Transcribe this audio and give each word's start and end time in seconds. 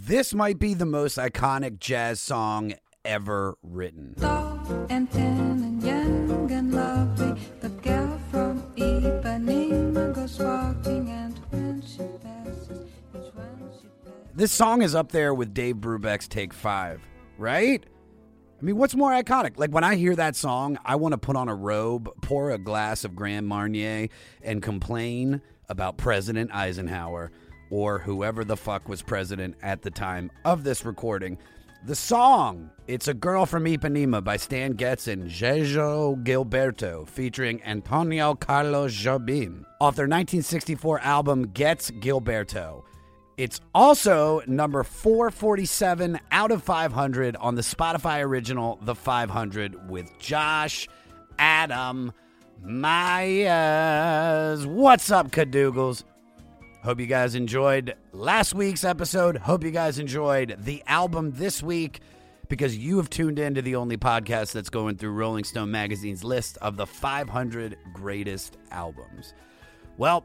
This 0.00 0.32
might 0.32 0.60
be 0.60 0.74
the 0.74 0.86
most 0.86 1.18
iconic 1.18 1.80
jazz 1.80 2.20
song 2.20 2.74
ever 3.04 3.58
written. 3.64 4.14
And 4.88 5.08
and 5.12 5.82
young 5.82 6.50
and 6.52 6.72
lovely, 6.72 7.34
the 7.60 7.68
girl 7.68 8.20
from 8.30 8.62
Ipanema 8.76 10.14
goes 10.14 10.38
walking, 10.38 11.10
and 11.10 11.36
when 11.50 11.82
she 11.82 11.98
passes, 12.22 12.86
each 13.12 13.34
one 13.34 13.70
she 13.82 13.88
passes. 14.04 14.36
This 14.36 14.52
song 14.52 14.82
is 14.82 14.94
up 14.94 15.10
there 15.10 15.34
with 15.34 15.52
Dave 15.52 15.78
Brubeck's 15.78 16.28
Take 16.28 16.54
Five, 16.54 17.02
right? 17.36 17.84
I 17.84 18.64
mean, 18.64 18.76
what's 18.76 18.94
more 18.94 19.10
iconic? 19.10 19.58
Like 19.58 19.72
when 19.72 19.82
I 19.82 19.96
hear 19.96 20.14
that 20.14 20.36
song, 20.36 20.78
I 20.84 20.94
want 20.94 21.10
to 21.12 21.18
put 21.18 21.34
on 21.34 21.48
a 21.48 21.54
robe, 21.56 22.08
pour 22.22 22.52
a 22.52 22.58
glass 22.58 23.02
of 23.02 23.16
Grand 23.16 23.48
Marnier, 23.48 24.06
and 24.42 24.62
complain 24.62 25.42
about 25.68 25.96
President 25.98 26.54
Eisenhower 26.54 27.32
or 27.70 27.98
whoever 27.98 28.44
the 28.44 28.56
fuck 28.56 28.88
was 28.88 29.02
president 29.02 29.56
at 29.62 29.82
the 29.82 29.90
time 29.90 30.30
of 30.44 30.64
this 30.64 30.84
recording. 30.84 31.38
The 31.84 31.94
song, 31.94 32.70
It's 32.88 33.06
a 33.06 33.14
Girl 33.14 33.46
from 33.46 33.64
Ipanema 33.64 34.24
by 34.24 34.36
Stan 34.36 34.72
Getz 34.72 35.06
and 35.06 35.30
Jejo 35.30 36.20
Gilberto, 36.24 37.06
featuring 37.06 37.62
Antonio 37.62 38.34
Carlos 38.34 38.92
Jobim, 38.92 39.64
off 39.80 39.94
their 39.94 40.06
1964 40.06 40.98
album 41.00 41.52
Getz 41.52 41.92
Gilberto. 41.92 42.82
It's 43.36 43.60
also 43.72 44.42
number 44.48 44.82
447 44.82 46.18
out 46.32 46.50
of 46.50 46.64
500 46.64 47.36
on 47.36 47.54
the 47.54 47.62
Spotify 47.62 48.24
original 48.24 48.80
The 48.82 48.96
500 48.96 49.88
with 49.88 50.18
Josh 50.18 50.88
Adam 51.38 52.12
Meyers. 52.60 54.66
What's 54.66 55.12
up, 55.12 55.30
Cadoogles? 55.30 56.02
Hope 56.84 57.00
you 57.00 57.06
guys 57.06 57.34
enjoyed 57.34 57.94
last 58.12 58.54
week's 58.54 58.84
episode. 58.84 59.36
Hope 59.36 59.64
you 59.64 59.72
guys 59.72 59.98
enjoyed 59.98 60.56
the 60.60 60.82
album 60.86 61.32
this 61.32 61.60
week 61.60 62.00
because 62.48 62.76
you 62.76 62.98
have 62.98 63.10
tuned 63.10 63.40
in 63.40 63.54
to 63.56 63.62
the 63.62 63.74
only 63.74 63.96
podcast 63.96 64.52
that's 64.52 64.70
going 64.70 64.96
through 64.96 65.10
Rolling 65.10 65.42
Stone 65.42 65.72
Magazine's 65.72 66.22
list 66.22 66.56
of 66.62 66.76
the 66.76 66.86
500 66.86 67.76
greatest 67.92 68.56
albums. 68.70 69.34
Well, 69.96 70.24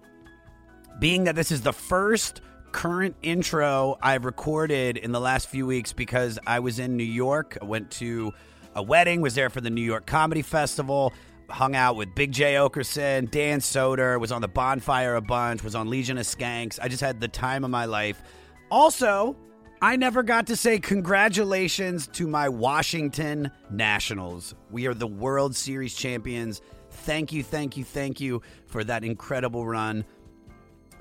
being 0.99 1.23
that 1.23 1.35
this 1.35 1.51
is 1.51 1.61
the 1.61 1.73
first 1.73 2.41
current 2.71 3.15
intro 3.23 3.97
I've 4.01 4.23
recorded 4.23 4.97
in 4.97 5.11
the 5.11 5.19
last 5.19 5.49
few 5.49 5.65
weeks 5.65 5.91
because 5.91 6.37
I 6.45 6.59
was 6.59 6.77
in 6.77 6.95
New 6.95 7.03
York, 7.03 7.57
I 7.61 7.65
went 7.65 7.89
to 7.91 8.31
a 8.75 8.83
wedding, 8.83 9.21
was 9.21 9.33
there 9.33 9.49
for 9.49 9.59
the 9.59 9.71
New 9.71 9.81
York 9.81 10.05
Comedy 10.05 10.43
Festival, 10.43 11.13
hung 11.49 11.75
out 11.75 11.95
with 11.95 12.13
Big 12.15 12.31
Jay 12.31 12.53
Oakerson, 12.53 13.29
Dan 13.29 13.59
Soder, 13.59 14.19
was 14.19 14.31
on 14.31 14.41
the 14.41 14.47
bonfire 14.47 15.15
a 15.15 15.21
bunch, 15.21 15.63
was 15.63 15.75
on 15.75 15.89
Legion 15.89 16.17
of 16.17 16.25
Skanks. 16.25 16.79
I 16.81 16.87
just 16.87 17.01
had 17.01 17.19
the 17.19 17.27
time 17.27 17.63
of 17.63 17.69
my 17.69 17.85
life. 17.85 18.21
Also, 18.69 19.35
I 19.81 19.97
never 19.97 20.23
got 20.23 20.47
to 20.47 20.55
say 20.55 20.79
congratulations 20.79 22.07
to 22.13 22.27
my 22.27 22.47
Washington 22.47 23.51
Nationals. 23.69 24.55
We 24.71 24.87
are 24.87 24.93
the 24.93 25.07
World 25.07 25.55
Series 25.55 25.93
champions. 25.93 26.61
Thank 26.89 27.33
you, 27.33 27.43
thank 27.43 27.75
you, 27.75 27.83
thank 27.83 28.21
you 28.21 28.41
for 28.65 28.83
that 28.83 29.03
incredible 29.03 29.65
run. 29.65 30.05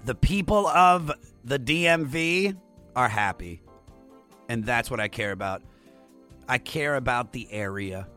The 0.05 0.15
people 0.17 0.67
of 0.67 1.13
the 1.45 1.59
DMV 1.59 2.57
are 2.97 3.09
happy. 3.09 3.63
And 4.49 4.65
that's 4.65 4.91
what 4.91 5.01
I 5.01 5.09
care 5.09 5.33
about. 5.33 5.63
I 6.49 6.59
care 6.59 6.97
about 6.97 7.33
the 7.33 7.51
area. 7.53 8.09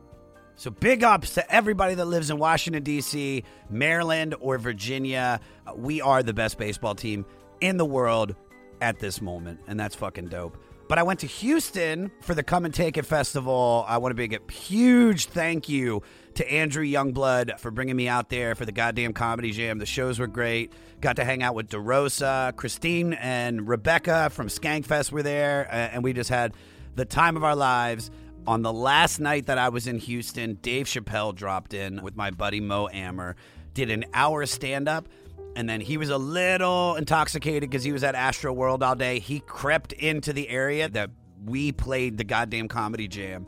So 0.58 0.72
big 0.72 1.04
ups 1.04 1.34
to 1.34 1.54
everybody 1.54 1.96
that 1.96 2.06
lives 2.06 2.30
in 2.30 2.38
Washington, 2.38 2.82
D.C., 2.82 3.44
Maryland, 3.70 4.36
or 4.40 4.58
Virginia. 4.58 5.42
We 5.76 6.00
are 6.02 6.24
the 6.24 6.34
best 6.34 6.58
baseball 6.58 6.96
team 6.96 7.26
in 7.60 7.78
the 7.78 7.86
world 7.86 8.36
at 8.80 9.00
this 9.00 9.22
moment, 9.22 9.60
and 9.68 9.80
that's 9.80 9.96
fucking 9.96 10.28
dope. 10.30 10.58
But 10.88 11.00
I 11.00 11.04
went 11.04 11.20
to 11.22 11.28
Houston 11.28 12.12
for 12.22 12.36
the 12.36 12.44
Come 12.44 12.64
and 12.64 12.74
Take 12.74 12.96
It 12.96 13.06
Festival. 13.06 13.84
I 13.88 13.98
want 13.98 14.16
to 14.16 14.22
make 14.22 14.34
a 14.34 14.52
huge 14.52 15.26
thank 15.26 15.68
you 15.68 16.04
to 16.36 16.50
Andrew 16.52 16.86
Youngblood 16.86 17.60
for 17.60 17.72
bringing 17.72 17.96
me 17.96 18.08
out 18.08 18.30
there 18.30 18.54
for 18.54 18.66
the 18.66 18.72
goddamn 18.72 19.14
comedy 19.14 19.52
jam. 19.52 19.80
The 19.80 19.86
shows 19.86 20.20
were 20.20 20.28
great. 20.28 20.72
Got 21.02 21.16
to 21.16 21.26
hang 21.26 21.42
out 21.42 21.56
with 21.56 21.70
DeRosa, 21.70 22.56
Christine, 22.56 23.14
and 23.14 23.68
Rebecca 23.68 24.30
from 24.30 24.48
Skankfest 24.48 25.12
were 25.12 25.24
there, 25.24 25.68
and 25.72 26.04
we 26.04 26.14
just 26.14 26.30
had 26.30 26.54
the 26.96 27.06
time 27.06 27.36
of 27.36 27.44
our 27.44 27.56
lives. 27.56 28.12
On 28.48 28.62
the 28.62 28.72
last 28.72 29.20
night 29.20 29.48
that 29.48 29.58
I 29.58 29.70
was 29.70 29.88
in 29.88 29.98
Houston, 29.98 30.56
Dave 30.62 30.86
Chappelle 30.86 31.34
dropped 31.34 31.74
in 31.74 32.04
with 32.04 32.16
my 32.16 32.30
buddy 32.30 32.62
Mo 32.62 32.88
Amer, 32.94 33.36
did 33.74 33.90
an 33.90 34.06
hour 34.14 34.46
stand 34.46 34.88
up, 34.88 35.08
and 35.56 35.68
then 35.68 35.82
he 35.82 35.98
was 35.98 36.10
a 36.10 36.18
little 36.18 36.96
intoxicated 36.96 37.68
because 37.72 37.84
he 37.84 37.92
was 37.92 38.04
at 38.04 38.14
Astro 38.14 38.54
World 38.54 38.84
all 38.84 38.94
day. 38.94 39.18
He 39.18 39.40
crept 39.40 39.94
into 39.94 40.32
the 40.32 40.48
area 40.48 40.88
that 40.90 41.10
we 41.44 41.72
played 41.72 42.20
the 42.20 42.24
goddamn 42.24 42.68
comedy 42.68 43.08
jam. 43.08 43.48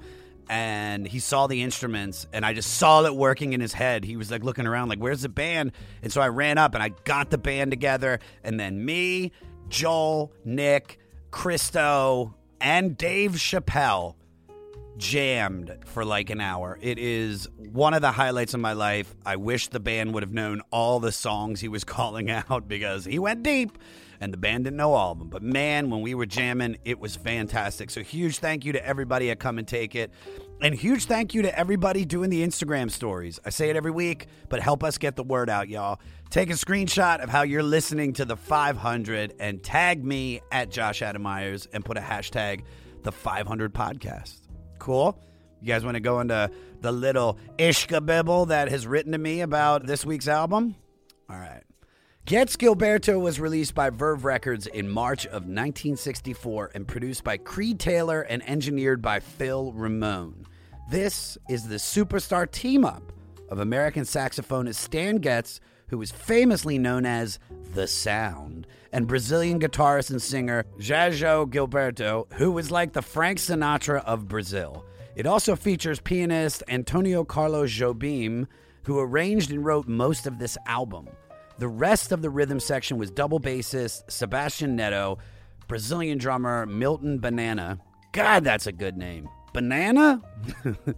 And 0.50 1.06
he 1.06 1.20
saw 1.20 1.46
the 1.46 1.62
instruments, 1.62 2.26
and 2.34 2.44
I 2.44 2.54
just 2.54 2.78
saw 2.78 3.04
it 3.04 3.16
working 3.16 3.54
in 3.54 3.62
his 3.62 3.74
head. 3.74 4.04
He 4.04 4.16
was 4.16 4.32
like 4.32 4.44
looking 4.44 4.66
around, 4.66 4.88
like, 4.88 5.00
"Where's 5.00 5.22
the 5.22 5.30
band?" 5.30 5.74
And 6.02 6.12
so 6.12 6.22
I 6.22 6.30
ran 6.30 6.58
up 6.58 6.74
and 6.74 6.82
I 6.82 6.90
got 7.04 7.30
the 7.30 7.38
band 7.38 7.70
together. 7.72 8.20
And 8.44 8.60
then 8.60 8.84
me, 8.84 9.34
Joel, 9.68 10.32
Nick, 10.46 11.00
Christo, 11.32 12.34
and 12.62 12.98
Dave 12.98 13.34
Chappelle 13.34 14.16
jammed 14.98 15.76
for 15.86 16.04
like 16.04 16.30
an 16.30 16.42
hour. 16.42 16.78
It 16.82 16.98
is 17.00 17.48
one 17.58 17.94
of 17.94 18.02
the 18.02 18.12
highlights 18.12 18.54
of 18.54 18.60
my 18.60 18.74
life. 18.74 19.16
I 19.26 19.36
wish 19.36 19.68
the 19.68 19.80
band 19.80 20.14
would 20.14 20.24
have 20.24 20.34
known 20.34 20.62
all 20.72 21.00
the 21.00 21.12
songs 21.12 21.62
he 21.62 21.68
was 21.68 21.84
calling 21.86 22.30
out 22.30 22.68
because 22.68 23.06
he 23.06 23.20
went 23.20 23.44
deep 23.44 23.78
and 24.20 24.34
the 24.34 24.38
band 24.38 24.64
didn't 24.64 24.78
know 24.78 24.94
all 24.94 25.12
of 25.12 25.20
them. 25.20 25.30
But 25.30 25.44
man, 25.44 25.90
when 25.90 26.02
we 26.02 26.16
were 26.16 26.26
jamming, 26.26 26.78
it 26.86 27.00
was 27.00 27.16
fantastic. 27.16 27.90
So 27.90 28.02
huge 28.02 28.40
thank 28.40 28.66
you 28.66 28.74
to 28.74 28.86
everybody 28.86 29.30
at 29.30 29.40
Come 29.40 29.58
and 29.58 29.68
Take 29.68 29.96
It. 29.96 30.12
And 30.60 30.74
huge 30.74 31.06
thank 31.06 31.36
you 31.36 31.44
to 31.44 31.58
everybody 31.58 32.04
doing 32.04 32.32
the 32.32 32.46
Instagram 32.46 32.90
stories. 32.90 33.40
I 33.46 33.52
say 33.52 33.70
it 33.70 33.76
every 33.76 33.92
week, 33.92 34.28
but 34.50 34.60
help 34.60 34.84
us 34.84 34.98
get 34.98 35.16
the 35.16 35.24
word 35.24 35.50
out, 35.50 35.70
y'all. 35.70 36.00
Take 36.32 36.50
a 36.50 36.54
screenshot 36.54 37.22
of 37.22 37.30
how 37.30 37.44
you're 37.44 37.62
listening 37.62 38.14
to 38.14 38.26
the 38.26 38.36
500 38.36 39.36
and 39.40 39.62
tag 39.62 40.04
me 40.04 40.42
at 40.52 40.72
Josh 40.72 41.02
Adam 41.04 41.22
Meyers 41.22 41.68
and 41.72 41.86
put 41.86 41.98
a 41.98 42.02
hashtag 42.02 42.64
the 43.04 43.12
500 43.12 43.74
podcast. 43.74 44.47
Cool. 44.88 45.20
You 45.60 45.68
guys 45.68 45.84
want 45.84 45.96
to 45.96 46.00
go 46.00 46.22
into 46.22 46.50
the 46.80 46.94
little 46.94 47.38
ishkabibble 47.58 48.48
that 48.48 48.70
has 48.70 48.88
written 48.88 49.12
to 49.12 49.18
me 49.18 49.42
about 49.42 49.86
this 49.86 50.06
week's 50.06 50.30
album? 50.30 50.78
All 51.30 51.36
right. 51.38 51.64
Getz 52.24 52.56
Gilberto 52.56 53.20
was 53.20 53.38
released 53.38 53.76
by 53.76 53.90
Verve 53.90 54.24
Records 54.24 54.66
in 54.66 54.90
March 54.90 55.26
of 55.26 55.44
1964 55.44 56.72
and 56.74 56.88
produced 56.88 57.26
by 57.26 57.36
Creed 57.36 57.82
Taylor 57.82 58.22
and 58.22 58.42
engineered 58.48 59.02
by 59.02 59.20
Phil 59.20 59.74
Ramone. 59.74 60.46
This 60.90 61.38
is 61.50 61.68
the 61.68 61.76
superstar 61.76 62.50
team 62.50 62.86
up 62.86 63.12
of 63.50 63.60
American 63.60 64.04
saxophonist 64.04 64.76
Stan 64.76 65.18
Getz, 65.18 65.60
who 65.90 66.02
is 66.02 66.12
famously 66.12 66.78
known 66.78 67.06
as 67.06 67.40
The 67.74 67.88
Sound, 67.88 68.68
and 68.92 69.08
Brazilian 69.08 69.60
guitarist 69.60 70.12
and 70.12 70.22
singer 70.22 70.66
Jajo 70.80 71.50
Gilberto, 71.50 72.32
who 72.34 72.52
was 72.52 72.72
like 72.72 72.94
the 72.94 73.02
Frank 73.02 73.40
Sinatra 73.40 74.04
of 74.04 74.28
Brazil. 74.28 74.86
It 75.16 75.26
also 75.26 75.56
features 75.56 76.00
pianist 76.00 76.64
Antonio 76.68 77.24
Carlos 77.24 77.72
Jobim, 77.72 78.48
who 78.84 79.00
arranged 79.00 79.52
and 79.52 79.66
wrote 79.66 79.88
most 79.88 80.28
of 80.28 80.40
this 80.40 80.58
album. 80.66 81.08
The 81.58 81.68
rest 81.68 82.12
of 82.12 82.22
the 82.22 82.30
rhythm 82.30 82.60
section 82.60 82.98
was 82.98 83.10
double 83.10 83.40
bassist 83.40 84.12
Sebastian 84.12 84.76
Neto, 84.76 85.18
Brazilian 85.68 86.18
drummer 86.18 86.66
Milton 86.66 87.20
Banana. 87.20 87.80
God, 88.12 88.44
that's 88.44 88.68
a 88.68 88.72
good 88.72 88.96
name. 88.96 89.28
Banana? 89.54 90.22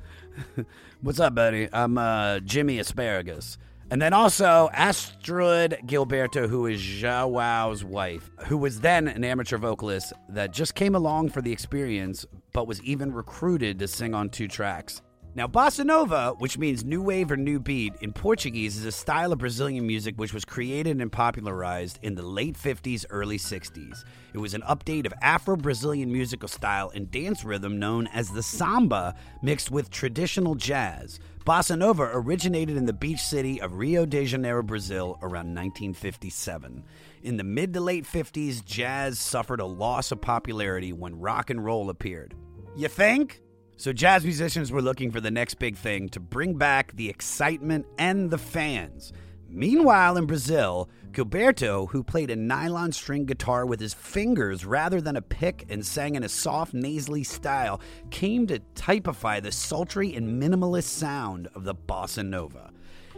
What's 1.02 1.20
up, 1.20 1.34
buddy? 1.34 1.70
I'm 1.72 1.98
uh, 1.98 2.40
Jimmy 2.40 2.78
Asparagus. 2.80 3.58
And 3.92 4.00
then 4.00 4.14
also 4.14 4.70
Astrud 4.74 5.88
Gilberto, 5.88 6.48
who 6.48 6.68
is 6.68 6.80
Joao's 6.80 7.84
wife, 7.84 8.30
who 8.46 8.56
was 8.56 8.82
then 8.82 9.08
an 9.08 9.24
amateur 9.24 9.58
vocalist 9.58 10.14
that 10.30 10.52
just 10.52 10.76
came 10.76 10.94
along 10.94 11.30
for 11.30 11.42
the 11.42 11.52
experience, 11.52 12.24
but 12.54 12.68
was 12.68 12.84
even 12.84 13.12
recruited 13.12 13.80
to 13.80 13.88
sing 13.88 14.14
on 14.14 14.30
two 14.30 14.48
tracks. 14.48 15.02
Now, 15.34 15.48
bossa 15.48 15.86
nova, 15.86 16.34
which 16.38 16.58
means 16.58 16.84
new 16.84 17.02
wave 17.02 17.32
or 17.32 17.38
new 17.38 17.60
beat 17.60 17.94
in 18.02 18.14
Portuguese, 18.14 18.78
is 18.78 18.86
a 18.86 18.92
style 18.92 19.32
of 19.32 19.40
Brazilian 19.40 19.88
music 19.88 20.16
which 20.18 20.34
was 20.34 20.44
created 20.44 21.02
and 21.02 21.12
popularized 21.12 21.98
in 22.02 22.14
the 22.14 22.22
late 22.22 22.58
50s, 22.58 23.06
early 23.10 23.38
60s. 23.38 24.04
It 24.34 24.40
was 24.40 24.54
an 24.54 24.62
update 24.64 25.06
of 25.06 25.14
Afro 25.22 25.56
Brazilian 25.56 26.12
musical 26.12 26.50
style 26.50 26.92
and 26.94 27.10
dance 27.10 27.44
rhythm 27.44 27.80
known 27.80 28.08
as 28.08 28.30
the 28.30 28.44
samba, 28.44 29.16
mixed 29.42 29.72
with 29.72 29.90
traditional 29.90 30.56
jazz. 30.56 31.20
Bossa 31.46 31.78
nova 31.78 32.04
originated 32.14 32.76
in 32.76 32.86
the 32.86 32.94
beach 32.94 33.22
city 33.22 33.62
of 33.62 33.78
Rio 33.78 34.06
de 34.06 34.26
Janeiro, 34.26 34.62
Brazil, 34.62 35.18
around 35.22 35.56
1957. 35.56 36.84
In 37.24 37.38
the 37.38 37.44
mid 37.44 37.74
to 37.74 37.80
late 37.80 38.04
50s, 38.04 38.64
jazz 38.64 39.18
suffered 39.20 39.62
a 39.62 39.66
loss 39.66 40.12
of 40.12 40.20
popularity 40.20 40.92
when 40.92 41.20
rock 41.20 41.50
and 41.50 41.64
roll 41.64 41.90
appeared. 41.90 42.36
You 42.76 42.90
think? 42.90 43.42
So, 43.78 43.94
jazz 43.94 44.26
musicians 44.26 44.72
were 44.72 44.82
looking 44.82 45.12
for 45.12 45.22
the 45.22 45.32
next 45.32 45.56
big 45.56 45.78
thing 45.78 46.10
to 46.10 46.20
bring 46.20 46.56
back 46.56 46.92
the 46.96 47.10
excitement 47.10 47.86
and 47.98 48.30
the 48.30 48.38
fans. 48.38 49.14
Meanwhile, 49.48 50.18
in 50.18 50.26
Brazil, 50.26 50.90
Gilberto, 51.12 51.90
who 51.90 52.04
played 52.04 52.30
a 52.30 52.36
nylon 52.36 52.92
string 52.92 53.26
guitar 53.26 53.66
with 53.66 53.80
his 53.80 53.94
fingers 53.94 54.64
rather 54.66 55.02
than 55.02 55.16
a 55.16 55.22
pick 55.22 55.66
and 55.70 55.86
sang 55.86 56.16
in 56.16 56.24
a 56.24 56.30
soft, 56.30 56.74
nasally 56.74 57.24
style, 57.24 57.82
came 58.12 58.46
to 58.48 58.60
typify 58.76 59.40
the 59.40 59.52
sultry 59.52 60.14
and 60.16 60.42
minimalist 60.42 60.84
sound 60.84 61.48
of 61.56 61.64
the 61.64 61.74
bossa 61.74 62.26
nova. 62.26 62.72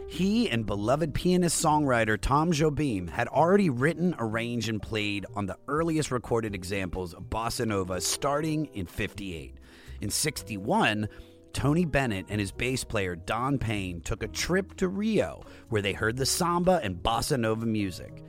He 0.08 0.48
and 0.50 0.66
beloved 0.66 1.14
pianist 1.14 1.64
songwriter 1.64 2.20
Tom 2.20 2.52
Jobim 2.52 3.08
had 3.08 3.28
already 3.28 3.70
written, 3.70 4.14
arranged, 4.18 4.68
and 4.68 4.80
played 4.80 5.26
on 5.34 5.46
the 5.46 5.58
earliest 5.68 6.10
recorded 6.10 6.54
examples 6.54 7.14
of 7.14 7.24
bossa 7.24 7.66
nova 7.66 8.00
starting 8.00 8.66
in 8.74 8.86
58. 8.86 9.54
In 10.00 10.10
61, 10.10 11.08
Tony 11.52 11.84
Bennett 11.84 12.26
and 12.28 12.40
his 12.40 12.52
bass 12.52 12.84
player 12.84 13.16
Don 13.16 13.58
Payne 13.58 14.00
took 14.00 14.22
a 14.22 14.28
trip 14.28 14.76
to 14.76 14.88
Rio 14.88 15.42
where 15.68 15.82
they 15.82 15.92
heard 15.92 16.16
the 16.16 16.26
samba 16.26 16.80
and 16.82 17.02
bossa 17.02 17.38
nova 17.38 17.66
music. 17.66 18.22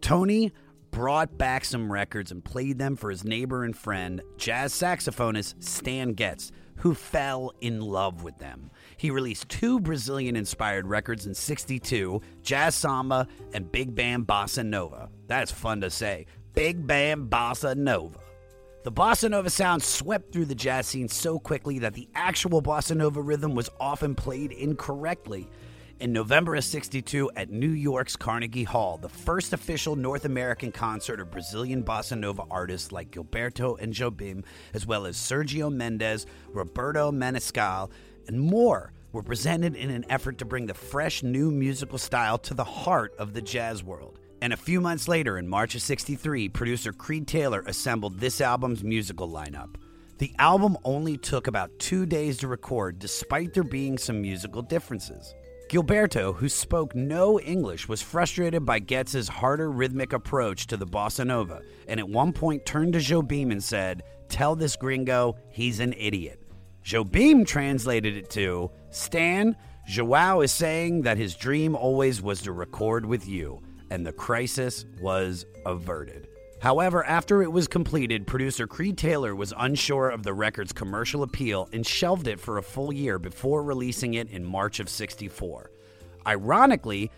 Tony 0.00 0.52
brought 0.90 1.36
back 1.36 1.64
some 1.64 1.92
records 1.92 2.30
and 2.30 2.44
played 2.44 2.78
them 2.78 2.96
for 2.96 3.10
his 3.10 3.24
neighbor 3.24 3.64
and 3.64 3.76
friend, 3.76 4.22
jazz 4.36 4.72
saxophonist 4.72 5.62
Stan 5.62 6.12
Getz, 6.12 6.52
who 6.76 6.94
fell 6.94 7.52
in 7.60 7.80
love 7.80 8.22
with 8.22 8.38
them. 8.38 8.70
He 8.96 9.10
released 9.10 9.48
two 9.48 9.80
Brazilian 9.80 10.36
inspired 10.36 10.86
records 10.86 11.26
in 11.26 11.34
62 11.34 12.20
Jazz 12.42 12.74
Samba 12.74 13.26
and 13.52 13.70
Big 13.70 13.94
Band 13.94 14.26
Bossa 14.26 14.64
Nova. 14.64 15.08
That's 15.26 15.50
fun 15.50 15.80
to 15.80 15.90
say. 15.90 16.26
Big 16.54 16.86
Band 16.86 17.30
Bossa 17.30 17.76
Nova. 17.76 18.18
The 18.86 18.92
bossa 18.92 19.28
nova 19.28 19.50
sound 19.50 19.82
swept 19.82 20.32
through 20.32 20.44
the 20.44 20.54
jazz 20.54 20.86
scene 20.86 21.08
so 21.08 21.40
quickly 21.40 21.80
that 21.80 21.94
the 21.94 22.08
actual 22.14 22.62
bossa 22.62 22.96
nova 22.96 23.20
rhythm 23.20 23.56
was 23.56 23.68
often 23.80 24.14
played 24.14 24.52
incorrectly. 24.52 25.50
In 25.98 26.12
November 26.12 26.54
of 26.54 26.62
62 26.62 27.32
at 27.34 27.50
New 27.50 27.72
York's 27.72 28.14
Carnegie 28.14 28.62
Hall, 28.62 28.96
the 28.96 29.08
first 29.08 29.52
official 29.52 29.96
North 29.96 30.24
American 30.24 30.70
concert 30.70 31.18
of 31.18 31.32
Brazilian 31.32 31.82
bossa 31.82 32.16
nova 32.16 32.44
artists 32.48 32.92
like 32.92 33.10
Gilberto 33.10 33.76
and 33.80 33.92
Jobim, 33.92 34.44
as 34.72 34.86
well 34.86 35.04
as 35.04 35.16
Sergio 35.16 35.68
Mendes, 35.68 36.24
Roberto 36.50 37.10
Menescal, 37.10 37.90
and 38.28 38.40
more, 38.40 38.92
were 39.10 39.24
presented 39.24 39.74
in 39.74 39.90
an 39.90 40.04
effort 40.08 40.38
to 40.38 40.44
bring 40.44 40.66
the 40.66 40.74
fresh 40.74 41.24
new 41.24 41.50
musical 41.50 41.98
style 41.98 42.38
to 42.38 42.54
the 42.54 42.62
heart 42.62 43.16
of 43.18 43.32
the 43.32 43.42
jazz 43.42 43.82
world. 43.82 44.20
And 44.42 44.52
a 44.52 44.56
few 44.56 44.80
months 44.80 45.08
later, 45.08 45.38
in 45.38 45.48
March 45.48 45.74
of 45.74 45.82
63, 45.82 46.50
producer 46.50 46.92
Creed 46.92 47.26
Taylor 47.26 47.64
assembled 47.66 48.18
this 48.18 48.40
album's 48.40 48.84
musical 48.84 49.28
lineup. 49.28 49.76
The 50.18 50.34
album 50.38 50.76
only 50.84 51.16
took 51.16 51.46
about 51.46 51.78
two 51.78 52.06
days 52.06 52.38
to 52.38 52.48
record, 52.48 52.98
despite 52.98 53.54
there 53.54 53.62
being 53.62 53.98
some 53.98 54.20
musical 54.20 54.62
differences. 54.62 55.34
Gilberto, 55.68 56.34
who 56.34 56.48
spoke 56.48 56.94
no 56.94 57.40
English, 57.40 57.88
was 57.88 58.00
frustrated 58.00 58.64
by 58.64 58.78
Getz's 58.78 59.28
harder 59.28 59.70
rhythmic 59.70 60.12
approach 60.12 60.66
to 60.68 60.76
the 60.76 60.86
bossa 60.86 61.26
nova, 61.26 61.62
and 61.88 61.98
at 61.98 62.08
one 62.08 62.32
point 62.32 62.64
turned 62.64 62.92
to 62.92 62.98
Jobim 62.98 63.50
and 63.50 63.62
said, 63.62 64.02
Tell 64.28 64.54
this 64.54 64.76
gringo 64.76 65.36
he's 65.50 65.80
an 65.80 65.94
idiot. 65.94 66.40
Jobim 66.84 67.46
translated 67.46 68.16
it 68.16 68.30
to, 68.30 68.70
Stan, 68.90 69.56
Joao 69.88 70.40
is 70.42 70.52
saying 70.52 71.02
that 71.02 71.16
his 71.16 71.34
dream 71.34 71.74
always 71.74 72.22
was 72.22 72.42
to 72.42 72.52
record 72.52 73.04
with 73.04 73.26
you 73.26 73.60
and 73.90 74.06
the 74.06 74.12
crisis 74.12 74.84
was 75.00 75.46
averted. 75.64 76.28
However, 76.60 77.04
after 77.04 77.42
it 77.42 77.52
was 77.52 77.68
completed, 77.68 78.26
producer 78.26 78.66
Creed 78.66 78.96
Taylor 78.96 79.34
was 79.34 79.52
unsure 79.58 80.08
of 80.08 80.22
the 80.22 80.32
record's 80.32 80.72
commercial 80.72 81.22
appeal 81.22 81.68
and 81.72 81.86
shelved 81.86 82.26
it 82.26 82.40
for 82.40 82.58
a 82.58 82.62
full 82.62 82.92
year 82.92 83.18
before 83.18 83.62
releasing 83.62 84.14
it 84.14 84.30
in 84.30 84.44
March 84.44 84.80
of 84.80 84.88
64. 84.88 85.70
Ironically, 86.26 87.10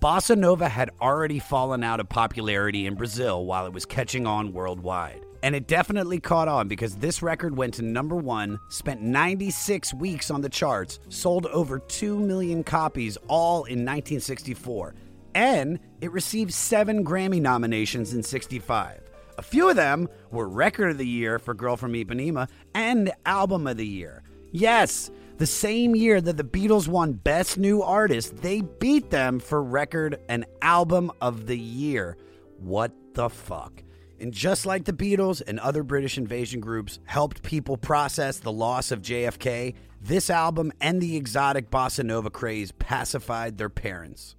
Bossa 0.00 0.36
Nova 0.36 0.68
had 0.68 0.90
already 1.00 1.38
fallen 1.38 1.84
out 1.84 2.00
of 2.00 2.08
popularity 2.08 2.86
in 2.86 2.94
Brazil 2.94 3.44
while 3.44 3.66
it 3.66 3.72
was 3.72 3.84
catching 3.84 4.26
on 4.26 4.52
worldwide. 4.52 5.20
And 5.42 5.54
it 5.54 5.68
definitely 5.68 6.18
caught 6.18 6.48
on 6.48 6.66
because 6.66 6.96
this 6.96 7.22
record 7.22 7.56
went 7.56 7.74
to 7.74 7.82
number 7.82 8.16
one, 8.16 8.58
spent 8.68 9.02
96 9.02 9.94
weeks 9.94 10.30
on 10.30 10.40
the 10.40 10.48
charts, 10.48 10.98
sold 11.08 11.46
over 11.46 11.78
2 11.78 12.18
million 12.18 12.64
copies, 12.64 13.16
all 13.28 13.64
in 13.64 13.84
1964 13.84 14.94
and 15.36 15.78
it 16.00 16.10
received 16.12 16.54
seven 16.54 17.04
Grammy 17.04 17.42
nominations 17.42 18.14
in 18.14 18.22
65. 18.22 19.02
A 19.36 19.42
few 19.42 19.68
of 19.68 19.76
them 19.76 20.08
were 20.30 20.48
Record 20.48 20.92
of 20.92 20.98
the 20.98 21.06
Year 21.06 21.38
for 21.38 21.52
Girl 21.52 21.76
from 21.76 21.92
Ipanema 21.92 22.48
and 22.74 23.12
Album 23.26 23.66
of 23.66 23.76
the 23.76 23.86
Year. 23.86 24.22
Yes, 24.50 25.10
the 25.36 25.46
same 25.46 25.94
year 25.94 26.22
that 26.22 26.38
the 26.38 26.42
Beatles 26.42 26.88
won 26.88 27.12
Best 27.12 27.58
New 27.58 27.82
Artist, 27.82 28.38
they 28.38 28.62
beat 28.62 29.10
them 29.10 29.38
for 29.38 29.62
Record 29.62 30.18
and 30.30 30.46
Album 30.62 31.12
of 31.20 31.46
the 31.46 31.58
Year. 31.58 32.16
What 32.58 32.92
the 33.12 33.28
fuck? 33.28 33.82
And 34.18 34.32
just 34.32 34.64
like 34.64 34.86
the 34.86 34.94
Beatles 34.94 35.42
and 35.46 35.60
other 35.60 35.82
British 35.82 36.16
invasion 36.16 36.60
groups 36.60 36.98
helped 37.04 37.42
people 37.42 37.76
process 37.76 38.38
the 38.38 38.52
loss 38.52 38.90
of 38.90 39.02
JFK, 39.02 39.74
this 40.00 40.30
album 40.30 40.72
and 40.80 40.98
the 40.98 41.14
exotic 41.14 41.70
bossa 41.70 42.02
nova 42.02 42.30
craze 42.30 42.72
pacified 42.72 43.58
their 43.58 43.68
parents. 43.68 44.34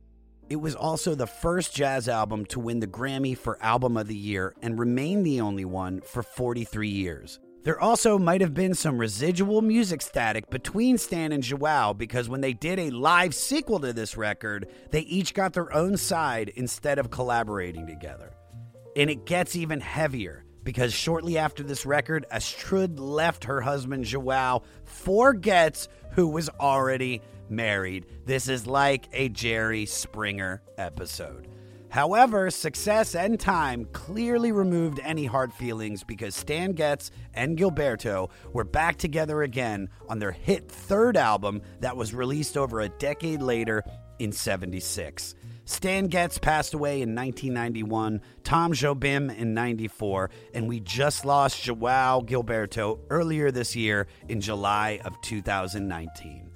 It 0.49 0.61
was 0.61 0.75
also 0.75 1.13
the 1.13 1.27
first 1.27 1.75
jazz 1.75 2.07
album 2.07 2.45
to 2.45 2.59
win 2.61 2.79
the 2.79 2.87
Grammy 2.87 3.37
for 3.37 3.61
Album 3.61 3.97
of 3.97 4.07
the 4.07 4.15
Year 4.15 4.53
and 4.61 4.79
remain 4.79 5.23
the 5.23 5.41
only 5.41 5.65
one 5.65 5.99
for 5.99 6.23
43 6.23 6.87
years. 6.87 7.39
There 7.63 7.81
also 7.81 8.17
might 8.17 8.39
have 8.39 8.53
been 8.53 8.73
some 8.73 8.97
residual 8.97 9.61
music 9.61 10.01
static 10.01 10.49
between 10.49 10.97
Stan 10.97 11.33
and 11.33 11.43
Joao 11.43 11.93
because 11.93 12.29
when 12.29 12.39
they 12.39 12.53
did 12.53 12.79
a 12.79 12.91
live 12.91 13.35
sequel 13.35 13.79
to 13.81 13.91
this 13.91 14.15
record, 14.15 14.69
they 14.91 15.01
each 15.01 15.33
got 15.33 15.51
their 15.51 15.73
own 15.73 15.97
side 15.97 16.53
instead 16.55 16.97
of 16.97 17.11
collaborating 17.11 17.85
together. 17.85 18.31
And 18.95 19.09
it 19.09 19.25
gets 19.25 19.57
even 19.57 19.81
heavier 19.81 20.45
because 20.67 20.93
shortly 20.93 21.37
after 21.37 21.63
this 21.63 21.85
record, 21.85 22.25
Astrud 22.29 22.99
left 22.99 23.45
her 23.45 23.61
husband 23.61 24.03
Joao 24.03 24.63
for 24.83 25.33
Getz, 25.33 25.87
who 26.11 26.27
was 26.27 26.49
already 26.59 27.21
married. 27.47 28.05
This 28.25 28.49
is 28.49 28.67
like 28.67 29.07
a 29.13 29.29
Jerry 29.29 29.85
Springer 29.85 30.61
episode. 30.77 31.47
However, 31.87 32.51
success 32.51 33.15
and 33.15 33.39
time 33.39 33.85
clearly 33.93 34.51
removed 34.51 34.99
any 35.01 35.25
hard 35.25 35.53
feelings 35.53 36.03
because 36.03 36.35
Stan 36.35 36.73
Getz 36.73 37.11
and 37.33 37.57
Gilberto 37.57 38.29
were 38.51 38.65
back 38.65 38.97
together 38.97 39.43
again 39.43 39.87
on 40.09 40.19
their 40.19 40.33
hit 40.33 40.69
third 40.69 41.15
album 41.15 41.61
that 41.79 41.95
was 41.95 42.13
released 42.13 42.57
over 42.57 42.81
a 42.81 42.89
decade 42.89 43.41
later 43.41 43.85
in 44.19 44.33
76. 44.33 45.33
Stan 45.69 46.07
Getz 46.07 46.37
passed 46.37 46.73
away 46.73 47.01
in 47.01 47.13
1991, 47.13 48.21
Tom 48.45 48.71
Jobim 48.71 49.37
in 49.37 49.53
94, 49.53 50.29
and 50.53 50.65
we 50.65 50.79
just 50.79 51.25
lost 51.25 51.61
Joao 51.61 52.21
Gilberto 52.21 52.99
earlier 53.09 53.51
this 53.51 53.75
year 53.75 54.07
in 54.29 54.39
July 54.39 55.01
of 55.03 55.19
2019. 55.21 56.49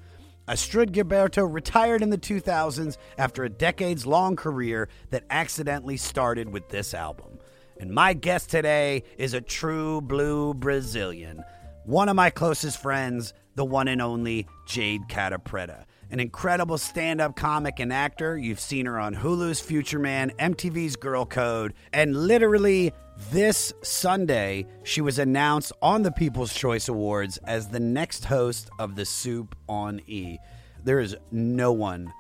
Astrud 0.48 0.92
Gilberto 0.92 1.46
retired 1.46 2.02
in 2.02 2.10
the 2.10 2.18
2000s 2.18 2.96
after 3.18 3.44
a 3.44 3.50
decades 3.50 4.06
long 4.06 4.38
career 4.38 4.88
that 5.10 5.26
accidentally 5.30 5.98
started 5.98 6.48
with 6.48 6.70
this 6.70 6.94
album. 6.94 7.38
And 7.82 7.92
my 7.92 8.14
guest 8.14 8.50
today 8.50 9.04
is 9.18 9.34
a 9.34 9.42
true 9.42 10.00
blue 10.00 10.54
Brazilian, 10.54 11.44
one 11.84 12.08
of 12.08 12.16
my 12.16 12.30
closest 12.30 12.82
friends, 12.82 13.34
the 13.56 13.66
one 13.66 13.90
and 13.90 14.02
only 14.02 14.48
Jade 14.68 15.10
Catta-Preta. 15.10 15.84
An 16.12 16.20
incredible 16.20 16.78
stand 16.78 17.22
up 17.22 17.36
comic 17.36 17.80
and 17.80 17.92
actor. 17.92 18.38
You've 18.38 18.60
seen 18.60 18.86
her 18.86 19.00
on 19.00 19.16
Hulu's 19.16 19.62
Future 19.62 20.00
Man, 20.00 20.32
MTV's 20.38 20.98
Girl 20.98 21.26
Code, 21.26 21.74
and 21.94 22.28
literally 22.28 22.94
this 23.32 23.74
Sunday, 23.82 24.66
she 24.84 25.02
was 25.02 25.20
announced 25.20 25.72
on 25.82 26.04
the 26.04 26.12
People's 26.12 26.54
Choice 26.54 26.90
Awards 26.90 27.38
as 27.46 27.70
the 27.70 27.80
next 27.80 28.26
host 28.26 28.70
of 28.78 28.96
The 28.96 29.06
Soup 29.06 29.56
on 29.70 30.02
E. 30.08 30.38
There 30.84 31.00
is 31.00 31.16
no 31.32 31.72
one 31.72 32.12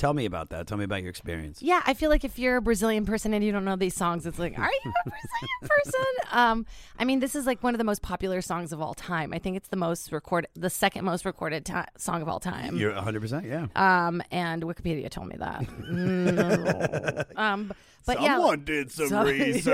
Tell 0.00 0.14
me 0.14 0.24
about 0.24 0.48
that. 0.48 0.66
Tell 0.66 0.78
me 0.78 0.84
about 0.84 1.02
your 1.02 1.10
experience. 1.10 1.60
Yeah, 1.60 1.82
I 1.84 1.92
feel 1.92 2.08
like 2.08 2.24
if 2.24 2.38
you're 2.38 2.56
a 2.56 2.62
Brazilian 2.62 3.04
person 3.04 3.34
and 3.34 3.44
you 3.44 3.52
don't 3.52 3.66
know 3.66 3.76
these 3.76 3.94
songs, 3.94 4.24
it's 4.24 4.38
like, 4.38 4.58
are 4.58 4.70
you 4.70 4.92
a 5.04 5.10
Brazilian 5.10 5.60
person? 5.60 6.04
Um, 6.32 6.64
I 6.96 7.04
mean, 7.04 7.18
this 7.18 7.34
is 7.34 7.44
like 7.44 7.60
one 7.62 7.74
of 7.74 7.78
the 7.78 7.84
most 7.84 8.02
popular 8.02 8.40
songs 8.40 8.72
of 8.72 8.80
all 8.80 8.94
time. 8.94 9.34
I 9.34 9.38
think 9.38 9.56
it's 9.56 9.66
the 9.68 9.76
most 9.76 10.12
recorded, 10.12 10.48
the 10.54 10.70
second 10.70 11.04
most 11.04 11.24
recorded 11.24 11.68
song 11.98 12.22
of 12.22 12.28
all 12.28 12.38
time. 12.38 12.76
You're 12.76 12.92
100%, 12.92 13.44
yeah. 13.44 13.66
Um, 13.74 14.22
and 14.30 14.62
Wikipedia 14.62 15.10
told 15.10 15.26
me 15.26 15.36
that. 15.38 15.64
Mm. 15.64 17.24
um, 17.36 17.72
but 18.06 18.20
yeah, 18.20 18.34
Someone 18.36 18.64
did 18.64 18.90
some 18.90 19.08
So- 19.08 19.22
research. 19.24 19.66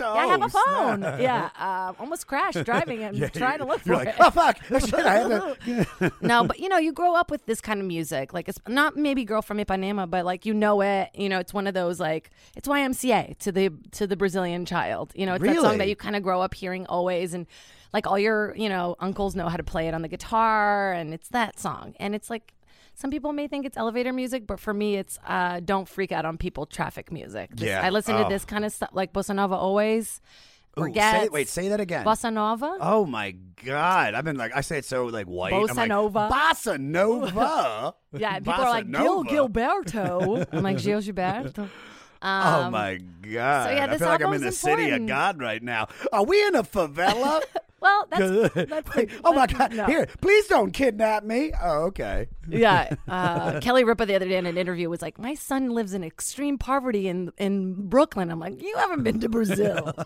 Yeah, 0.00 0.10
I 0.12 0.26
have 0.26 0.42
Oh, 0.42 0.46
a 0.46 0.48
phone. 0.48 0.98
snap. 0.98 1.20
Yeah, 1.20 1.50
uh, 1.58 1.92
almost 2.00 2.26
crashed 2.26 2.64
driving 2.64 3.02
and 3.02 3.32
trying 3.34 3.58
to 3.58 3.64
look 3.64 3.80
for 3.80 3.94
like, 3.94 4.08
it. 4.08 4.14
oh, 4.18 4.30
fuck. 4.30 4.58
Oh, 4.70 4.78
shit, 4.78 4.94
I 4.94 5.18
had 5.18 5.28
to. 6.00 6.12
no, 6.20 6.44
but 6.44 6.58
you 6.58 6.68
know, 6.68 6.78
you 6.78 6.92
grow 6.92 7.14
up 7.14 7.30
with 7.30 7.46
this 7.46 7.60
kind 7.60 7.80
of 7.80 7.86
music. 7.86 8.32
Like 8.32 8.48
it's 8.48 8.58
not 8.68 8.96
maybe 8.96 9.24
"Girl 9.24 9.42
from 9.42 9.58
Ipanema," 9.58 10.10
but 10.10 10.24
like 10.24 10.44
you 10.44 10.54
know 10.54 10.80
it. 10.80 11.10
You 11.14 11.28
know, 11.28 11.38
it's 11.38 11.54
one 11.54 11.66
of 11.66 11.74
those 11.74 12.00
like 12.00 12.30
it's 12.56 12.68
YMCA 12.68 13.38
to 13.38 13.52
the 13.52 13.70
to 13.92 14.06
the 14.06 14.16
Brazilian 14.16 14.66
child. 14.66 15.12
You 15.14 15.26
know, 15.26 15.34
it's 15.34 15.44
that 15.44 15.56
song 15.56 15.78
that 15.78 15.88
you 15.88 15.96
kind 15.96 16.16
of 16.16 16.22
grow 16.22 16.40
up 16.40 16.54
hearing 16.54 16.86
always, 16.86 17.34
and 17.34 17.46
like 17.92 18.06
all 18.06 18.18
your 18.18 18.54
you 18.56 18.68
know 18.68 18.96
uncles 19.00 19.34
know 19.36 19.48
how 19.48 19.56
to 19.56 19.64
play 19.64 19.88
it 19.88 19.94
on 19.94 20.02
the 20.02 20.08
guitar, 20.08 20.92
and 20.92 21.14
it's 21.14 21.28
that 21.28 21.58
song. 21.58 21.94
And 22.00 22.14
it's 22.14 22.28
like 22.30 22.52
some 23.00 23.10
people 23.10 23.32
may 23.32 23.48
think 23.48 23.64
it's 23.66 23.76
elevator 23.76 24.12
music, 24.12 24.46
but 24.46 24.60
for 24.60 24.74
me, 24.74 24.96
it's 24.96 25.18
uh, 25.26 25.60
don't 25.64 25.88
freak 25.88 26.12
out 26.12 26.24
on 26.24 26.36
people 26.38 26.66
traffic 26.66 27.10
music. 27.10 27.50
Yeah. 27.56 27.80
I 27.82 27.90
listen 27.90 28.14
Oh. 28.16 28.22
to 28.24 28.28
this 28.28 28.44
kind 28.44 28.64
of 28.64 28.72
stuff 28.72 28.90
like 28.92 29.12
bossa 29.12 29.34
nova 29.34 29.54
always. 29.54 30.20
Ooh, 30.78 30.92
say, 30.94 31.28
wait, 31.30 31.48
say 31.48 31.68
that 31.68 31.80
again. 31.80 32.04
bossa 32.06 32.32
nova. 32.32 32.76
Oh 32.80 33.04
my 33.04 33.32
god! 33.64 34.14
I've 34.14 34.24
been 34.24 34.36
like, 34.36 34.54
I 34.54 34.60
say 34.60 34.78
it 34.78 34.84
so 34.84 35.06
like 35.06 35.26
white. 35.26 35.52
I'm 35.52 35.66
Bossa 35.66 35.76
like, 35.76 35.88
nova. 35.88 36.28
Bossa 36.30 36.78
nova. 36.78 37.94
Yeah, 38.16 38.38
people 38.38 38.52
Bossa 38.54 38.58
are 38.58 38.70
like 38.70 38.90
Gil. 38.90 39.24
Gilberto. 39.24 40.46
I'm 40.52 40.62
like 40.62 40.78
Gil 40.78 41.00
Gilberto. 41.00 41.68
Oh 42.22 42.28
Um, 42.28 42.72
my 42.72 42.96
god! 43.22 43.64
so 43.68 43.70
yeah, 43.74 43.84
I 43.84 43.86
this 43.88 43.98
feel 43.98 44.08
like 44.08 44.20
I'm 44.22 44.32
in 44.34 44.40
the 44.42 44.46
album's 44.48 44.58
city 44.58 44.90
of. 44.90 45.06
God 45.06 45.40
right 45.40 45.62
now. 45.62 45.88
Are 46.12 46.24
we 46.24 46.40
in 46.46 46.54
a 46.54 46.62
favela? 46.62 47.42
Well, 47.80 48.06
that's, 48.10 48.54
that's 48.68 48.94
Wait, 48.96 49.10
oh 49.24 49.32
my 49.32 49.46
god! 49.46 49.74
no. 49.74 49.86
Here, 49.86 50.06
please 50.20 50.46
don't 50.46 50.70
kidnap 50.70 51.24
me. 51.24 51.52
Oh, 51.60 51.84
okay. 51.86 52.28
yeah. 52.48 52.94
Uh, 53.08 53.58
Kelly 53.62 53.84
Ripa 53.84 54.04
the 54.04 54.14
other 54.14 54.28
day 54.28 54.36
in 54.36 54.46
an 54.46 54.58
interview 54.58 54.90
was 54.90 55.00
like, 55.00 55.18
"My 55.18 55.34
son 55.34 55.70
lives 55.70 55.94
in 55.94 56.04
extreme 56.04 56.58
poverty 56.58 57.08
in 57.08 57.32
in 57.38 57.88
Brooklyn." 57.88 58.30
I'm 58.30 58.38
like, 58.38 58.60
"You 58.62 58.76
haven't 58.76 59.02
been 59.02 59.20
to 59.20 59.28
Brazil." 59.28 59.94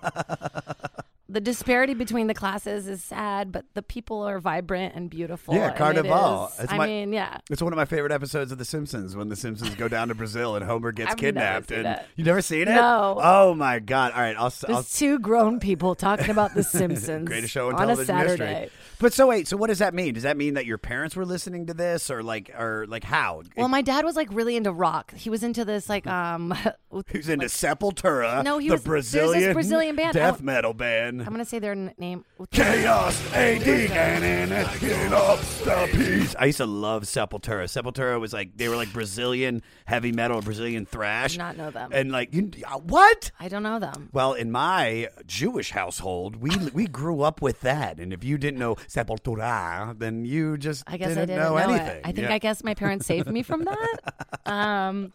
the 1.35 1.41
disparity 1.41 1.93
between 1.95 2.27
the 2.29 2.35
classes 2.35 2.87
is 2.89 3.05
sad, 3.05 3.53
but 3.53 3.67
the 3.75 3.83
people 3.83 4.23
are 4.23 4.39
vibrant 4.39 4.95
and 4.95 5.11
beautiful. 5.11 5.55
Yeah, 5.55 5.65
and 5.67 5.75
it 5.75 5.79
Carnival. 5.79 6.51
It's 6.59 6.73
I 6.73 6.77
my- 6.79 6.87
mean, 6.87 7.13
yeah. 7.13 7.39
It's 7.51 7.61
one 7.61 7.73
of 7.73 7.77
my 7.77 7.85
favorite 7.85 8.13
episodes 8.13 8.51
of 8.53 8.59
The 8.59 8.65
Simpsons 8.65 9.15
when 9.15 9.29
The 9.29 9.37
Simpsons 9.37 9.75
go 9.75 9.89
down 9.89 10.09
to 10.09 10.15
Brazil 10.15 10.57
and 10.57 10.65
Homer 10.65 10.93
gets 10.93 11.11
I've 11.13 11.17
kidnapped. 11.19 11.71
and 11.71 11.87
it. 11.87 12.03
you 12.17 12.25
never 12.25 12.41
seen 12.41 12.63
it? 12.63 12.75
No. 12.75 13.19
Oh 13.23 13.55
my 13.55 13.79
god! 13.81 14.13
All 14.13 14.21
right, 14.23 14.37
I'll. 14.39 14.53
I'll 14.69 14.83
two 14.83 15.19
grown 15.19 15.61
people 15.61 15.95
talking 15.95 16.31
about 16.31 16.55
The 16.55 16.63
Simpsons 16.63 17.29
Greatest 17.29 17.53
show 17.53 17.69
on, 17.69 17.75
a 17.75 17.79
television 17.79 18.07
Saturday. 18.07 18.47
history. 18.47 18.71
But 19.01 19.13
so 19.13 19.27
wait, 19.27 19.49
so 19.49 19.57
what 19.57 19.67
does 19.67 19.81
that 19.81 19.93
mean? 19.93 20.15
Does 20.15 20.23
that 20.23 20.37
mean 20.37 20.55
that 20.55 20.65
your 20.67 20.79
parents 20.79 21.17
were 21.17 21.27
listening 21.27 21.67
to 21.67 21.75
this, 21.75 22.11
or 22.11 22.23
like, 22.23 22.51
or 22.57 22.87
like 22.89 23.03
how? 23.05 23.43
Well, 23.57 23.69
my 23.69 23.83
dad 23.83 24.05
was 24.05 24.15
like 24.17 24.29
really 24.33 24.57
into 24.57 24.73
rock. 24.73 25.13
He 25.15 25.29
was 25.31 25.43
into 25.43 25.65
this 25.65 25.89
like 25.89 26.07
um. 26.07 26.55
He 27.11 27.19
was 27.19 27.29
into 27.29 27.47
Sepultura, 27.47 28.45
No, 28.45 28.59
he 28.59 28.69
the 28.69 28.75
was- 28.75 28.85
there's 28.85 29.11
this 29.11 29.21
Brazilian 29.21 29.53
Brazilian 29.53 29.97
band. 29.97 30.15
death 30.15 30.41
metal 30.41 30.73
band. 30.75 31.24
I'm 31.27 31.33
gonna 31.33 31.45
say 31.45 31.59
their 31.59 31.73
n- 31.73 31.95
name. 31.99 32.25
Chaos, 32.51 33.21
AD, 33.33 33.63
and 33.69 34.81
get 34.81 35.13
up 35.13 35.39
the 35.41 35.89
peace. 35.93 36.35
I 36.39 36.47
used 36.47 36.59
to 36.59 36.67
love 36.67 37.05
Sepultura. 37.05 37.65
Sepultura 37.65 38.21
was 38.21 38.33
like 38.33 38.57
they 38.57 38.69
were 38.69 38.77
like 38.77 38.93
Brazilian 38.93 39.63
heavy 39.87 40.13
metal, 40.13 40.41
Brazilian 40.41 40.87
thrash. 40.87 41.31
I 41.33 41.33
did 41.33 41.39
not 41.39 41.57
know 41.57 41.71
them. 41.71 41.91
And 41.93 42.13
like 42.13 42.35
you, 42.35 42.51
uh, 42.67 42.79
what? 42.79 43.31
I 43.41 43.49
don't 43.49 43.63
know 43.63 43.79
them. 43.79 44.11
Well, 44.13 44.35
in 44.35 44.51
my 44.51 45.09
Jewish 45.27 45.71
household, 45.71 46.37
we 46.37 46.51
we 46.73 46.87
grew 46.87 47.23
up 47.23 47.41
with 47.43 47.61
that, 47.63 47.99
and 47.99 48.13
if 48.13 48.23
you 48.25 48.39
didn't 48.39 48.59
know 48.59 48.77
Sepultura, 48.77 49.99
then 49.99 50.25
you 50.25 50.57
just 50.59 50.85
I 50.87 50.97
guess 50.97 51.09
didn't, 51.09 51.23
I 51.23 51.27
didn't 51.27 51.43
know, 51.43 51.51
know, 51.51 51.57
anything. 51.57 51.97
it. 51.97 52.03
I 52.05 52.13
think 52.13 52.29
Yeah. 52.29 52.35
I 52.35 52.39
guess 52.39 52.63
my 52.65 52.75
parents 52.75 53.07
saved 53.07 53.29
me 53.31 53.43
from 53.43 53.65
that. 53.65 53.97
Um, 54.47 55.13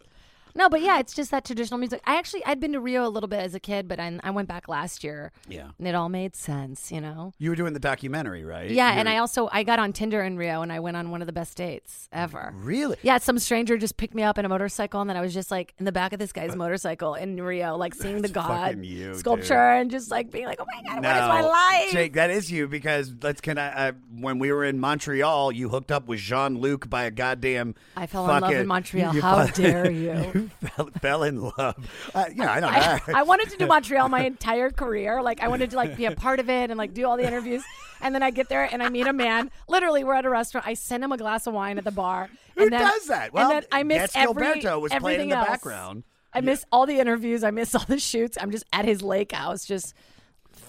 no, 0.54 0.68
but 0.68 0.80
yeah, 0.80 0.98
it's 0.98 1.14
just 1.14 1.30
that 1.30 1.44
traditional 1.44 1.78
music. 1.78 2.00
I 2.06 2.16
actually 2.16 2.44
I'd 2.44 2.60
been 2.60 2.72
to 2.72 2.80
Rio 2.80 3.06
a 3.06 3.08
little 3.08 3.28
bit 3.28 3.40
as 3.40 3.54
a 3.54 3.60
kid, 3.60 3.88
but 3.88 3.98
I, 4.00 4.18
I 4.22 4.30
went 4.30 4.48
back 4.48 4.68
last 4.68 5.04
year. 5.04 5.32
Yeah. 5.48 5.68
and 5.78 5.86
it 5.88 5.94
all 5.94 6.08
made 6.08 6.36
sense, 6.36 6.90
you 6.92 7.00
know. 7.00 7.32
You 7.38 7.50
were 7.50 7.56
doing 7.56 7.72
the 7.72 7.80
documentary, 7.80 8.44
right? 8.44 8.70
Yeah, 8.70 8.90
and 8.90 9.06
You're- 9.06 9.16
I 9.16 9.20
also 9.20 9.48
I 9.52 9.62
got 9.62 9.78
on 9.78 9.92
Tinder 9.92 10.22
in 10.22 10.36
Rio, 10.36 10.62
and 10.62 10.72
I 10.72 10.80
went 10.80 10.96
on 10.96 11.10
one 11.10 11.20
of 11.22 11.26
the 11.26 11.32
best 11.32 11.56
dates 11.56 12.08
ever. 12.12 12.52
really. 12.56 12.96
Yeah, 13.02 13.18
some 13.18 13.38
stranger 13.38 13.76
just 13.78 13.96
picked 13.96 14.14
me 14.14 14.22
up 14.22 14.38
in 14.38 14.44
a 14.44 14.48
motorcycle, 14.48 15.00
and 15.00 15.08
then 15.08 15.16
I 15.16 15.20
was 15.20 15.34
just 15.34 15.50
like 15.50 15.74
in 15.78 15.84
the 15.84 15.92
back 15.92 16.12
of 16.12 16.18
this 16.18 16.32
guy's 16.32 16.56
motorcycle 16.56 17.14
in 17.14 17.40
Rio, 17.42 17.76
like 17.76 17.94
seeing 17.94 18.22
the 18.22 18.28
God 18.28 18.84
you, 18.84 19.14
sculpture 19.14 19.54
and 19.54 19.90
just 19.90 20.10
like 20.10 20.30
being 20.30 20.46
like, 20.46 20.60
"Oh 20.60 20.66
my 20.66 20.82
god, 20.82 21.02
No, 21.02 21.08
what 21.08 21.16
is 21.16 21.28
my 21.28 21.40
life?" 21.42 21.90
Jake, 21.92 22.12
that 22.14 22.30
is 22.30 22.50
you 22.50 22.68
because 22.68 23.12
let's 23.22 23.40
can 23.40 23.58
I, 23.58 23.88
I 23.88 23.92
when 24.18 24.38
we 24.38 24.52
were 24.52 24.64
in 24.64 24.78
Montreal, 24.78 25.52
you 25.52 25.68
hooked 25.68 25.92
up 25.92 26.06
with 26.08 26.20
Jean 26.20 26.58
Luc 26.58 26.88
by 26.90 27.04
a 27.04 27.10
goddamn. 27.10 27.74
I 27.96 28.06
fell 28.06 28.24
in 28.30 28.40
love 28.40 28.52
in 28.52 28.66
Montreal. 28.66 29.12
How 29.20 29.46
dare 29.46 29.90
you. 29.90 30.30
you 30.40 30.68
fell, 30.68 30.90
fell 31.00 31.22
in 31.22 31.40
love. 31.40 31.76
Uh, 32.14 32.24
you 32.30 32.36
know, 32.36 32.48
I 32.48 33.00
I. 33.06 33.20
I 33.20 33.22
wanted 33.22 33.50
to 33.50 33.56
do 33.56 33.66
Montreal 33.68 34.08
my 34.08 34.24
entire 34.24 34.70
career. 34.70 35.22
Like 35.22 35.40
I 35.40 35.48
wanted 35.48 35.70
to 35.70 35.76
like 35.76 35.96
be 35.96 36.04
a 36.06 36.12
part 36.12 36.40
of 36.40 36.48
it 36.48 36.70
and 36.70 36.78
like 36.78 36.94
do 36.94 37.06
all 37.06 37.16
the 37.16 37.26
interviews. 37.26 37.62
And 38.00 38.14
then 38.14 38.22
I 38.22 38.30
get 38.30 38.48
there 38.48 38.68
and 38.70 38.82
I 38.82 38.88
meet 38.88 39.06
a 39.06 39.12
man. 39.12 39.50
Literally, 39.68 40.04
we're 40.04 40.14
at 40.14 40.24
a 40.24 40.30
restaurant. 40.30 40.66
I 40.66 40.74
send 40.74 41.04
him 41.04 41.12
a 41.12 41.18
glass 41.18 41.46
of 41.46 41.54
wine 41.54 41.78
at 41.78 41.84
the 41.84 41.90
bar. 41.90 42.30
Who 42.56 42.64
and 42.64 42.72
then, 42.72 42.80
does 42.80 43.06
that? 43.06 43.32
Well, 43.32 43.50
and 43.50 43.62
then 43.62 43.68
I 43.72 43.82
miss 43.82 44.12
every 44.14 44.42
Gilberto 44.62 44.80
was 44.80 44.92
playing 44.92 45.20
in 45.20 45.28
the 45.28 45.36
else. 45.36 45.48
background. 45.48 46.04
I 46.32 46.40
miss 46.40 46.64
all 46.70 46.86
the 46.86 46.98
interviews. 47.00 47.42
I 47.42 47.50
miss 47.50 47.74
all 47.74 47.84
the 47.86 47.98
shoots. 47.98 48.38
I'm 48.40 48.50
just 48.50 48.64
at 48.72 48.84
his 48.84 49.02
lake 49.02 49.32
house, 49.32 49.64
just 49.64 49.94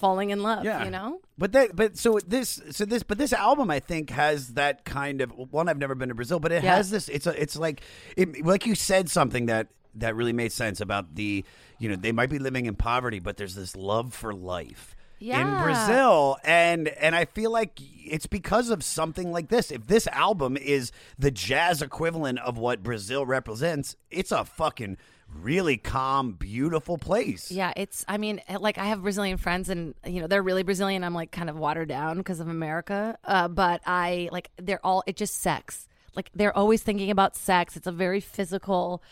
falling 0.02 0.30
in 0.30 0.42
love. 0.42 0.64
Yeah. 0.64 0.84
You 0.84 0.90
know. 0.90 1.20
But 1.38 1.52
that, 1.52 1.74
but 1.74 1.96
so 1.96 2.18
this, 2.26 2.60
so 2.70 2.84
this, 2.84 3.02
but 3.02 3.16
this 3.16 3.32
album, 3.32 3.70
I 3.70 3.80
think, 3.80 4.10
has 4.10 4.48
that 4.54 4.84
kind 4.84 5.22
of 5.22 5.30
one. 5.30 5.68
I've 5.68 5.78
never 5.78 5.94
been 5.94 6.10
to 6.10 6.14
Brazil, 6.14 6.38
but 6.40 6.52
it 6.52 6.62
Yeah. 6.62 6.76
has 6.76 6.90
this. 6.90 7.08
It's 7.08 7.26
a, 7.26 7.40
it's 7.40 7.56
like, 7.56 7.80
it, 8.16 8.44
like 8.44 8.66
you 8.66 8.74
said 8.74 9.08
something 9.08 9.46
that 9.46 9.68
that 9.94 10.16
really 10.16 10.32
made 10.32 10.50
sense 10.52 10.80
about 10.80 11.14
the, 11.14 11.44
you 11.78 11.88
know, 11.88 11.96
they 11.96 12.12
might 12.12 12.30
be 12.30 12.38
living 12.38 12.64
in 12.66 12.74
poverty, 12.74 13.18
but 13.18 13.36
there's 13.36 13.54
this 13.54 13.76
love 13.76 14.12
for 14.14 14.32
life. 14.34 14.96
In 15.20 15.46
Brazil, 15.62 16.36
and 16.42 16.88
and 16.88 17.14
I 17.14 17.26
feel 17.26 17.52
like 17.52 17.78
it's 17.80 18.26
because 18.26 18.70
of 18.70 18.82
something 18.82 19.30
like 19.30 19.50
this. 19.50 19.70
If 19.70 19.86
this 19.86 20.08
album 20.08 20.56
is 20.56 20.90
the 21.16 21.30
jazz 21.30 21.80
equivalent 21.80 22.40
of 22.40 22.58
what 22.58 22.82
Brazil 22.82 23.24
represents, 23.24 23.94
it's 24.10 24.32
a 24.32 24.44
fucking 24.44 24.96
really 25.40 25.76
calm, 25.76 26.32
beautiful 26.32 26.98
place. 26.98 27.50
Yeah, 27.50 27.72
it's. 27.76 28.04
I 28.08 28.18
mean, 28.18 28.40
eh, 28.48 28.58
like 28.58 28.78
I 28.78 28.86
have 28.86 29.02
Brazilian 29.02 29.36
friends, 29.36 29.68
and 29.68 29.94
you 30.06 30.20
know 30.20 30.26
they're 30.26 30.42
really 30.42 30.62
Brazilian. 30.62 31.04
I'm 31.04 31.14
like 31.14 31.30
kind 31.30 31.50
of 31.50 31.56
watered 31.56 31.88
down 31.88 32.18
because 32.18 32.40
of 32.40 32.48
America, 32.48 33.18
uh, 33.24 33.48
but 33.48 33.82
I 33.86 34.28
like 34.32 34.50
they're 34.56 34.84
all. 34.84 35.02
It 35.06 35.16
just 35.16 35.40
sex. 35.40 35.88
Like 36.14 36.30
they're 36.34 36.56
always 36.56 36.82
thinking 36.82 37.10
about 37.10 37.36
sex. 37.36 37.76
It's 37.76 37.86
a 37.86 37.92
very 37.92 38.20
physical 38.20 39.02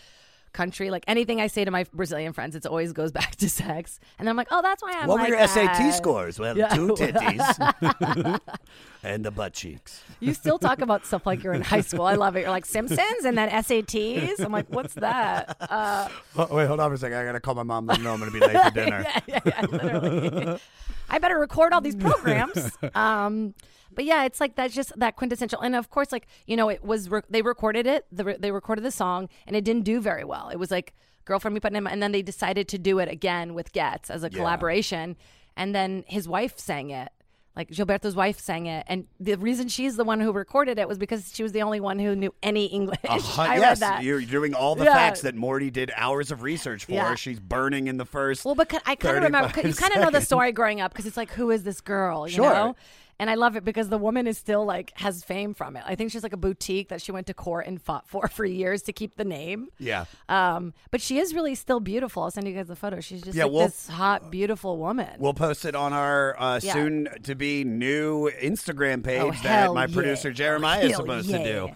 country. 0.52 0.90
Like 0.90 1.04
anything 1.06 1.40
I 1.40 1.46
say 1.46 1.64
to 1.64 1.70
my 1.70 1.84
Brazilian 1.92 2.32
friends, 2.32 2.54
it 2.56 2.66
always 2.66 2.92
goes 2.92 3.12
back 3.20 3.36
to 3.36 3.48
sex. 3.48 3.98
And 4.18 4.28
I'm 4.28 4.36
like, 4.36 4.48
oh, 4.50 4.62
that's 4.62 4.82
why 4.82 4.92
I'm. 4.98 5.08
What 5.08 5.18
like 5.20 5.30
were 5.30 5.36
your 5.38 5.46
SAT 5.46 5.94
scores? 5.94 6.38
Well, 6.38 6.56
Yeah. 6.56 6.68
two 6.68 6.88
titties 6.98 8.40
and 9.02 9.24
the 9.24 9.30
butt 9.30 9.52
cheeks. 9.54 10.02
You 10.20 10.34
still 10.34 10.58
talk 10.58 10.80
about 10.80 11.06
stuff 11.06 11.26
like 11.26 11.42
you're 11.42 11.52
in 11.54 11.62
high 11.62 11.80
school. 11.80 12.04
I 12.04 12.14
love 12.14 12.36
it. 12.36 12.40
You're 12.40 12.50
like 12.50 12.66
Simpsons 12.66 13.24
and 13.24 13.36
then 13.38 13.48
SATs. 13.50 14.40
I'm 14.44 14.52
like, 14.52 14.66
what's 14.68 14.94
that? 14.94 15.56
Uh, 15.60 16.08
Oh, 16.36 16.54
wait, 16.56 16.66
hold 16.66 16.80
on 16.80 16.90
for 16.90 16.94
a 16.94 16.98
second. 16.98 17.18
I 17.18 17.24
gotta 17.24 17.40
call 17.40 17.54
my 17.54 17.62
mom. 17.62 17.86
Let 17.86 17.98
her 17.98 18.02
know 18.02 18.12
I'm 18.12 18.18
gonna 18.18 18.30
be 18.30 18.40
late 18.40 18.56
for 18.62 18.70
dinner. 18.70 19.04
yeah, 19.06 19.20
yeah, 19.26 19.40
yeah, 19.44 19.66
literally. 19.66 20.60
I 21.08 21.18
better 21.18 21.38
record 21.38 21.72
all 21.72 21.80
these 21.80 21.96
programs. 21.96 22.70
Um, 22.94 23.54
but 23.94 24.04
yeah, 24.04 24.24
it's 24.24 24.40
like 24.40 24.56
that's 24.56 24.74
just 24.74 24.92
that 24.98 25.16
quintessential. 25.16 25.60
And 25.60 25.74
of 25.74 25.90
course, 25.90 26.12
like 26.12 26.26
you 26.46 26.56
know, 26.56 26.68
it 26.68 26.84
was 26.84 27.08
re- 27.10 27.22
they 27.28 27.42
recorded 27.42 27.86
it. 27.86 28.06
The, 28.12 28.24
re- 28.24 28.36
they 28.38 28.50
recorded 28.52 28.84
the 28.84 28.90
song, 28.90 29.28
and 29.46 29.56
it 29.56 29.64
didn't 29.64 29.82
do 29.84 30.00
very 30.00 30.24
well. 30.24 30.48
It 30.48 30.56
was 30.56 30.70
like 30.70 30.94
girlfriend 31.24 31.54
me 31.54 31.60
Ipanema, 31.60 31.90
and 31.92 32.02
then 32.02 32.12
they 32.12 32.22
decided 32.22 32.66
to 32.68 32.78
do 32.78 32.98
it 32.98 33.08
again 33.08 33.54
with 33.54 33.72
Getz 33.72 34.10
as 34.10 34.22
a 34.24 34.30
collaboration. 34.30 35.16
And 35.56 35.74
then 35.74 36.04
his 36.06 36.26
wife 36.28 36.58
sang 36.58 36.90
it. 36.90 37.08
Like 37.56 37.68
Gilberto's 37.70 38.14
wife 38.14 38.38
sang 38.38 38.66
it, 38.66 38.86
and 38.88 39.06
the 39.18 39.34
reason 39.34 39.66
she's 39.68 39.96
the 39.96 40.04
one 40.04 40.20
who 40.20 40.32
recorded 40.32 40.78
it 40.78 40.86
was 40.86 40.98
because 40.98 41.32
she 41.34 41.42
was 41.42 41.50
the 41.50 41.62
only 41.62 41.80
one 41.80 41.98
who 41.98 42.14
knew 42.14 42.32
any 42.44 42.66
English. 42.66 43.00
Hun- 43.04 43.18
uh-huh. 43.18 43.42
I 43.50 43.58
read 43.58 43.78
that. 43.78 44.04
you're 44.04 44.20
doing 44.22 44.54
all 44.54 44.76
the 44.76 44.84
Yeah. 44.84 44.94
facts 44.94 45.22
that 45.22 45.34
Morty 45.34 45.68
did 45.68 45.90
hours 45.96 46.30
of 46.30 46.42
research 46.42 46.84
for. 46.84 46.92
Yeah. 46.92 47.16
She's 47.16 47.40
burning 47.40 47.88
in 47.88 47.96
the 47.96 48.04
first. 48.06 48.44
Well, 48.44 48.54
but 48.54 48.72
I 48.86 48.94
kind 48.94 49.16
of 49.18 49.24
remember. 49.24 49.48
You 49.66 49.74
kind 49.74 49.92
of 49.94 50.00
know 50.00 50.10
the 50.10 50.20
story 50.24 50.52
growing 50.52 50.80
up 50.80 50.92
because 50.92 51.06
it's 51.06 51.16
like, 51.16 51.32
who 51.32 51.50
is 51.50 51.64
this 51.64 51.80
girl? 51.80 52.26
You 52.28 52.34
Sure. 52.36 52.54
know. 52.54 52.76
And 53.20 53.28
I 53.30 53.34
love 53.34 53.54
it 53.54 53.64
because 53.64 53.90
the 53.90 53.98
woman 53.98 54.26
is 54.26 54.38
still 54.38 54.64
like 54.64 54.92
has 54.96 55.22
fame 55.22 55.52
from 55.54 55.76
it. 55.76 55.84
I 55.86 55.94
think 55.94 56.10
she's 56.10 56.22
like 56.24 56.32
a 56.32 56.38
boutique 56.38 56.88
that 56.88 57.02
she 57.02 57.12
went 57.12 57.26
to 57.28 57.34
court 57.34 57.66
and 57.66 57.80
fought 57.80 58.08
for 58.08 58.26
for 58.36 58.44
years 58.44 58.82
to 58.82 58.92
keep 58.92 59.14
the 59.16 59.24
name. 59.24 59.68
Yeah. 59.78 60.06
Um, 60.28 60.72
but 60.90 61.00
she 61.02 61.18
is 61.18 61.34
really 61.34 61.54
still 61.54 61.80
beautiful. 61.80 62.22
I'll 62.22 62.30
send 62.32 62.48
you 62.48 62.54
guys 62.54 62.66
the 62.68 62.74
photo. 62.76 63.00
She's 63.00 63.20
just 63.22 63.36
Yeah, 63.36 63.44
like 63.44 63.52
we'll- 63.52 63.66
this 63.66 63.88
hot, 63.88 64.30
beautiful 64.30 64.78
woman. 64.78 65.10
We'll 65.18 65.34
post 65.34 65.64
it 65.66 65.74
on 65.76 65.92
our 65.92 66.34
uh, 66.40 66.60
Yeah. 66.62 66.72
soon 66.72 67.08
to 67.24 67.34
be 67.34 67.62
new 67.62 68.30
Instagram 68.42 69.04
page 69.04 69.20
Oh, 69.22 69.32
that 69.42 69.72
my 69.74 69.84
yeah. 69.84 69.94
producer 69.94 70.32
Jeremiah 70.32 70.80
is 70.80 70.92
Hell 70.92 71.00
supposed 71.02 71.28
to 71.30 71.44
do. 71.44 71.68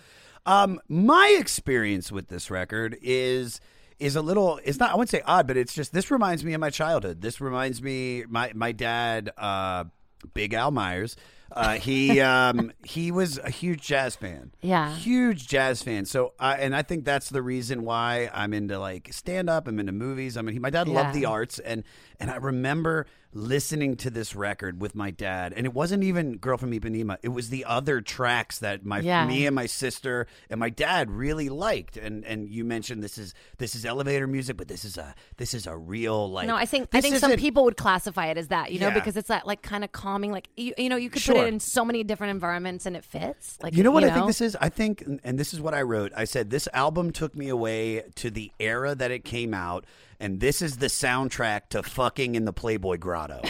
Um, 0.47 0.81
my 0.89 1.37
experience 1.39 2.11
with 2.11 2.29
this 2.29 2.51
record 2.51 2.97
is 3.03 3.61
is 3.99 4.17
a 4.17 4.23
little 4.23 4.61
it's 4.65 4.79
not 4.79 4.91
I 4.91 4.95
wouldn't 4.95 5.11
say 5.11 5.23
odd, 5.27 5.47
but 5.47 5.57
it's 5.57 5.75
just 5.75 5.93
this 5.93 6.11
reminds 6.11 6.43
me 6.43 6.55
of 6.55 6.61
my 6.61 6.71
childhood. 6.71 7.21
This 7.21 7.41
reminds 7.41 7.83
me 7.83 8.25
my 8.29 8.51
my 8.55 8.73
dad, 8.73 9.31
uh, 9.37 9.85
Big 10.33 10.55
Al 10.55 10.71
Meyers. 10.71 11.17
Uh, 11.53 11.75
he 11.75 12.21
um, 12.21 12.73
he 12.85 13.11
was 13.11 13.39
a 13.39 13.51
huge 13.51 13.83
jazz 13.83 14.17
fan. 14.17 14.53
Yeah. 14.61 14.95
huge 14.97 15.47
jazz 15.47 15.83
fan. 15.83 16.05
So, 16.05 16.33
I 16.39 16.57
and 16.57 16.75
I 16.75 16.83
think 16.83 17.05
that's 17.05 17.29
the 17.29 17.43
reason 17.43 17.85
why 17.85 18.31
I'm 18.33 18.53
into 18.53 18.79
like 18.79 19.13
stand 19.13 19.51
up. 19.51 19.69
I'm 19.69 19.79
into 19.79 19.93
movies. 19.93 20.37
I 20.37 20.43
mean, 20.43 20.55
he, 20.55 20.59
my 20.59 20.71
dad 20.71 20.89
loved 20.89 21.15
the 21.15 21.27
arts, 21.27 21.59
and 21.59 21.85
and 22.19 22.31
I 22.31 22.37
remember 22.37 23.07
listening 23.35 23.97
to 23.97 24.11
this 24.11 24.35
record 24.37 24.81
with 24.81 24.95
my 24.95 25.11
dad, 25.11 25.53
and 25.55 25.67
it 25.67 25.75
wasn't 25.75 26.03
even 26.05 26.37
"Girl 26.39 26.57
from 26.57 26.71
Ipanema." 26.71 27.19
It 27.23 27.29
was 27.31 27.51
the 27.51 27.65
other 27.65 28.01
tracks 28.01 28.61
that 28.61 28.85
my 28.85 29.01
Yeah. 29.01 29.27
me 29.27 29.45
and 29.47 29.55
my 29.55 29.67
sister 29.67 30.27
and 30.49 30.61
my 30.61 30.71
dad 30.71 31.11
really 31.11 31.49
liked. 31.49 31.97
And 31.97 32.25
and 32.25 32.49
you 32.49 32.65
mentioned 32.65 33.03
this 33.03 33.19
is 33.19 33.35
this 33.59 33.75
is 33.75 33.85
elevator 33.85 34.27
music, 34.27 34.57
but 34.57 34.69
this 34.69 34.85
is 34.85 34.97
a 34.97 35.15
this 35.37 35.53
is 35.53 35.67
a 35.67 35.77
real 35.77 36.31
like. 36.31 36.47
no, 36.47 36.55
I 36.57 36.65
think 36.65 36.89
I 36.93 37.01
think 37.01 37.17
some 37.17 37.33
people 37.37 37.65
would 37.65 37.77
classify 37.77 38.27
it 38.27 38.39
as 38.39 38.49
that, 38.49 38.73
you 38.73 38.79
know, 38.79 38.89
Yeah. 38.89 38.95
because 38.95 39.17
it's 39.17 39.29
that 39.29 39.47
like 39.47 39.63
kind 39.63 39.83
of 39.85 39.93
calming, 39.93 40.31
like 40.31 40.49
you, 40.57 40.73
you 40.79 40.89
know, 40.89 40.97
you 40.97 41.11
could 41.11 41.23
put 41.23 41.37
it 41.37 41.49
in 41.49 41.61
so 41.61 41.85
many 41.85 42.05
different 42.05 42.31
environments 42.31 42.87
and 42.87 42.97
it 42.97 43.05
fits. 43.05 43.59
Like 43.63 43.75
You 43.75 43.83
know 43.83 43.91
what 43.91 44.05
I 44.05 44.11
think 44.15 44.27
this 44.27 44.41
is? 44.41 44.57
I 44.61 44.69
think, 44.69 45.05
and 45.25 45.39
this 45.39 45.53
is 45.53 45.61
what 45.61 45.75
I 45.75 45.83
wrote. 45.83 46.13
I 46.17 46.25
said 46.25 46.51
this 46.51 46.69
album 46.73 47.11
took 47.11 47.35
me 47.35 47.49
away 47.49 48.05
to 48.17 48.31
the 48.31 48.53
era 48.61 48.95
that 48.95 49.11
it 49.11 49.25
came 49.25 49.53
out, 49.55 49.85
and 50.25 50.41
this 50.41 50.63
is 50.63 50.79
the 50.79 50.87
soundtrack 50.87 51.69
to 51.71 51.83
fucking 51.83 52.35
in 52.35 52.45
the 52.47 52.53
Playboy 52.53 52.97
Grotto. 52.99 53.43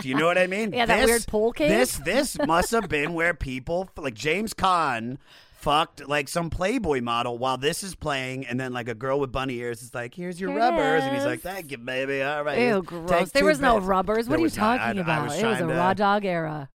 Do 0.00 0.08
you 0.08 0.14
know 0.14 0.26
what 0.26 0.38
I 0.38 0.46
mean? 0.46 0.72
Yeah, 0.80 0.86
that 0.86 1.00
This- 1.00 1.06
weird 1.06 1.26
pool 1.26 1.52
cave? 1.52 1.68
This 1.70 1.96
this 1.98 2.38
must 2.46 2.70
have 2.70 2.88
been 2.88 3.12
where 3.14 3.34
people 3.34 3.88
like 3.96 4.14
James 4.14 4.54
Caan 4.54 5.18
fucked 5.58 6.08
like 6.08 6.26
some 6.28 6.48
Playboy 6.48 7.02
model 7.02 7.36
while 7.36 7.58
this 7.58 7.82
is 7.82 7.94
playing, 7.94 8.46
and 8.46 8.58
then 8.58 8.72
like 8.72 8.88
a 8.88 8.94
girl 8.94 9.20
with 9.20 9.30
bunny 9.30 9.56
ears 9.56 9.82
is 9.82 9.94
like, 9.94 10.14
"Here's 10.14 10.40
your 10.40 10.50
Here 10.50 10.58
it 10.58 10.62
rubbers," 10.62 11.02
and 11.04 11.14
he's 11.14 11.24
like, 11.26 11.40
"Thank 11.42 11.70
you, 11.70 11.76
baby. 11.78 12.22
All 12.22 12.42
right." 12.44 12.58
Ew, 12.58 12.76
take 12.80 12.86
gross. 12.86 13.30
There 13.32 13.42
two 13.42 13.46
was 13.48 13.60
no 13.60 13.74
bits." 13.76 13.86
rubbers. 13.86 14.26
There 14.26 14.30
What 14.30 14.36
are 14.36 14.38
you 14.38 14.44
was 14.44 14.56
not. 14.56 14.78
talking 14.78 14.98
I- 14.98 15.00
I 15.00 15.04
about? 15.04 15.24
was 15.28 15.38
it 15.38 15.44
was 15.46 15.60
a 15.60 15.66
to- 15.66 15.74
raw 15.74 15.92
dog 15.94 16.24
era. 16.24 16.70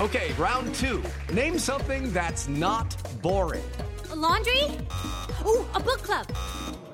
Okay, 0.00 0.32
round 0.38 0.72
two. 0.76 1.02
Name 1.32 1.58
something 1.58 2.12
that's 2.12 2.46
not 2.48 2.96
boring. 3.20 3.64
A 4.10 4.16
laundry? 4.16 4.62
Ooh, 5.46 5.66
a 5.74 5.80
book 5.80 6.02
club. 6.02 6.26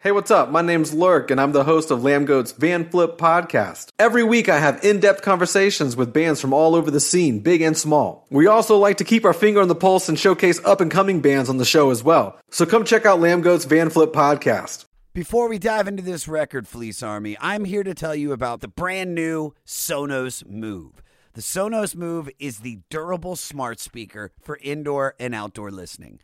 Hey, 0.00 0.12
what's 0.12 0.30
up? 0.30 0.50
My 0.50 0.60
name's 0.60 0.92
Lurk, 0.92 1.30
and 1.30 1.40
I'm 1.40 1.52
the 1.52 1.64
host 1.64 1.90
of 1.90 2.00
Lambgoat's 2.00 2.52
Van 2.52 2.88
Flip 2.88 3.16
podcast. 3.16 3.88
Every 3.98 4.22
week, 4.22 4.48
I 4.48 4.58
have 4.58 4.84
in 4.84 5.00
depth 5.00 5.22
conversations 5.22 5.96
with 5.96 6.12
bands 6.12 6.40
from 6.40 6.52
all 6.52 6.74
over 6.76 6.90
the 6.90 7.00
scene, 7.00 7.40
big 7.40 7.62
and 7.62 7.76
small. 7.76 8.26
We 8.30 8.46
also 8.46 8.76
like 8.76 8.98
to 8.98 9.04
keep 9.04 9.24
our 9.24 9.32
finger 9.32 9.60
on 9.62 9.68
the 9.68 9.74
pulse 9.74 10.08
and 10.08 10.18
showcase 10.18 10.62
up 10.64 10.80
and 10.82 10.90
coming 10.90 11.22
bands 11.22 11.48
on 11.48 11.56
the 11.56 11.64
show 11.64 11.90
as 11.90 12.04
well. 12.04 12.38
So 12.50 12.66
come 12.66 12.84
check 12.84 13.06
out 13.06 13.20
Lambgoat's 13.20 13.64
Van 13.64 13.88
Flip 13.88 14.12
podcast. 14.12 14.84
Before 15.14 15.48
we 15.48 15.58
dive 15.58 15.88
into 15.88 16.02
this 16.02 16.28
record, 16.28 16.68
Fleece 16.68 17.02
Army, 17.02 17.36
I'm 17.40 17.64
here 17.64 17.82
to 17.82 17.94
tell 17.94 18.14
you 18.14 18.32
about 18.32 18.60
the 18.60 18.68
brand 18.68 19.14
new 19.14 19.54
Sonos 19.66 20.46
Move. 20.46 21.02
The 21.32 21.40
Sonos 21.40 21.96
Move 21.96 22.28
is 22.38 22.58
the 22.58 22.80
durable 22.90 23.34
smart 23.34 23.80
speaker 23.80 24.30
for 24.40 24.58
indoor 24.62 25.14
and 25.18 25.34
outdoor 25.34 25.70
listening. 25.70 26.20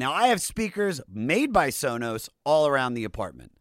Now, 0.00 0.14
I 0.14 0.28
have 0.28 0.40
speakers 0.40 1.02
made 1.12 1.52
by 1.52 1.68
Sonos 1.68 2.30
all 2.42 2.66
around 2.66 2.94
the 2.94 3.04
apartment. 3.04 3.52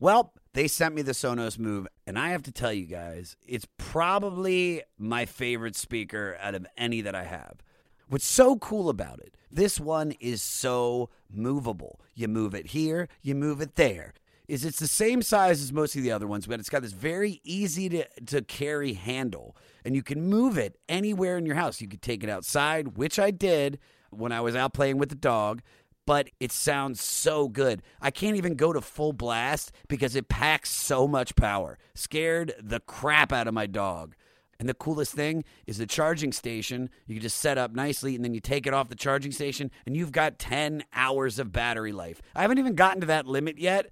Well, 0.00 0.32
they 0.52 0.66
sent 0.66 0.92
me 0.92 1.02
the 1.02 1.12
Sonos 1.12 1.56
Move, 1.56 1.86
and 2.04 2.18
I 2.18 2.30
have 2.30 2.42
to 2.42 2.50
tell 2.50 2.72
you 2.72 2.84
guys, 2.84 3.36
it's 3.46 3.68
probably 3.76 4.82
my 4.98 5.24
favorite 5.24 5.76
speaker 5.76 6.36
out 6.40 6.56
of 6.56 6.66
any 6.76 7.00
that 7.02 7.14
I 7.14 7.22
have. 7.22 7.62
What's 8.08 8.26
so 8.26 8.56
cool 8.56 8.88
about 8.88 9.20
it, 9.20 9.36
this 9.52 9.78
one 9.78 10.14
is 10.18 10.42
so 10.42 11.10
movable. 11.30 12.00
You 12.12 12.26
move 12.26 12.56
it 12.56 12.66
here, 12.66 13.08
you 13.22 13.36
move 13.36 13.60
it 13.60 13.76
there. 13.76 14.14
Is 14.48 14.64
it's 14.64 14.80
the 14.80 14.88
same 14.88 15.22
size 15.22 15.62
as 15.62 15.72
most 15.72 15.94
of 15.94 16.02
the 16.02 16.10
other 16.10 16.26
ones, 16.26 16.48
but 16.48 16.58
it's 16.58 16.70
got 16.70 16.82
this 16.82 16.90
very 16.90 17.40
easy 17.44 17.88
to, 17.90 18.04
to 18.26 18.42
carry 18.42 18.94
handle. 18.94 19.56
And 19.84 19.94
you 19.94 20.02
can 20.02 20.28
move 20.28 20.58
it 20.58 20.76
anywhere 20.88 21.38
in 21.38 21.46
your 21.46 21.54
house. 21.54 21.80
You 21.80 21.86
could 21.86 22.02
take 22.02 22.24
it 22.24 22.30
outside, 22.30 22.96
which 22.96 23.20
I 23.20 23.30
did 23.30 23.78
when 24.10 24.32
I 24.32 24.40
was 24.40 24.56
out 24.56 24.74
playing 24.74 24.98
with 24.98 25.08
the 25.08 25.14
dog, 25.14 25.62
but 26.06 26.30
it 26.40 26.52
sounds 26.52 27.02
so 27.02 27.48
good. 27.48 27.82
I 28.00 28.10
can't 28.10 28.36
even 28.36 28.54
go 28.54 28.72
to 28.72 28.80
full 28.80 29.12
blast 29.12 29.72
because 29.88 30.16
it 30.16 30.28
packs 30.28 30.70
so 30.70 31.06
much 31.06 31.36
power. 31.36 31.78
Scared 31.94 32.54
the 32.60 32.80
crap 32.80 33.32
out 33.32 33.46
of 33.46 33.54
my 33.54 33.66
dog. 33.66 34.14
And 34.60 34.68
the 34.68 34.74
coolest 34.74 35.12
thing 35.12 35.44
is 35.66 35.78
the 35.78 35.86
charging 35.86 36.32
station. 36.32 36.90
You 37.06 37.16
can 37.16 37.22
just 37.22 37.38
set 37.38 37.58
up 37.58 37.72
nicely 37.74 38.16
and 38.16 38.24
then 38.24 38.34
you 38.34 38.40
take 38.40 38.66
it 38.66 38.74
off 38.74 38.88
the 38.88 38.96
charging 38.96 39.30
station 39.32 39.70
and 39.86 39.96
you've 39.96 40.10
got 40.10 40.38
10 40.38 40.82
hours 40.94 41.38
of 41.38 41.52
battery 41.52 41.92
life. 41.92 42.20
I 42.34 42.42
haven't 42.42 42.58
even 42.58 42.74
gotten 42.74 43.02
to 43.02 43.06
that 43.08 43.26
limit 43.26 43.58
yet, 43.58 43.90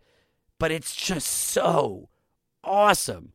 but 0.59 0.73
it's 0.73 0.97
just 0.97 1.29
so 1.29 2.09
awesome. 2.65 3.33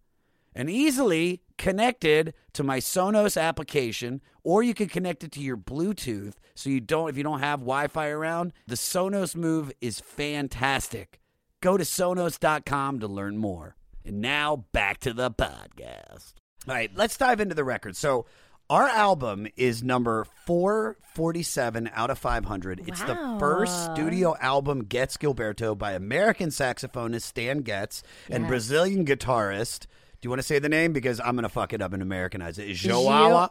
and 0.53 0.69
easily 0.69 1.41
connected 1.57 2.33
to 2.53 2.63
my 2.63 2.79
Sonos 2.79 3.39
application, 3.41 4.21
or 4.43 4.63
you 4.63 4.73
can 4.73 4.87
connect 4.87 5.23
it 5.23 5.31
to 5.33 5.41
your 5.41 5.57
Bluetooth 5.57 6.33
so 6.55 6.69
you 6.69 6.79
don't 6.79 7.09
if 7.09 7.17
you 7.17 7.23
don't 7.23 7.39
have 7.39 7.59
Wi-Fi 7.59 8.07
around. 8.09 8.53
The 8.67 8.75
Sonos 8.75 9.35
Move 9.35 9.71
is 9.81 9.99
fantastic. 9.99 11.19
Go 11.61 11.77
to 11.77 11.83
sonos.com 11.83 12.99
to 12.99 13.07
learn 13.07 13.37
more. 13.37 13.75
And 14.03 14.19
now 14.19 14.65
back 14.71 14.99
to 15.01 15.13
the 15.13 15.29
podcast. 15.29 16.33
All 16.67 16.73
right, 16.73 16.91
let's 16.95 17.17
dive 17.17 17.39
into 17.39 17.55
the 17.55 17.63
record. 17.63 17.95
So 17.95 18.25
our 18.69 18.87
album 18.87 19.47
is 19.57 19.83
number 19.83 20.25
447 20.45 21.89
out 21.93 22.09
of 22.09 22.17
500. 22.17 22.87
It's 22.87 23.01
the 23.01 23.35
first 23.37 23.91
studio 23.91 24.35
album 24.39 24.85
Getz 24.85 25.17
Gilberto 25.17 25.77
by 25.77 25.91
American 25.91 26.49
saxophonist 26.49 27.23
Stan 27.23 27.63
Getz 27.63 28.01
and 28.29 28.47
Brazilian 28.47 29.05
guitarist. 29.05 29.87
Do 30.21 30.27
you 30.27 30.29
want 30.29 30.39
to 30.39 30.47
say 30.47 30.59
the 30.59 30.69
name? 30.69 30.93
Because 30.93 31.19
I'm 31.19 31.35
going 31.35 31.43
to 31.43 31.49
fuck 31.49 31.73
it 31.73 31.81
up 31.81 31.93
and 31.93 32.01
Americanize 32.03 32.59
it. 32.59 32.73
Joao. 32.73 33.49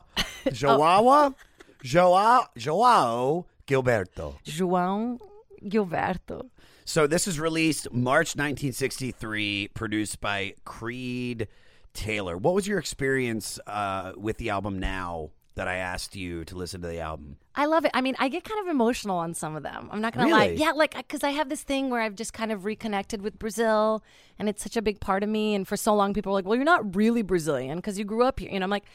Joao. 0.52 1.34
Joao. 1.82 2.46
Joao 2.56 3.46
Gilberto. 3.66 4.36
João 4.44 5.18
Gilberto. 5.64 6.48
So 6.84 7.08
this 7.08 7.26
is 7.26 7.40
released 7.40 7.92
March 7.92 8.36
1963, 8.36 9.70
produced 9.74 10.20
by 10.20 10.54
Creed 10.64 11.48
Taylor. 11.92 12.36
What 12.36 12.54
was 12.54 12.68
your 12.68 12.78
experience 12.78 13.58
uh, 13.66 14.12
with 14.16 14.38
the 14.38 14.50
album 14.50 14.78
now 14.78 15.30
that 15.56 15.66
I 15.66 15.76
asked 15.76 16.14
you 16.14 16.44
to 16.46 16.56
listen 16.56 16.82
to 16.82 16.88
the 16.88 17.00
album? 17.00 17.36
I 17.60 17.66
love 17.66 17.84
it. 17.84 17.90
I 17.92 18.00
mean, 18.00 18.16
I 18.18 18.30
get 18.30 18.42
kind 18.42 18.58
of 18.58 18.68
emotional 18.68 19.18
on 19.18 19.34
some 19.34 19.54
of 19.54 19.62
them. 19.62 19.90
I'm 19.92 20.00
not 20.00 20.14
gonna 20.14 20.30
lie. 20.30 20.56
Yeah, 20.56 20.70
like 20.70 20.96
because 20.96 21.22
I 21.22 21.28
have 21.32 21.50
this 21.50 21.62
thing 21.62 21.90
where 21.90 22.00
I've 22.00 22.14
just 22.14 22.32
kind 22.32 22.50
of 22.50 22.64
reconnected 22.64 23.20
with 23.20 23.38
Brazil, 23.38 24.02
and 24.38 24.48
it's 24.48 24.62
such 24.62 24.78
a 24.78 24.82
big 24.82 24.98
part 24.98 25.22
of 25.22 25.28
me. 25.28 25.54
And 25.54 25.68
for 25.68 25.76
so 25.76 25.94
long, 25.94 26.14
people 26.14 26.32
were 26.32 26.38
like, 26.38 26.46
"Well, 26.46 26.56
you're 26.56 26.64
not 26.64 26.96
really 26.96 27.20
Brazilian 27.20 27.76
because 27.76 27.98
you 27.98 28.06
grew 28.06 28.22
up 28.22 28.40
here." 28.40 28.50
You 28.50 28.60
know, 28.60 28.64
I'm 28.64 28.70
like, 28.70 28.86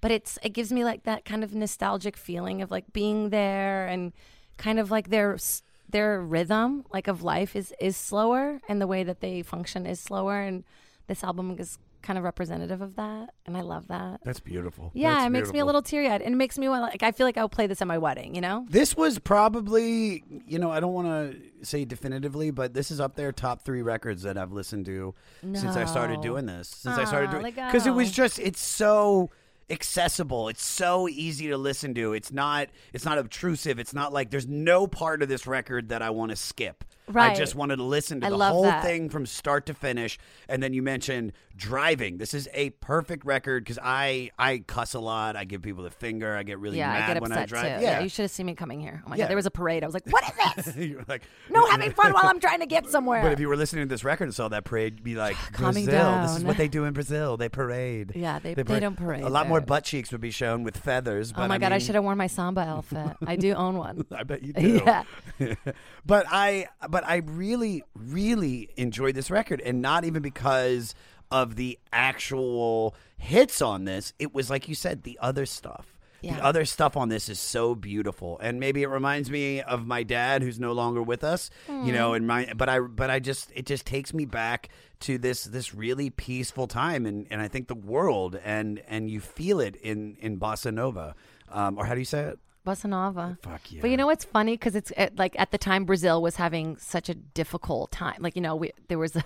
but 0.00 0.10
it's 0.10 0.38
it 0.42 0.54
gives 0.54 0.72
me 0.72 0.84
like 0.84 1.02
that 1.02 1.26
kind 1.26 1.44
of 1.44 1.54
nostalgic 1.54 2.16
feeling 2.16 2.62
of 2.62 2.70
like 2.70 2.94
being 2.94 3.28
there 3.28 3.86
and 3.88 4.14
kind 4.56 4.78
of 4.78 4.90
like 4.90 5.10
their 5.10 5.36
their 5.90 6.18
rhythm 6.18 6.86
like 6.94 7.08
of 7.08 7.22
life 7.22 7.54
is 7.54 7.74
is 7.78 7.94
slower 7.94 8.58
and 8.70 8.80
the 8.80 8.86
way 8.86 9.04
that 9.04 9.20
they 9.20 9.42
function 9.42 9.84
is 9.84 10.00
slower 10.00 10.40
and 10.40 10.64
this 11.08 11.22
album 11.22 11.54
is 11.58 11.78
kind 12.04 12.18
of 12.18 12.24
representative 12.24 12.82
of 12.82 12.96
that 12.96 13.34
and 13.46 13.56
I 13.56 13.62
love 13.62 13.88
that. 13.88 14.20
That's 14.22 14.38
beautiful. 14.38 14.92
Yeah, 14.94 15.14
That's 15.14 15.26
it 15.26 15.30
makes 15.30 15.52
me 15.52 15.58
a 15.58 15.64
little 15.64 15.82
teary 15.82 16.08
eyed, 16.08 16.22
and 16.22 16.34
it 16.34 16.36
makes 16.36 16.58
me 16.58 16.68
want 16.68 16.82
like 16.82 17.02
I 17.02 17.10
feel 17.10 17.26
like 17.26 17.36
I'll 17.36 17.48
play 17.48 17.66
this 17.66 17.80
at 17.82 17.88
my 17.88 17.98
wedding. 17.98 18.34
You 18.34 18.40
know? 18.40 18.66
This 18.68 18.96
was 18.96 19.18
probably, 19.18 20.22
you 20.46 20.58
know, 20.58 20.70
I 20.70 20.80
don't 20.80 20.92
want 20.92 21.08
to 21.08 21.66
say 21.66 21.84
definitively, 21.84 22.50
but 22.50 22.74
this 22.74 22.90
is 22.90 23.00
up 23.00 23.16
there 23.16 23.32
top 23.32 23.62
three 23.62 23.82
records 23.82 24.22
that 24.22 24.36
I've 24.36 24.52
listened 24.52 24.86
to 24.86 25.14
since 25.40 25.76
I 25.76 25.86
started 25.86 26.20
doing 26.20 26.46
this. 26.46 26.68
Since 26.68 26.98
I 26.98 27.04
started 27.04 27.30
doing 27.30 27.44
because 27.44 27.86
it 27.86 27.92
was 27.92 28.12
just 28.12 28.38
it's 28.38 28.60
so 28.60 29.30
accessible. 29.70 30.48
It's 30.48 30.64
so 30.64 31.08
easy 31.08 31.48
to 31.48 31.56
listen 31.56 31.94
to. 31.94 32.12
It's 32.12 32.32
not 32.32 32.68
it's 32.92 33.04
not 33.04 33.18
obtrusive. 33.18 33.78
It's 33.78 33.94
not 33.94 34.12
like 34.12 34.30
there's 34.30 34.46
no 34.46 34.86
part 34.86 35.22
of 35.22 35.28
this 35.28 35.46
record 35.46 35.88
that 35.88 36.02
I 36.02 36.10
want 36.10 36.30
to 36.30 36.36
skip. 36.36 36.84
I 37.12 37.34
just 37.34 37.54
wanted 37.54 37.76
to 37.76 37.82
listen 37.82 38.20
to 38.20 38.26
I 38.26 38.30
the 38.30 38.38
whole 38.38 38.62
that. 38.62 38.82
thing 38.82 39.08
from 39.08 39.26
start 39.26 39.66
to 39.66 39.74
finish. 39.74 40.18
And 40.48 40.62
then 40.62 40.72
you 40.72 40.82
mentioned 40.82 41.32
driving. 41.56 42.18
This 42.18 42.34
is 42.34 42.48
a 42.54 42.70
perfect 42.70 43.24
record 43.24 43.64
because 43.64 43.78
I 43.82 44.30
I 44.38 44.58
cuss 44.66 44.94
a 44.94 44.98
lot. 45.00 45.36
I 45.36 45.44
give 45.44 45.62
people 45.62 45.84
the 45.84 45.90
finger. 45.90 46.34
I 46.36 46.42
get 46.42 46.58
really 46.58 46.78
yeah, 46.78 46.88
mad 46.92 47.10
I 47.10 47.12
get 47.14 47.22
when 47.22 47.32
I 47.32 47.46
drive. 47.46 47.78
too. 47.78 47.84
Yeah, 47.84 48.00
you 48.00 48.08
should 48.08 48.22
have 48.22 48.30
seen 48.30 48.46
me 48.46 48.54
coming 48.54 48.80
here. 48.80 49.02
Oh 49.06 49.10
my 49.10 49.16
Yeah. 49.16 49.24
god, 49.24 49.28
there 49.30 49.36
was 49.36 49.46
a 49.46 49.50
parade. 49.50 49.82
I 49.82 49.86
was 49.86 49.94
like, 49.94 50.06
"What 50.06 50.24
is 50.58 50.64
this? 50.64 50.76
You're 50.76 51.04
like 51.06 51.22
no 51.50 51.66
having 51.66 51.92
fun 51.92 52.12
while 52.12 52.26
I'm 52.26 52.40
trying 52.40 52.60
to 52.60 52.66
get 52.66 52.86
somewhere." 52.90 53.22
But 53.22 53.32
if 53.32 53.40
you 53.40 53.48
were 53.48 53.56
listening 53.56 53.86
to 53.86 53.92
this 53.92 54.02
record 54.04 54.24
and 54.24 54.34
saw 54.34 54.48
that 54.48 54.64
parade, 54.64 54.94
you'd 54.94 55.04
be 55.04 55.14
like, 55.14 55.36
Brazil. 55.56 55.72
This 56.22 56.30
is 56.32 56.36
down. 56.38 56.46
what 56.46 56.56
they 56.56 56.68
do 56.68 56.84
in 56.84 56.92
Brazil. 56.94 57.36
They 57.36 57.48
parade. 57.48 58.12
Yeah, 58.14 58.38
they- 58.38 58.54
they 58.54 58.80
don't 58.80 58.96
parade 58.96 59.22
A 59.24 59.28
lot 59.28 59.46
more 59.48 59.60
butt 59.60 59.84
cheeks 59.84 60.10
would 60.12 60.20
be 60.20 60.30
shown 60.30 60.64
with 60.64 60.76
feathers. 60.78 61.32
Oh 61.32 61.36
but 61.36 61.44
oh 61.44 61.48
my 61.48 61.58
god, 61.58 61.72
I 61.72 61.78
should 61.78 61.94
have 61.94 62.04
worn 62.04 62.18
my 62.18 62.26
samba 62.28 62.62
outfit. 62.62 63.16
I 63.26 63.36
do 63.36 63.52
own 63.54 63.76
one. 63.76 64.06
I 64.12 64.22
bet 64.22 64.42
you 64.42 64.52
do. 64.52 64.82
Yeah. 64.84 65.04
but 66.06 66.26
I 66.30 66.66
but 66.94 67.04
I 67.08 67.16
really 67.16 67.82
really 67.96 68.68
enjoyed 68.76 69.16
this 69.16 69.28
record 69.28 69.60
and 69.60 69.82
not 69.82 70.04
even 70.04 70.22
because 70.22 70.94
of 71.28 71.56
the 71.56 71.76
actual 71.92 72.94
hits 73.16 73.60
on 73.60 73.84
this. 73.84 74.12
It 74.20 74.32
was 74.32 74.48
like 74.48 74.68
you 74.68 74.76
said 74.76 75.02
the 75.02 75.18
other 75.20 75.44
stuff. 75.44 75.98
Yeah. 76.20 76.36
The 76.36 76.44
other 76.44 76.64
stuff 76.64 76.96
on 76.96 77.08
this 77.08 77.28
is 77.28 77.40
so 77.40 77.74
beautiful, 77.74 78.38
and 78.38 78.60
maybe 78.60 78.84
it 78.84 78.86
reminds 78.86 79.28
me 79.28 79.60
of 79.60 79.88
my 79.88 80.04
dad, 80.04 80.42
who's 80.42 80.60
no 80.60 80.70
longer 80.70 81.02
with 81.02 81.24
us. 81.24 81.50
You 81.68 81.92
know, 81.92 82.14
and 82.14 82.28
my 82.28 82.52
but 82.56 82.68
I 82.68 82.78
but 82.78 83.10
I 83.10 83.18
just 83.18 83.50
it 83.56 83.66
just 83.66 83.84
takes 83.86 84.14
me 84.14 84.24
back 84.24 84.68
to 85.00 85.18
this 85.18 85.42
this 85.42 85.74
really 85.74 86.10
peaceful 86.10 86.68
time, 86.68 87.06
and 87.06 87.26
and 87.28 87.42
I 87.42 87.48
think 87.48 87.66
the 87.66 87.74
world 87.74 88.38
and 88.44 88.80
and 88.86 89.10
you 89.10 89.18
feel 89.18 89.58
it 89.58 89.74
in 89.76 90.16
in 90.20 90.38
bossa 90.38 90.72
nova, 90.72 91.16
um, 91.48 91.76
or 91.76 91.86
how 91.86 91.94
do 91.94 92.00
you 92.00 92.06
say 92.06 92.20
it? 92.20 92.38
Bossa 92.66 92.86
Nova. 92.86 93.38
Fuck 93.42 93.72
yeah. 93.72 93.80
But 93.80 93.90
you 93.90 93.96
know 93.96 94.06
what's 94.06 94.24
funny? 94.24 94.54
Because 94.54 94.74
it's 94.74 94.92
uh, 94.96 95.08
like 95.16 95.38
at 95.38 95.50
the 95.50 95.58
time 95.58 95.84
Brazil 95.84 96.22
was 96.22 96.36
having 96.36 96.76
such 96.78 97.08
a 97.08 97.14
difficult 97.14 97.92
time. 97.92 98.16
Like 98.20 98.36
you 98.36 98.42
know, 98.42 98.56
we, 98.56 98.72
there 98.88 98.98
was. 98.98 99.16
A, 99.16 99.24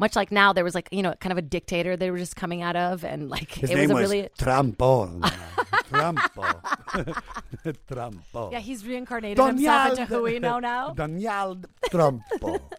much 0.00 0.16
like 0.16 0.32
now, 0.32 0.52
there 0.54 0.64
was 0.64 0.74
like 0.74 0.88
you 0.90 1.02
know, 1.02 1.12
kind 1.20 1.30
of 1.30 1.36
a 1.36 1.42
dictator 1.42 1.94
they 1.94 2.10
were 2.10 2.16
just 2.16 2.34
coming 2.34 2.62
out 2.62 2.74
of, 2.74 3.04
and 3.04 3.28
like 3.28 3.52
His 3.52 3.70
it 3.70 3.76
name 3.76 3.90
was 3.90 3.90
a 3.90 3.94
was 3.94 4.10
really 4.10 4.28
Trampo. 4.38 5.20
Trampo. 5.90 7.22
Trampo. 7.86 8.52
yeah. 8.52 8.60
He's 8.60 8.86
reincarnated 8.86 9.44
himself 9.44 9.90
into 9.90 10.06
who 10.06 10.22
we 10.22 10.38
know 10.38 10.58
now. 10.58 10.90
Daniel 10.96 11.60
Trampo. 11.90 12.60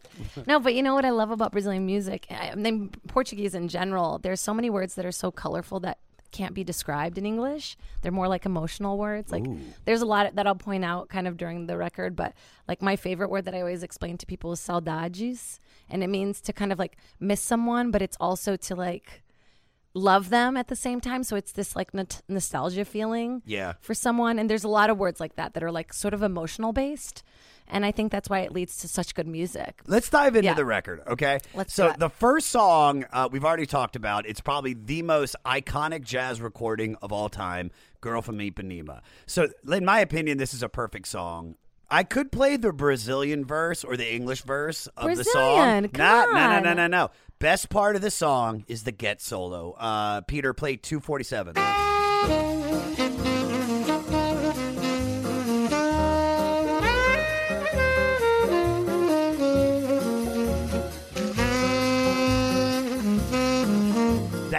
No, 0.45 0.59
but 0.59 0.75
you 0.75 0.83
know 0.83 0.93
what 0.93 1.05
I 1.05 1.09
love 1.09 1.31
about 1.31 1.51
Brazilian 1.51 1.85
music? 1.85 2.27
I 2.29 2.51
I 2.51 2.55
mean, 2.55 2.89
Portuguese 3.07 3.55
in 3.55 3.67
general, 3.67 4.19
there's 4.19 4.39
so 4.41 4.53
many 4.53 4.69
words 4.69 4.95
that 4.95 5.05
are 5.05 5.11
so 5.11 5.31
colorful 5.31 5.79
that 5.81 5.97
can't 6.31 6.53
be 6.53 6.63
described 6.63 7.17
in 7.17 7.25
English. 7.25 7.77
They're 8.01 8.11
more 8.11 8.27
like 8.27 8.45
emotional 8.45 8.97
words. 8.97 9.31
Like 9.31 9.45
there's 9.85 10.01
a 10.01 10.05
lot 10.05 10.35
that 10.35 10.47
I'll 10.47 10.55
point 10.55 10.85
out 10.85 11.09
kind 11.09 11.27
of 11.27 11.37
during 11.37 11.67
the 11.67 11.77
record, 11.77 12.15
but 12.15 12.33
like 12.67 12.81
my 12.81 12.95
favorite 12.95 13.29
word 13.29 13.45
that 13.45 13.53
I 13.55 13.59
always 13.59 13.83
explain 13.83 14.17
to 14.17 14.25
people 14.25 14.51
is 14.53 14.59
saudades, 14.59 15.59
and 15.89 16.03
it 16.03 16.07
means 16.07 16.41
to 16.41 16.53
kind 16.53 16.71
of 16.71 16.79
like 16.79 16.97
miss 17.19 17.41
someone, 17.41 17.91
but 17.91 18.01
it's 18.01 18.17
also 18.19 18.55
to 18.55 18.75
like 18.75 19.23
love 19.93 20.29
them 20.29 20.55
at 20.55 20.69
the 20.69 20.75
same 20.75 21.01
time. 21.01 21.23
So 21.23 21.35
it's 21.35 21.51
this 21.51 21.75
like 21.75 21.93
not- 21.93 22.21
nostalgia 22.29 22.85
feeling 22.85 23.41
Yeah. 23.45 23.73
for 23.81 23.93
someone. 23.93 24.39
And 24.39 24.49
there's 24.49 24.63
a 24.63 24.69
lot 24.69 24.89
of 24.89 24.97
words 24.97 25.19
like 25.19 25.35
that 25.35 25.53
that 25.53 25.63
are 25.63 25.71
like 25.71 25.93
sort 25.93 26.13
of 26.13 26.23
emotional 26.23 26.71
based. 26.71 27.23
And 27.67 27.85
I 27.85 27.91
think 27.91 28.11
that's 28.11 28.29
why 28.29 28.39
it 28.39 28.51
leads 28.51 28.77
to 28.77 28.87
such 28.87 29.15
good 29.15 29.27
music. 29.27 29.81
Let's 29.87 30.09
dive 30.09 30.35
into 30.35 30.47
yeah. 30.47 30.53
the 30.53 30.65
record, 30.65 31.01
okay? 31.07 31.39
Let's 31.53 31.73
so, 31.73 31.93
the 31.97 32.09
first 32.09 32.49
song 32.49 33.05
uh, 33.13 33.29
we've 33.31 33.45
already 33.45 33.65
talked 33.65 33.95
about, 33.95 34.25
it's 34.25 34.41
probably 34.41 34.73
the 34.73 35.01
most 35.01 35.35
iconic 35.45 36.03
jazz 36.03 36.41
recording 36.41 36.95
of 37.01 37.11
all 37.11 37.29
time 37.29 37.71
Girl 38.01 38.21
from 38.21 38.39
Ipanema. 38.39 39.01
So, 39.27 39.49
in 39.71 39.85
my 39.85 39.99
opinion, 39.99 40.39
this 40.39 40.53
is 40.53 40.63
a 40.63 40.69
perfect 40.69 41.07
song 41.07 41.55
I 41.91 42.03
could 42.03 42.31
play 42.31 42.55
the 42.55 42.71
Brazilian 42.71 43.43
verse 43.43 43.83
or 43.83 43.97
the 43.97 44.11
English 44.11 44.43
verse 44.43 44.87
of 44.95 45.07
Brazilian, 45.07 45.17
the 45.17 45.23
song. 45.23 45.89
Come 45.89 46.29
on. 46.29 46.33
No, 46.33 46.59
no, 46.59 46.59
no, 46.61 46.73
no, 46.73 46.87
no. 46.87 47.11
Best 47.39 47.69
part 47.69 47.97
of 47.97 48.01
the 48.01 48.09
song 48.09 48.63
is 48.67 48.83
the 48.83 48.93
Getz 48.93 49.25
solo. 49.25 49.73
Uh, 49.73 50.21
Peter 50.21 50.53
played 50.53 50.83
247. 50.83 51.55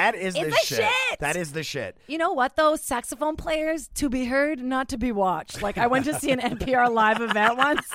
That 0.03 0.15
is 0.17 0.35
the, 0.35 0.51
shit. 0.51 0.79
shit. 0.79 1.21
That 1.21 1.37
is 1.37 1.53
the 1.53 1.63
shit. 1.63 1.97
You 2.09 2.19
know 2.19 2.33
what 2.33 2.57
though? 2.57 2.75
Saxophone 2.75 3.37
players 3.37 3.89
to 3.95 4.09
be 4.09 4.25
heard, 4.25 4.61
not 4.61 4.89
to 4.89 4.99
be 4.99 5.13
watched. 5.13 5.63
Like 5.63 5.79
I 5.79 5.87
went 5.87 6.07
to 6.07 6.15
see 6.15 6.33
an 6.33 6.41
NPR 6.41 6.93
live 6.93 7.21
event 7.21 7.57
once, 7.57 7.89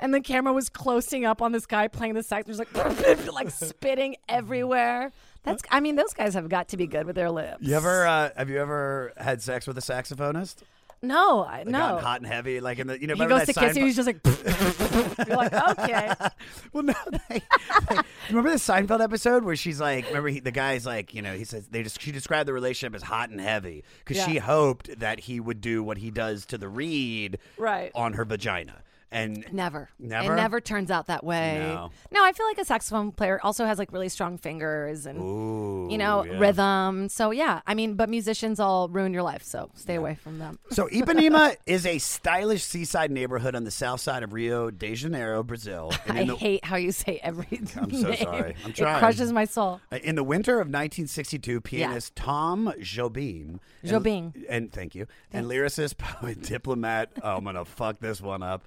and 0.00 0.12
the 0.12 0.20
camera 0.20 0.52
was 0.52 0.68
closing 0.68 1.24
up 1.24 1.40
on 1.40 1.52
this 1.52 1.66
guy 1.66 1.86
playing 1.88 2.14
the 2.14 2.22
sax. 2.22 2.46
There's 2.46 2.58
like 2.58 2.74
like 3.32 3.50
spitting 3.50 4.16
everywhere. 4.28 5.12
That's. 5.44 5.62
I 5.70 5.80
mean, 5.80 5.94
those 5.94 6.12
guys 6.12 6.34
have 6.34 6.48
got 6.48 6.68
to 6.68 6.76
be 6.76 6.86
good 6.86 7.06
with 7.06 7.16
their 7.16 7.30
lips. 7.30 7.58
You 7.60 7.76
ever 7.76 8.06
uh, 8.06 8.30
have 8.36 8.50
you 8.50 8.58
ever 8.58 9.12
had 9.16 9.40
sex 9.40 9.66
with 9.66 9.78
a 9.78 9.82
saxophonist? 9.82 10.56
No, 11.04 11.40
I 11.44 11.58
Like, 11.58 11.66
no. 11.68 11.98
hot 11.98 12.20
and 12.20 12.26
heavy, 12.26 12.60
like 12.60 12.78
in 12.78 12.86
the 12.86 13.00
you 13.00 13.06
know. 13.06 13.14
he 13.14 13.26
goes 13.26 13.46
to 13.46 13.52
kiss 13.52 13.76
you. 13.76 13.84
He's 13.84 13.96
just 13.96 14.06
like. 14.06 14.18
You're 15.26 15.36
like 15.36 15.52
okay. 15.78 16.12
well, 16.72 16.82
no. 16.82 16.94
They, 17.28 17.40
they- 17.88 17.98
remember 18.28 18.50
the 18.50 18.56
Seinfeld 18.56 19.02
episode 19.02 19.44
where 19.44 19.56
she's 19.56 19.80
like, 19.80 20.06
remember 20.08 20.28
he, 20.28 20.40
the 20.40 20.50
guy's 20.50 20.84
like, 20.86 21.14
you 21.14 21.22
know, 21.22 21.34
he 21.34 21.44
says 21.44 21.66
they 21.68 21.82
just 21.82 22.00
she 22.00 22.12
described 22.12 22.48
the 22.48 22.52
relationship 22.52 22.94
as 22.94 23.02
hot 23.02 23.30
and 23.30 23.40
heavy 23.40 23.84
because 24.04 24.22
she 24.24 24.38
hoped 24.38 24.98
that 25.00 25.20
he 25.20 25.40
would 25.40 25.60
do 25.60 25.82
what 25.82 25.98
he 25.98 26.10
does 26.10 26.46
to 26.46 26.58
the 26.58 26.68
reed 26.68 27.38
Right. 27.56 27.90
on 27.94 28.14
her 28.14 28.24
vagina. 28.24 28.82
And 29.14 29.44
Never. 29.52 29.90
Never? 30.00 30.32
It 30.32 30.36
never 30.36 30.60
turns 30.60 30.90
out 30.90 31.06
that 31.06 31.22
way. 31.22 31.58
No. 31.60 31.92
No, 32.10 32.24
I 32.24 32.32
feel 32.32 32.46
like 32.46 32.58
a 32.58 32.64
saxophone 32.64 33.12
player 33.12 33.38
also 33.44 33.64
has 33.64 33.78
like 33.78 33.92
really 33.92 34.08
strong 34.08 34.38
fingers 34.38 35.06
and 35.06 35.20
Ooh, 35.20 35.88
you 35.88 35.96
know 35.96 36.24
yeah. 36.24 36.36
rhythm. 36.38 37.08
So 37.08 37.30
yeah, 37.30 37.60
I 37.64 37.74
mean, 37.74 37.94
but 37.94 38.08
musicians 38.08 38.58
all 38.58 38.88
ruin 38.88 39.14
your 39.14 39.22
life, 39.22 39.44
so 39.44 39.70
stay 39.74 39.94
away 39.94 40.16
from 40.16 40.40
them. 40.40 40.58
So 40.70 40.88
Ipanema 40.92 41.56
is 41.64 41.86
a 41.86 41.98
stylish 41.98 42.64
seaside 42.64 43.12
neighborhood 43.12 43.54
on 43.54 43.62
the 43.62 43.70
south 43.70 44.00
side 44.00 44.24
of 44.24 44.32
Rio 44.32 44.72
de 44.72 44.96
Janeiro, 44.96 45.44
Brazil. 45.44 45.92
And 46.06 46.18
I 46.18 46.24
the, 46.24 46.34
hate 46.34 46.64
how 46.64 46.74
you 46.76 46.90
say 46.90 47.20
everything. 47.22 47.68
I'm 47.80 47.92
so 47.92 48.08
name. 48.08 48.16
sorry. 48.18 48.56
I'm 48.64 48.72
trying. 48.72 48.72
It 48.72 48.74
trying. 48.74 48.98
crushes 48.98 49.32
my 49.32 49.44
soul. 49.44 49.80
Uh, 49.92 49.98
in 50.02 50.16
the 50.16 50.24
winter 50.24 50.54
of 50.54 50.66
1962, 50.66 51.60
pianist 51.60 52.16
Tom 52.16 52.72
Jobim, 52.80 53.60
Jobim. 53.84 54.44
and, 54.48 54.72
thank 54.72 54.96
you, 54.96 55.06
and 55.32 55.46
lyricist, 55.46 55.98
poet, 55.98 56.42
diplomat. 56.42 57.12
Oh, 57.22 57.36
I'm 57.36 57.44
gonna 57.44 57.64
fuck 57.64 58.00
this 58.00 58.20
one 58.20 58.42
up. 58.42 58.64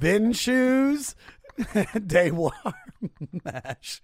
Bin 0.00 0.32
shoes, 0.32 1.14
day 2.06 2.30
war 2.30 2.52
mash. 3.44 4.02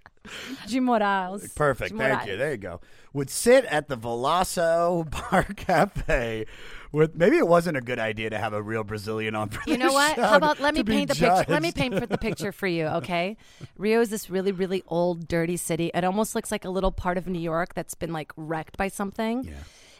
De 0.68 0.80
Morales. 0.80 1.52
Perfect. 1.54 1.92
De 1.92 1.98
Thank 1.98 2.20
Moraes. 2.20 2.26
you. 2.26 2.36
There 2.36 2.50
you 2.52 2.56
go. 2.56 2.80
Would 3.12 3.30
sit 3.30 3.64
at 3.66 3.88
the 3.88 3.96
Veloso 3.96 5.10
Bar 5.30 5.44
Cafe 5.56 6.46
with 6.92 7.16
maybe 7.16 7.38
it 7.38 7.48
wasn't 7.48 7.76
a 7.76 7.80
good 7.80 7.98
idea 7.98 8.30
to 8.30 8.38
have 8.38 8.52
a 8.52 8.62
real 8.62 8.84
Brazilian 8.84 9.34
on. 9.34 9.48
for 9.48 9.62
You 9.68 9.78
know 9.78 9.92
what? 9.92 10.16
How 10.16 10.36
about 10.36 10.60
let 10.60 10.74
me 10.74 10.82
paint 10.84 11.08
the 11.08 11.14
picture? 11.14 11.44
Let 11.50 11.62
me 11.62 11.72
paint 11.72 11.98
for 11.98 12.06
the 12.06 12.18
picture 12.18 12.52
for 12.52 12.66
you, 12.66 12.86
okay? 12.98 13.36
Rio 13.76 14.00
is 14.00 14.10
this 14.10 14.30
really, 14.30 14.52
really 14.52 14.82
old, 14.86 15.26
dirty 15.26 15.56
city. 15.56 15.90
It 15.92 16.04
almost 16.04 16.34
looks 16.34 16.52
like 16.52 16.64
a 16.64 16.70
little 16.70 16.92
part 16.92 17.18
of 17.18 17.26
New 17.26 17.40
York 17.40 17.74
that's 17.74 17.94
been 17.94 18.12
like 18.12 18.32
wrecked 18.36 18.76
by 18.76 18.88
something. 18.88 19.44
Yeah. 19.44 19.54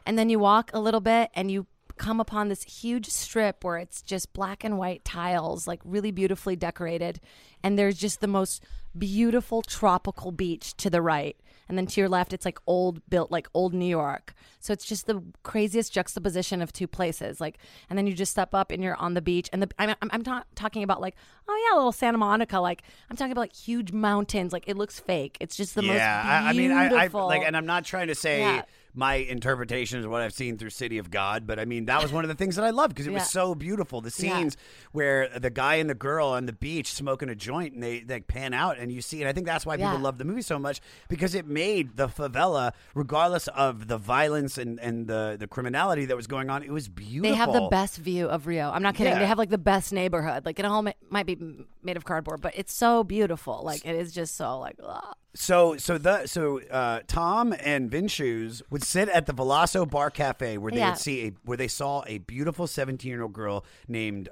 And 0.05 0.19
then 0.19 0.29
you 0.29 0.39
walk 0.39 0.71
a 0.75 0.81
little 0.81 1.01
bit 1.01 1.31
and 1.35 1.51
you 1.51 1.67
come 1.97 2.21
upon 2.21 2.49
this 2.49 2.63
huge 2.63 3.09
strip 3.09 3.65
where 3.65 3.79
it's 3.79 4.03
just 4.03 4.33
black 4.33 4.65
and 4.65 4.79
white 4.79 5.05
tiles, 5.05 5.67
like 5.67 5.81
really 5.85 6.11
beautifully 6.11 6.57
decorated. 6.57 7.21
And 7.63 7.79
there's 7.79 7.99
just 7.99 8.21
the 8.21 8.29
most 8.29 8.63
beautiful 8.97 9.63
tropical 9.63 10.33
beach 10.33 10.77
to 10.79 10.91
the 10.91 11.03
right. 11.03 11.37
And 11.69 11.79
then 11.79 11.87
to 11.87 12.01
your 12.01 12.09
left, 12.09 12.33
it's 12.35 12.45
like 12.45 12.59
old 12.67 13.01
built, 13.09 13.31
like 13.31 13.49
old 13.55 13.73
New 13.73 13.87
York. 13.87 14.35
So 14.61 14.73
it's 14.73 14.85
just 14.85 15.07
the 15.07 15.23
craziest 15.43 15.93
juxtaposition 15.93 16.61
of 16.61 16.73
two 16.73 16.87
places. 16.87 17.41
Like, 17.41 17.57
and 17.89 17.99
then 17.99 18.07
you 18.07 18.13
just 18.13 18.33
step 18.33 18.55
up 18.55 18.71
and 18.71 18.83
you're 18.83 18.97
on 18.97 19.15
the 19.15 19.23
beach. 19.23 19.49
And 19.53 19.63
the 19.63 19.71
I'm 19.79 19.91
I'm, 20.03 20.11
I'm 20.13 20.23
ta- 20.23 20.45
talking 20.55 20.83
about 20.83 21.01
like, 21.01 21.15
oh 21.49 21.69
yeah, 21.71 21.77
little 21.77 21.93
Santa 21.93 22.19
Monica. 22.19 22.61
Like 22.61 22.83
I'm 23.09 23.17
talking 23.17 23.33
about 23.33 23.43
like 23.43 23.57
huge 23.57 23.91
mountains. 23.93 24.53
Like 24.53 24.65
it 24.67 24.77
looks 24.77 25.01
fake. 25.01 25.39
It's 25.41 25.57
just 25.57 25.75
the 25.75 25.83
yeah, 25.83 25.93
most 25.93 26.01
I, 26.01 26.51
I 26.51 26.53
mean, 26.53 26.73
I, 26.73 27.05
I 27.05 27.07
like, 27.07 27.43
and 27.43 27.57
I'm 27.57 27.67
not 27.67 27.85
trying 27.85 28.09
to 28.09 28.15
say 28.15 28.41
Yeah. 28.41 28.63
My 28.95 29.15
interpretation 29.15 29.99
is 29.99 30.07
what 30.07 30.21
I've 30.21 30.35
seen 30.35 30.59
through 30.59 30.71
City 30.71 30.99
of 30.99 31.11
God, 31.11 31.47
but 31.47 31.59
I 31.59 31.65
mean 31.65 31.87
that 31.87 32.03
was 32.03 32.13
one 32.13 32.25
of 32.25 32.29
the 32.29 32.35
things 32.35 32.57
that 32.57 32.65
I 32.65 32.71
loved 32.71 32.95
because 32.95 33.07
it 33.07 33.11
Yeah. 33.13 33.19
was 33.21 33.31
so 33.31 33.55
beautiful. 33.55 34.01
The 34.03 34.09
Yeah. 34.19 34.37
scenes 34.39 34.57
where 34.93 35.29
the 35.39 35.49
guy 35.51 35.77
and 35.77 35.89
the 35.89 35.95
girl 35.95 36.29
on 36.29 36.45
the 36.47 36.53
beach 36.53 36.93
smoking 36.93 37.29
a 37.31 37.35
joint 37.35 37.73
and 37.75 37.83
they 37.83 38.01
they 38.01 38.21
pan 38.21 38.53
out 38.53 38.79
and 38.79 38.93
you 38.93 39.01
see, 39.01 39.21
and 39.23 39.29
I 39.29 39.33
think 39.33 39.47
that's 39.47 39.65
why 39.65 39.77
people 39.77 39.93
Yeah. 39.93 39.99
love 39.99 40.19
the 40.19 40.25
movie 40.25 40.43
so 40.43 40.59
much 40.59 40.81
because 41.09 41.35
it 41.35 41.47
made 41.47 41.97
the 41.97 42.09
favela, 42.09 42.73
regardless 42.95 43.49
of 43.49 43.89
the 43.89 43.97
violence 43.99 44.59
and 44.59 44.79
and 44.81 45.07
the 45.07 45.37
the 45.41 45.47
criminality 45.47 46.05
that 46.05 46.17
was 46.17 46.27
going 46.27 46.51
on, 46.51 46.63
it 46.63 46.71
was 46.71 46.89
beautiful. 46.89 47.31
They 47.31 47.37
have 47.37 47.53
the 47.53 47.69
best 47.71 47.97
view 47.97 48.27
of 48.27 48.47
Rio. 48.47 48.71
I'm 48.71 48.83
not 48.83 48.95
kidding. 48.95 49.13
Yeah. 49.15 49.21
They 49.21 49.27
have 49.27 49.39
like 49.39 49.51
the 49.51 49.59
best 49.59 49.93
neighborhood. 49.93 50.45
Like 50.45 50.59
it 50.59 50.65
all 50.67 50.87
might 51.11 51.27
be 51.27 51.39
made 51.83 51.97
of 51.97 52.05
cardboard, 52.05 52.41
but 52.43 52.53
it's 52.57 52.73
so 52.75 53.05
beautiful. 53.05 53.63
Like 53.65 53.85
it 53.87 53.95
is 53.97 54.13
just 54.13 54.37
so 54.37 54.59
like. 54.59 54.77
ugh. 54.83 55.15
So 55.35 55.77
so 55.79 55.97
the 55.97 56.27
so 56.27 56.61
uh, 56.71 57.01
Tom 57.07 57.55
and 57.59 57.91
Vinshoes 57.91 58.61
would 58.71 58.83
sit 58.83 59.09
at 59.09 59.25
the 59.27 59.33
Veloso 59.33 59.89
Bar 59.89 60.11
Cafe 60.11 60.59
where 60.59 60.71
they 60.71 60.79
Yeah. 60.79 60.91
would 60.91 60.99
see 60.99 61.27
a 61.27 61.33
where 61.45 61.57
they 61.57 61.69
saw 61.69 62.05
a 62.07 62.19
beautiful 62.19 62.67
seventeen 62.67 63.11
year 63.13 63.23
old 63.23 63.33
girl 63.33 63.65
named 63.89 64.29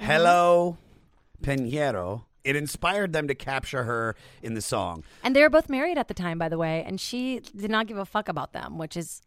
Helô 0.00 0.76
Pinheiro. 1.42 2.24
It 2.42 2.56
inspired 2.56 3.12
them 3.12 3.28
to 3.28 3.34
capture 3.34 3.84
her 3.84 4.16
in 4.42 4.54
the 4.54 4.62
song. 4.62 5.04
And 5.22 5.36
they 5.36 5.42
were 5.42 5.50
both 5.50 5.68
married 5.68 5.98
at 5.98 6.08
the 6.08 6.14
time, 6.14 6.38
by 6.38 6.48
the 6.48 6.56
way, 6.56 6.82
and 6.86 6.98
she 7.00 7.40
did 7.54 7.70
not 7.70 7.86
give 7.86 7.98
a 7.98 8.06
fuck 8.06 8.28
about 8.28 8.52
them, 8.54 8.78
which 8.78 8.96
is 8.96 9.20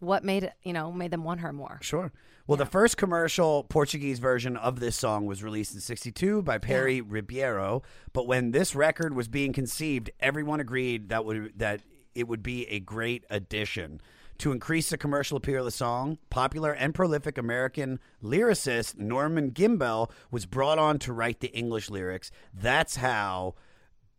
what 0.00 0.24
made 0.24 0.44
it, 0.44 0.52
you 0.62 0.72
know, 0.72 0.92
made 0.92 1.10
them 1.10 1.24
want 1.24 1.40
her 1.40 1.52
more. 1.52 1.78
Sure. 1.82 2.12
Well, 2.46 2.56
the 2.56 2.66
first 2.66 2.96
commercial 2.96 3.64
Portuguese 3.64 4.20
version 4.20 4.56
of 4.56 4.80
this 4.80 4.96
song 4.96 5.26
was 5.26 5.42
released 5.42 5.74
in 5.74 5.80
62 5.80 6.42
by 6.42 6.56
Pery 6.58 7.02
Ribeiro, 7.02 7.82
but 8.14 8.26
when 8.26 8.52
this 8.52 8.74
record 8.74 9.14
was 9.14 9.28
being 9.28 9.52
conceived, 9.52 10.10
everyone 10.18 10.58
agreed 10.58 11.10
that 11.10 11.24
would 11.26 11.52
that 11.58 11.82
it 12.14 12.26
would 12.26 12.42
be 12.42 12.66
a 12.68 12.80
great 12.80 13.24
addition. 13.28 14.00
To 14.38 14.52
increase 14.52 14.88
the 14.88 14.96
commercial 14.96 15.36
appeal 15.36 15.58
of 15.58 15.64
the 15.64 15.72
song, 15.72 16.18
popular 16.30 16.72
and 16.72 16.94
prolific 16.94 17.36
American 17.36 17.98
lyricist 18.22 18.96
Norman 18.96 19.50
Gimbel 19.50 20.10
was 20.30 20.46
brought 20.46 20.78
on 20.78 21.00
to 21.00 21.12
write 21.12 21.40
the 21.40 21.52
English 21.52 21.90
lyrics. 21.90 22.30
That's 22.54 22.96
how 22.96 23.56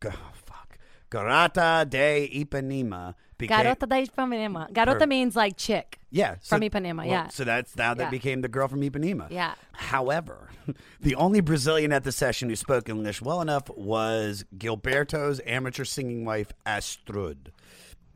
oh, 0.06 0.32
fuck. 0.34 0.78
Garata 1.10 1.90
de 1.90 2.30
Ipanema 2.46 3.16
became 3.40 3.66
Garota 3.66 3.88
da 3.90 4.06
Ipanema. 4.06 4.72
Garota 4.72 5.08
means 5.08 5.36
like 5.36 5.58
chick. 5.58 5.98
yeah, 6.12 6.36
From 6.44 6.62
Ipanema, 6.62 6.98
well, 6.98 7.08
yeah. 7.08 7.28
So 7.30 7.44
that's 7.44 7.76
now 7.76 7.96
that 7.96 8.04
Yeah. 8.04 8.10
became 8.12 8.42
the 8.42 8.48
girl 8.48 8.68
from 8.68 8.82
Ipanema. 8.82 9.32
Yeah. 9.32 9.56
However, 9.72 10.50
the 11.02 11.16
only 11.16 11.40
Brazilian 11.42 11.92
at 11.92 12.04
the 12.04 12.12
session 12.12 12.50
who 12.50 12.56
spoke 12.56 12.88
English 12.90 13.22
well 13.24 13.42
enough 13.42 13.68
was 13.76 14.46
Gilberto's 14.56 15.42
amateur 15.48 15.86
singing 15.86 16.24
wife 16.26 16.52
Astrud. 16.68 17.48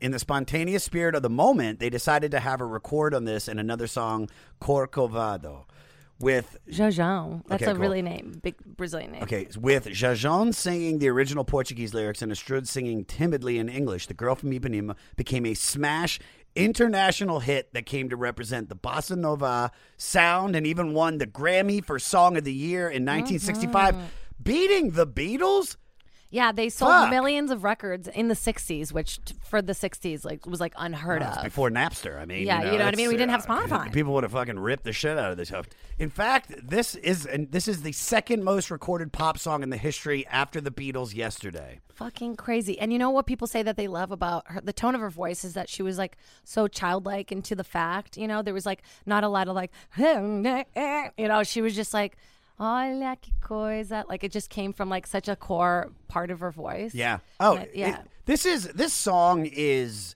In 0.00 0.10
the 0.12 0.18
spontaneous 0.18 0.84
spirit 0.84 1.14
of 1.14 1.22
the 1.22 1.30
moment, 1.30 1.80
they 1.80 1.88
decided 1.88 2.30
to 2.32 2.40
have 2.40 2.60
her 2.60 2.68
record 2.68 3.14
on 3.14 3.24
this 3.24 3.48
and 3.48 3.58
another 3.58 3.86
song, 3.86 4.28
Corcovado, 4.60 5.64
with 6.20 6.56
Jojo. 6.70 7.42
That's 7.46 7.62
Okay, 7.62 7.70
a 7.70 7.74
cool. 7.74 7.82
really 7.82 8.02
name, 8.02 8.40
big 8.42 8.56
Brazilian 8.64 9.12
name. 9.12 9.22
Okay, 9.22 9.48
with 9.58 9.86
Jajon 9.86 10.54
singing 10.54 10.98
the 10.98 11.08
original 11.08 11.44
Portuguese 11.44 11.94
lyrics 11.94 12.22
and 12.22 12.30
Astrud 12.32 12.66
singing 12.66 13.04
timidly 13.04 13.58
in 13.58 13.68
English, 13.68 14.06
the 14.06 14.14
girl 14.14 14.34
from 14.34 14.50
Ipanema 14.50 14.96
became 15.16 15.44
a 15.46 15.54
smash 15.54 16.18
international 16.56 17.40
hit 17.40 17.72
that 17.74 17.84
came 17.84 18.08
to 18.08 18.16
represent 18.16 18.68
the 18.68 18.76
bossa 18.76 19.16
nova 19.18 19.72
sound 19.96 20.54
and 20.54 20.66
even 20.66 20.94
won 20.94 21.18
the 21.18 21.26
Grammy 21.26 21.84
for 21.84 21.98
Song 21.98 22.36
of 22.36 22.44
the 22.44 22.52
Year 22.52 22.82
in 22.82 23.04
1965, 23.04 23.94
uh-huh. 23.94 24.04
beating 24.42 24.90
the 24.92 25.06
Beatles. 25.06 25.76
Yeah, 26.34 26.50
they 26.50 26.68
sold 26.68 26.90
Fuck. 26.90 27.10
millions 27.10 27.52
of 27.52 27.62
records 27.62 28.08
in 28.08 28.26
the 28.26 28.34
'60s, 28.34 28.92
which 28.92 29.24
t- 29.24 29.34
for 29.44 29.62
the 29.62 29.72
'60s 29.72 30.24
like 30.24 30.44
was 30.46 30.58
like 30.58 30.74
unheard 30.76 31.20
Well, 31.20 31.28
it's 31.28 31.38
of. 31.38 31.44
before 31.44 31.70
Napster. 31.70 32.20
I 32.20 32.24
mean, 32.24 32.44
Yeah, 32.44 32.72
you 32.72 32.76
know 32.76 32.84
what 32.84 32.94
I 32.94 32.96
mean? 32.96 33.06
We 33.08 33.14
didn't 33.16 33.30
have 33.30 33.48
uh, 33.48 33.60
Spotify. 33.68 33.92
People 33.92 34.14
would 34.14 34.24
have 34.24 34.32
fucking 34.32 34.58
ripped 34.58 34.82
the 34.82 34.92
shit 34.92 35.16
out 35.16 35.30
of 35.30 35.36
this 35.36 35.46
stuff. 35.48 35.66
In 35.96 36.10
fact, 36.10 36.52
this 36.60 36.96
is 36.96 37.24
and 37.24 37.52
this 37.52 37.68
is 37.68 37.82
the 37.82 37.92
second 37.92 38.42
most 38.42 38.68
recorded 38.72 39.12
pop 39.12 39.38
song 39.38 39.62
in 39.62 39.70
the 39.70 39.76
history 39.76 40.26
after 40.26 40.60
the 40.60 40.72
Beatles. 40.72 41.14
Yesterday. 41.14 41.78
Fucking 41.94 42.34
crazy. 42.34 42.80
And 42.80 42.92
you 42.92 42.98
know 42.98 43.10
what 43.10 43.26
people 43.26 43.46
say 43.46 43.62
that 43.62 43.76
they 43.76 43.86
love 43.86 44.10
about 44.10 44.42
her? 44.48 44.60
The 44.60 44.72
tone 44.72 44.96
of 44.96 45.00
her 45.00 45.10
voice 45.10 45.44
is 45.44 45.54
that 45.54 45.68
she 45.68 45.84
was 45.84 45.96
like 45.98 46.16
so 46.42 46.66
childlike 46.66 47.30
and 47.30 47.44
to 47.44 47.54
the 47.54 47.62
fact. 47.62 48.16
You 48.16 48.26
know, 48.26 48.42
there 48.42 48.52
was 48.54 48.66
like 48.66 48.82
not 49.06 49.22
a 49.22 49.28
lot 49.28 49.46
of 49.46 49.54
like, 49.54 49.70
you 49.96 51.28
know, 51.28 51.42
she 51.44 51.62
was 51.62 51.76
just 51.76 51.94
like, 51.94 52.16
olha 52.58 53.16
que 53.20 53.32
coisa. 53.40 54.04
Like 54.08 54.24
it 54.24 54.32
just 54.32 54.50
came 54.50 54.72
from 54.72 54.88
like 54.88 55.06
such 55.06 55.28
a 55.28 55.36
core 55.36 55.90
part 56.08 56.30
of 56.30 56.40
her 56.40 56.50
voice. 56.50 56.94
Yeah. 56.94 57.18
Oh, 57.40 57.56
it- 57.56 57.70
yeah. 57.74 57.88
it- 58.00 58.06
this 58.26 58.46
is 58.46 58.68
this 58.68 58.92
song 58.92 59.46
is. 59.52 60.14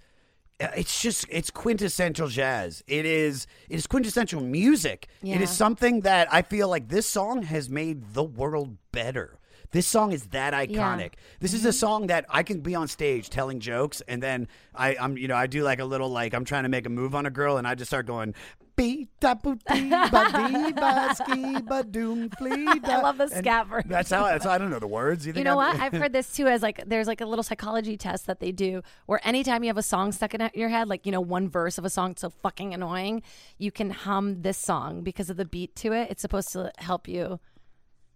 uh, 0.60 0.68
It's 0.76 1.00
just 1.02 1.26
it's 1.30 1.50
quintessential 1.50 2.28
jazz. 2.28 2.82
It 2.86 3.04
is 3.06 3.46
it 3.68 3.76
is 3.76 3.86
quintessential 3.86 4.40
music. 4.40 5.08
It 5.22 5.28
Yeah. 5.28 5.40
is 5.40 5.50
something 5.50 6.00
that 6.02 6.32
I 6.32 6.42
feel 6.42 6.68
like 6.68 6.88
this 6.88 7.06
song 7.08 7.42
has 7.42 7.68
made 7.68 8.14
the 8.14 8.24
world 8.24 8.76
better. 8.92 9.38
This 9.70 9.86
song 9.86 10.12
is 10.12 10.26
that 10.28 10.54
iconic. 10.54 11.12
This 11.40 11.52
is 11.52 11.64
a 11.64 11.68
mm-hmm. 11.68 11.76
song 11.76 12.06
that 12.06 12.24
I 12.28 12.42
can 12.42 12.60
be 12.60 12.74
on 12.74 12.88
stage 12.88 13.28
telling 13.28 13.60
jokes, 13.60 14.02
and 14.08 14.22
then 14.22 14.48
I, 14.74 14.96
I'm, 14.96 15.18
you 15.18 15.28
know, 15.28 15.36
I 15.36 15.46
do 15.46 15.62
like 15.62 15.78
a 15.78 15.84
little 15.84 16.08
like 16.08 16.32
I'm 16.34 16.44
trying 16.44 16.62
to 16.62 16.68
make 16.68 16.86
a 16.86 16.90
move 16.90 17.14
on 17.14 17.26
a 17.26 17.30
girl, 17.30 17.58
and 17.58 17.66
I 17.66 17.74
just 17.74 17.90
start 17.90 18.06
going. 18.06 18.34
"Bee 18.76 19.08
da 19.18 19.34
boo 19.34 19.56
dee 19.56 19.90
ba 19.90 20.48
dee 20.48 20.72
ba 20.72 21.12
ski 21.16 21.60
ba 21.62 21.82
doom 21.82 22.30
flee. 22.30 22.66
I 22.84 23.00
love 23.02 23.18
the 23.18 23.26
scat 23.26 23.66
version. 23.66 23.90
That's 23.90 24.08
how. 24.08 24.24
That's 24.24 24.44
how 24.44 24.52
I 24.52 24.58
don't 24.58 24.70
know 24.70 24.78
the 24.78 24.86
words. 24.86 25.26
You, 25.26 25.32
You 25.32 25.42
know 25.42 25.58
I'm- 25.58 25.76
what? 25.76 25.82
I've 25.82 25.92
heard 26.00 26.12
this 26.12 26.32
too 26.32 26.46
as 26.46 26.62
like 26.62 26.84
there's 26.86 27.08
like 27.08 27.20
a 27.20 27.26
little 27.26 27.42
psychology 27.42 27.96
test 27.96 28.26
that 28.26 28.38
they 28.38 28.52
do 28.52 28.82
where 29.06 29.20
anytime 29.24 29.64
you 29.64 29.68
have 29.68 29.78
a 29.78 29.82
song 29.82 30.12
stuck 30.12 30.32
in 30.34 30.48
your 30.54 30.68
head, 30.68 30.88
like, 30.88 31.06
you 31.06 31.12
know, 31.12 31.20
one 31.20 31.48
verse 31.48 31.76
of 31.76 31.84
a 31.84 31.90
song 31.90 32.14
so 32.16 32.30
fucking 32.30 32.72
annoying, 32.72 33.22
you 33.58 33.72
can 33.72 33.90
hum 33.90 34.42
this 34.42 34.58
song 34.58 35.02
because 35.02 35.28
of 35.28 35.36
the 35.36 35.44
beat 35.44 35.74
to 35.76 35.92
it. 35.92 36.08
It's 36.10 36.22
supposed 36.22 36.52
to 36.52 36.72
help 36.78 37.08
you. 37.08 37.40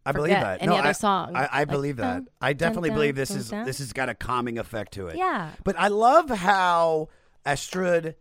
I 0.05 0.13
believe 0.13 0.33
that. 0.33 0.63
any 0.63 0.71
no, 0.71 0.79
other 0.79 0.89
I, 0.89 0.93
song. 0.93 1.37
I, 1.37 1.47
I 1.47 1.59
Like, 1.61 1.69
believe 1.69 1.97
that. 1.97 2.15
dun, 2.15 2.29
I 2.41 2.53
definitely 2.53 2.91
dun, 2.91 2.97
believe 2.99 3.15
this 3.15 3.29
dun, 3.29 3.39
is 3.39 3.51
this 3.51 3.79
has 3.79 3.93
got 3.93 4.09
a 4.09 4.15
calming 4.15 4.59
effect 4.59 4.93
to 4.95 5.07
it. 5.09 5.17
Yeah. 5.17 5.51
But 5.65 5.77
I 5.79 5.89
love 5.89 6.29
how 6.29 7.09
Astrud 7.47 8.15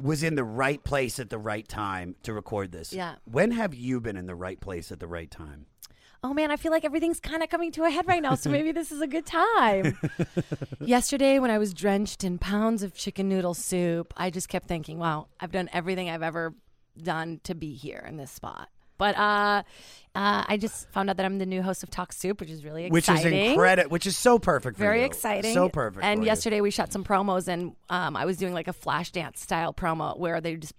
was 0.00 0.22
in 0.22 0.34
the 0.34 0.44
right 0.44 0.82
place 0.84 1.18
at 1.18 1.30
the 1.30 1.38
right 1.38 1.66
time 1.66 2.16
to 2.22 2.34
record 2.34 2.72
this. 2.72 2.92
Yeah. 2.92 3.14
When 3.24 3.50
have 3.52 3.74
you 3.74 4.00
been 4.00 4.16
in 4.16 4.26
the 4.26 4.34
right 4.34 4.60
place 4.60 4.92
at 4.92 5.00
the 5.00 5.06
right 5.06 5.30
time? 5.30 5.66
Oh 6.22 6.34
man, 6.34 6.50
I 6.50 6.56
feel 6.56 6.72
like 6.72 6.84
everything's 6.84 7.20
kind 7.20 7.42
of 7.42 7.48
coming 7.50 7.70
to 7.72 7.84
a 7.84 7.90
head 7.90 8.06
right 8.08 8.22
now, 8.22 8.34
so 8.34 8.50
maybe 8.50 8.72
this 8.72 8.90
is 8.90 9.00
a 9.00 9.06
good 9.06 9.26
time. 9.26 9.96
Yesterday, 10.80 11.38
when 11.38 11.50
I 11.50 11.58
was 11.58 11.72
drenched 11.72 12.24
in 12.24 12.38
pounds 12.38 12.82
of 12.82 12.94
chicken 12.94 13.28
noodle 13.28 13.54
soup, 13.54 14.12
I 14.16 14.30
just 14.30 14.48
kept 14.48 14.66
thinking, 14.66 14.98
wow, 14.98 15.28
I've 15.38 15.52
done 15.52 15.68
everything 15.72 16.10
I've 16.10 16.22
ever 16.22 16.54
done 17.00 17.40
to 17.44 17.54
be 17.54 17.74
here 17.74 18.04
in 18.08 18.16
this 18.16 18.30
spot. 18.30 18.70
But 18.98 19.16
uh, 19.16 19.62
uh, 20.14 20.44
I 20.48 20.56
just 20.56 20.90
found 20.90 21.10
out 21.10 21.18
that 21.18 21.26
I'm 21.26 21.38
the 21.38 21.46
new 21.46 21.62
host 21.62 21.82
of 21.82 21.90
Talk 21.90 22.12
Soup, 22.12 22.40
which 22.40 22.50
is 22.50 22.64
really 22.64 22.88
which 22.88 23.08
is 23.08 23.24
incredible. 23.24 23.90
Which 23.90 24.06
is 24.06 24.16
so 24.16 24.38
perfect. 24.38 24.78
For 24.78 24.84
Very 24.84 25.00
you. 25.00 25.06
exciting. 25.06 25.52
So 25.52 25.68
perfect. 25.68 26.04
And 26.04 26.20
for 26.20 26.22
you. 26.22 26.26
yesterday 26.26 26.60
we 26.60 26.70
shot 26.70 26.92
some 26.92 27.04
promos, 27.04 27.48
and 27.48 27.74
um, 27.90 28.16
I 28.16 28.24
was 28.24 28.36
doing 28.38 28.54
like 28.54 28.68
a 28.68 28.72
flash 28.72 29.10
dance 29.10 29.40
style 29.40 29.74
promo 29.74 30.18
where 30.18 30.40
they 30.40 30.56
just 30.56 30.74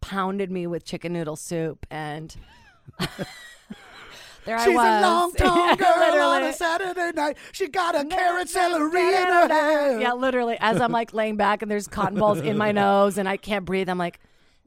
pounded 0.00 0.50
me 0.50 0.66
with 0.66 0.84
chicken 0.84 1.12
noodle 1.12 1.36
soup, 1.36 1.84
and 1.90 2.34
there 4.44 4.56
I 4.56 4.58
was. 4.58 4.64
She's 4.64 4.74
a 4.76 5.00
long 5.00 5.32
tall 5.34 5.76
girl 5.76 6.28
on 6.28 6.42
a 6.44 6.52
Saturday 6.52 7.12
night. 7.12 7.36
She 7.52 7.68
got 7.68 7.94
a 7.94 8.04
carrot 8.04 8.48
celery 8.48 9.00
in 9.00 9.26
her 9.26 9.48
hair. 9.48 10.00
Yeah, 10.00 10.12
literally. 10.12 10.56
As 10.60 10.80
I'm 10.80 10.92
like 10.92 11.12
laying 11.12 11.36
back 11.36 11.62
and 11.62 11.70
there's 11.70 11.88
cotton 11.88 12.18
balls 12.18 12.40
in 12.40 12.56
my 12.56 12.72
nose 12.72 13.18
and 13.18 13.28
I 13.28 13.36
can't 13.36 13.64
breathe, 13.64 13.88
I'm 13.88 13.98
like, 13.98 14.20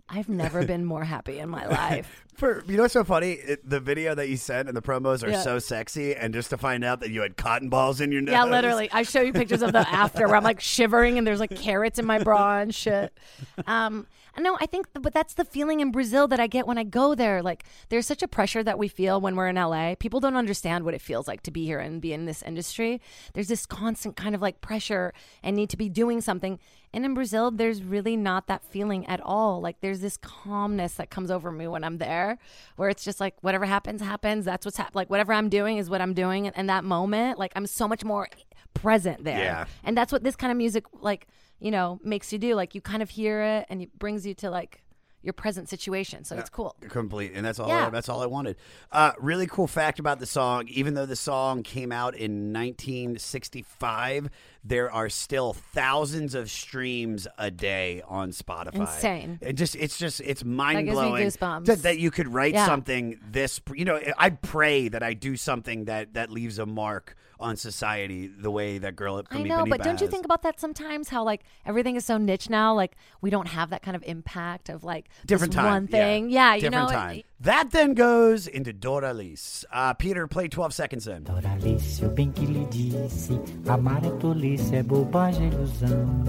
I've 0.10 0.30
never 0.30 0.66
been 0.68 0.86
more 0.86 1.04
happy 1.04 1.40
in 1.40 1.50
my 1.50 1.66
life. 1.66 2.26
For 2.36 2.64
you 2.68 2.78
know 2.78 2.84
what's 2.84 2.94
so 2.94 3.04
funny? 3.04 3.34
It, 3.34 3.70
the 3.70 3.80
video 3.80 4.16
that 4.16 4.28
you 4.28 4.38
sent 4.38 4.68
and 4.68 4.76
the 4.76 4.82
promos 4.82 5.24
are 5.24 5.30
Yeah. 5.30 5.42
so 5.42 5.60
sexy, 5.60 6.16
and 6.16 6.34
just 6.34 6.50
to 6.50 6.58
find 6.58 6.84
out 6.84 7.00
that 7.02 7.12
you 7.12 7.22
had 7.22 7.38
cotton 7.38 7.70
balls 7.70 8.02
in 8.02 8.12
your 8.12 8.22
nose. 8.22 8.34
Yeah, 8.34 8.46
literally. 8.46 8.90
I 8.92 9.04
show 9.04 9.22
you 9.22 9.32
pictures 9.34 9.62
of 9.62 9.72
the 9.72 9.88
after 9.88 10.26
where 10.28 10.36
I'm 10.36 10.44
like 10.44 10.60
shivering 10.60 11.18
and 11.20 11.28
there's 11.28 11.40
like 11.40 11.56
carrots 11.56 12.00
in 12.00 12.06
my 12.06 12.20
bra 12.20 12.60
and 12.60 12.74
shit. 12.74 13.16
Um, 13.68 14.08
no, 14.40 14.58
I 14.60 14.66
think, 14.66 14.88
but 14.94 15.14
that's 15.14 15.36
the 15.36 15.46
feeling 15.46 15.80
in 15.80 15.92
Brazil 15.92 16.28
that 16.30 16.40
I 16.40 16.48
get 16.48 16.66
when 16.66 16.78
I 16.78 16.84
go 16.84 17.14
there. 17.14 17.42
Like, 17.42 17.64
there's 17.90 18.08
such 18.08 18.24
a 18.24 18.28
pressure 18.28 18.64
that 18.64 18.80
we 18.80 18.88
feel 18.88 19.22
when 19.22 19.36
we're 19.36 19.48
in 19.48 19.56
LA. 19.56 19.96
People 19.96 20.20
don't 20.20 20.36
understand 20.36 20.86
what 20.86 20.94
it 20.94 21.02
feels 21.02 21.28
like 21.28 21.44
to 21.44 21.52
be 21.52 21.66
here 21.66 21.80
and 21.80 22.02
be 22.02 22.14
in 22.14 22.26
this 22.26 22.42
industry. 22.42 23.00
There's 23.34 23.48
this 23.48 23.66
constant 23.66 24.16
kind 24.16 24.34
of 24.34 24.42
like 24.42 24.62
pressure 24.62 25.14
and 25.44 25.56
need 25.56 25.70
to 25.70 25.78
be 25.78 25.90
doing 25.90 26.20
something. 26.22 26.60
And 26.94 27.06
in 27.06 27.14
Brazil, 27.14 27.52
there's 27.52 27.84
really 27.84 28.16
not 28.16 28.48
that 28.48 28.64
feeling 28.64 29.06
at 29.08 29.20
all. 29.22 29.62
Like, 29.62 29.82
there's 29.82 30.02
this 30.02 30.18
calmness 30.18 30.96
that 30.96 31.10
comes 31.10 31.32
over 31.32 31.52
me 31.52 31.68
when 31.68 31.84
I'm 31.84 31.98
there, 31.98 32.38
where 32.76 32.90
it's 32.90 33.04
just 33.04 33.20
like, 33.20 33.36
whatever 33.42 33.66
happens, 33.66 34.02
happens. 34.02 34.46
That's 34.46 34.66
what's 34.66 34.78
happening. 34.78 34.96
Like, 34.96 35.10
whatever 35.10 35.34
I'm 35.34 35.50
doing 35.50 35.78
is 35.78 35.90
what 35.90 36.02
I'm 36.02 36.14
doing. 36.14 36.46
And, 36.48 36.56
and 36.58 36.70
that 36.70 36.84
moment, 36.84 37.40
like, 37.40 37.52
I'm 37.56 37.66
so 37.66 37.88
much 37.88 38.04
more 38.04 38.30
present 38.76 39.24
there. 39.24 39.40
Yeah. 39.40 39.66
And 39.84 39.98
that's 39.98 40.12
what 40.12 40.24
this 40.24 40.36
kind 40.36 40.52
of 40.52 40.58
music, 40.58 40.86
like, 41.02 41.28
you 41.60 41.72
know, 41.72 42.00
makes 42.04 42.32
you 42.34 42.40
do. 42.40 42.56
Like, 42.56 42.76
you 42.76 42.82
kind 42.82 43.02
of 43.02 43.10
hear 43.12 43.42
it 43.42 43.66
and 43.70 43.82
it 43.82 43.98
brings 43.98 44.26
you 44.26 44.34
to, 44.36 44.50
like, 44.50 44.82
your 45.22 45.32
present 45.32 45.70
situation. 45.70 46.26
So 46.26 46.36
it's 46.38 46.50
cool. 46.50 46.76
complete 46.90 47.32
and 47.34 47.46
that's 47.46 47.58
all 47.58 47.70
Yeah. 47.70 47.88
I, 47.88 47.90
that's 47.90 48.10
all 48.10 48.22
I 48.22 48.26
wanted 48.26 48.58
uh, 48.92 49.14
really 49.20 49.48
cool 49.48 49.68
fact 49.68 49.98
about 49.98 50.20
the 50.20 50.26
song 50.26 50.68
even 50.68 50.96
though 50.96 51.06
the 51.06 51.16
song 51.16 51.64
came 51.64 51.94
out 51.94 52.14
in 52.14 52.52
1965 52.52 54.30
there 54.66 54.92
are 54.92 55.10
still 55.10 55.54
thousands 55.54 56.36
of 56.36 56.50
streams 56.50 57.28
a 57.38 57.50
day 57.52 58.02
on 58.08 58.32
Spotify 58.32 58.76
Insane. 58.82 59.40
it 59.42 59.54
just 59.54 59.76
it's 59.76 59.98
just 59.98 60.22
it's 60.22 60.44
mind-blowing 60.44 61.26
goosebumps. 61.26 61.66
that, 61.66 61.84
that 61.84 62.00
you 62.00 62.12
could 62.12 62.28
write 62.28 62.54
Yeah. 62.54 62.66
something 62.66 63.20
this 63.30 63.62
you 63.74 63.86
know 63.86 64.00
I 64.18 64.30
pray 64.32 64.88
that 64.90 65.04
I 65.04 65.14
do 65.14 65.36
something 65.36 65.86
that 65.86 66.14
that 66.16 66.32
leaves 66.32 66.60
a 66.60 66.66
mark 66.66 67.16
on 67.40 67.56
society 67.56 68.28
the 68.28 68.52
way 68.52 68.78
that 68.78 68.96
girl 68.96 69.22
from 69.24 69.38
I 69.42 69.44
know, 69.44 69.64
Ipanema 69.64 69.70
but 69.70 69.84
don't 69.84 70.00
you 70.02 70.08
has. 70.08 70.12
think 70.12 70.26
about 70.26 70.44
that 70.44 70.60
sometimes? 70.60 71.10
How 71.10 71.24
like 71.24 71.44
everything 71.66 71.96
is 71.96 72.06
so 72.06 72.18
niche 72.18 72.50
now. 72.50 72.74
Like 72.74 72.96
we 73.22 73.30
don't 73.30 73.48
have 73.48 73.70
that 73.72 73.82
kind 73.82 73.96
of 73.96 74.04
impact 74.04 74.70
of 74.70 74.84
like 74.84 75.10
different 75.26 75.54
this 75.54 75.62
time. 75.62 75.74
one 75.74 75.88
thing. 75.88 76.30
Yeah, 76.30 76.56
you 76.56 76.62
different 76.62 76.90
know. 76.90 76.96
time. 76.96 77.24
That 77.42 77.72
then 77.72 77.94
goes 77.94 78.48
into 78.48 78.72
Doralice. 78.72 79.66
Uh, 79.72 79.94
Peter, 79.94 80.28
play 80.28 80.48
12 80.48 80.74
seconds 80.74 81.08
in. 81.08 81.24
Doralice, 81.26 82.02
eu 82.02 82.10
bem 82.10 82.32
que 82.32 82.46
lhe 82.46 82.66
disse, 82.68 83.38
amar 83.68 84.02
é 84.06 84.12
tolice, 84.12 84.74
é 84.76 84.82
bobagem, 84.84 85.50
é 85.50 85.54
ilusão. 85.54 86.24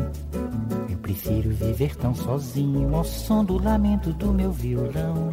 Eu 0.90 0.98
prefiro 0.98 1.50
viver 1.50 1.94
tão 1.96 2.14
sozinho 2.16 2.94
ao 2.96 3.04
som 3.04 3.44
do 3.44 3.62
lamento 3.62 4.12
do 4.14 4.32
meu 4.32 4.50
violão. 4.50 5.30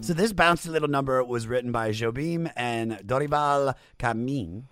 So 0.00 0.14
this 0.14 0.32
bouncy 0.32 0.68
little 0.68 0.88
number 0.88 1.22
was 1.22 1.46
written 1.46 1.70
by 1.70 1.92
Jobim 1.92 2.50
and 2.56 2.98
Dorival 3.04 3.74
Caymmi. 3.98 4.64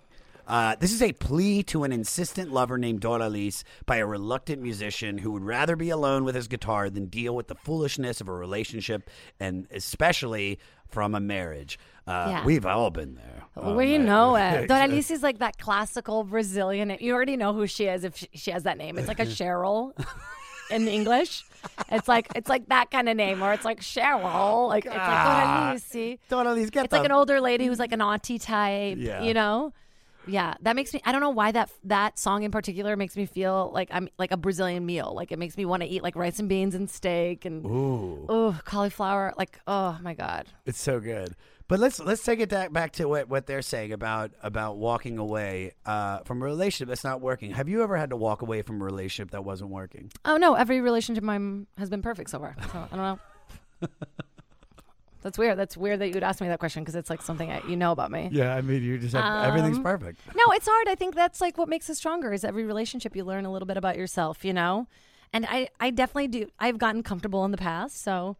Uh, 0.47 0.75
this 0.79 0.93
is 0.93 1.01
a 1.01 1.11
plea 1.13 1.61
to 1.61 1.83
an 1.83 1.91
insistent 1.91 2.51
lover 2.53 2.77
named 2.77 3.01
Doralice 3.01 3.63
by 3.85 3.97
a 3.97 4.05
reluctant 4.05 4.61
musician 4.61 5.17
who 5.17 5.31
would 5.31 5.43
rather 5.43 5.75
be 5.75 5.89
alone 5.89 6.23
with 6.23 6.35
his 6.35 6.47
guitar 6.47 6.89
than 6.89 7.07
deal 7.07 7.35
with 7.35 7.47
the 7.47 7.55
foolishness 7.55 8.21
of 8.21 8.29
a 8.29 8.33
relationship 8.33 9.09
and 9.41 9.67
especially 9.71 10.57
from 10.87 11.13
a 11.15 11.19
marriage. 11.19 11.77
Uh, 12.07 12.27
Yeah. 12.29 12.45
We've 12.45 12.65
all 12.65 12.89
been 12.89 13.15
there. 13.15 13.43
Oh, 13.57 13.77
you 13.79 13.97
man. 13.97 14.05
know 14.05 14.35
it. 14.37 14.69
Doralice 14.69 15.11
is 15.11 15.21
like 15.21 15.39
that 15.39 15.57
classical 15.57 16.23
Brazilian. 16.23 16.95
You 17.01 17.13
already 17.13 17.35
know 17.35 17.51
who 17.53 17.67
she 17.67 17.85
is 17.85 18.05
if 18.05 18.25
she, 18.33 18.51
has 18.51 18.63
that 18.63 18.77
name. 18.77 18.97
It's 18.97 19.09
like 19.09 19.19
a 19.19 19.25
Cheryl 19.37 19.91
in 20.71 20.87
English. 20.87 21.43
It's 21.91 22.07
like 22.07 22.27
it's 22.35 22.47
like 22.47 22.69
that 22.69 22.89
kind 22.91 23.09
of 23.09 23.17
name, 23.17 23.43
or 23.43 23.51
it's 23.51 23.65
like 23.65 23.81
Cheryl. 23.81 24.69
Like 24.69 24.85
it's 24.85 24.95
like 24.95 25.03
Doralice. 25.03 26.19
Doralice, 26.29 26.71
get 26.71 26.85
It's 26.85 26.93
like 26.93 27.03
an 27.03 27.11
older 27.11 27.41
lady 27.41 27.65
who's 27.65 27.79
like 27.79 27.91
an 27.91 28.01
auntie 28.01 28.39
type. 28.39 28.97
Yeah. 28.97 29.23
You 29.23 29.33
know. 29.33 29.73
Yeah, 30.27 30.55
that 30.61 30.75
makes 30.75 30.93
me. 30.93 31.01
I 31.05 31.11
don't 31.11 31.21
know 31.21 31.29
why 31.29 31.51
that 31.51 31.69
that 31.85 32.19
song 32.19 32.43
in 32.43 32.51
particular 32.51 32.95
makes 32.95 33.15
me 33.15 33.25
feel 33.25 33.71
like 33.73 33.89
I'm 33.91 34.09
like 34.17 34.31
a 34.31 34.37
Brazilian 34.37 34.85
meal. 34.85 35.13
Like 35.15 35.31
it 35.31 35.39
makes 35.39 35.57
me 35.57 35.65
want 35.65 35.83
to 35.83 35.89
eat 35.89 36.03
like 36.03 36.15
rice 36.15 36.39
and 36.39 36.49
beans 36.49 36.75
and 36.75 36.89
steak 36.89 37.45
and 37.45 37.65
Ooh. 37.65 38.25
oh 38.29 38.59
cauliflower. 38.65 39.33
Like 39.37 39.59
oh 39.67 39.97
my 40.01 40.13
god. 40.13 40.47
It's 40.65 40.81
so 40.81 40.99
good. 40.99 41.35
But 41.67 41.79
let's 41.79 41.99
let's 41.99 42.23
take 42.23 42.39
it 42.39 42.49
back 42.49 42.71
back 42.71 42.93
to 42.93 43.05
what, 43.09 43.27
what 43.27 43.45
they're 43.45 43.61
saying 43.61 43.91
about 43.91 44.31
about 44.41 44.77
walking 44.77 45.17
away 45.17 45.73
uh, 45.85 46.19
from 46.19 46.41
a 46.41 46.45
relationship 46.45 46.87
that's 46.87 47.03
not 47.03 47.19
working. 47.19 47.51
Have 47.51 47.67
you 47.67 47.83
ever 47.83 47.97
had 47.97 48.11
to 48.11 48.15
walk 48.15 48.41
away 48.41 48.61
from 48.61 48.81
a 48.81 48.85
relationship 48.85 49.31
that 49.31 49.43
wasn't 49.43 49.71
working? 49.71 50.11
Oh 50.23 50.37
no, 50.37 50.53
every 50.53 50.79
relationship 50.79 51.23
mine 51.23 51.67
has 51.77 51.89
been 51.89 52.01
perfect 52.01 52.29
so 52.29 52.39
far. 52.39 52.55
So 52.71 52.87
I 52.91 52.95
don't 52.95 53.19
know. 53.81 53.87
That's 55.27 55.37
weird. 55.37 55.59
That's 55.59 55.75
weird 55.75 55.99
that 55.99 56.07
you 56.07 56.13
would 56.13 56.23
ask 56.23 56.39
me 56.39 56.47
that 56.47 56.57
question 56.57 56.83
because 56.83 56.95
it's 56.95 57.09
like 57.09 57.21
something 57.21 57.51
I, 57.51 57.61
you 57.67 57.75
know 57.75 57.91
about 57.91 58.11
me. 58.11 58.29
Yeah, 58.31 58.55
I 58.55 58.61
mean, 58.61 58.81
you 58.81 58.97
just 58.97 59.13
everything's 59.13 59.77
perfect. 59.77 60.21
No, 60.33 60.53
it's 60.53 60.65
hard. 60.65 60.87
I 60.87 60.95
think 60.95 61.15
that's 61.15 61.41
like 61.41 61.57
what 61.57 61.67
makes 61.67 61.89
us 61.89 61.97
stronger. 61.97 62.31
Is 62.31 62.45
every 62.45 62.63
relationship 62.63 63.13
you 63.13 63.25
learn 63.25 63.43
a 63.45 63.51
little 63.51 63.65
bit 63.65 63.75
about 63.75 63.97
yourself, 63.97 64.45
you 64.45 64.53
know. 64.53 64.87
And 65.33 65.45
I, 65.49 65.67
I 65.81 65.89
definitely 65.89 66.29
do. 66.29 66.47
I've 66.61 66.77
gotten 66.77 67.03
comfortable 67.03 67.43
in 67.43 67.51
the 67.51 67.57
past, 67.57 68.01
so 68.01 68.37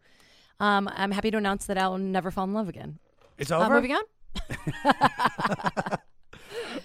um, 0.60 0.88
I'm 0.94 1.10
happy 1.10 1.30
to 1.30 1.36
announce 1.36 1.66
that 1.66 1.76
I'll 1.76 1.98
never 1.98 2.30
fall 2.30 2.44
in 2.44 2.54
love 2.54 2.70
again. 2.70 2.98
It's 3.36 3.50
over. 3.50 3.64
Uh, 3.64 3.66
over. 3.66 3.74
moving 3.74 3.92
on. 3.92 4.02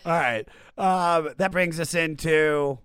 All 0.05 0.11
right, 0.11 0.45
um, 0.77 1.29
that 1.37 1.51
brings 1.53 1.79
us 1.79 1.95
into 1.95 2.77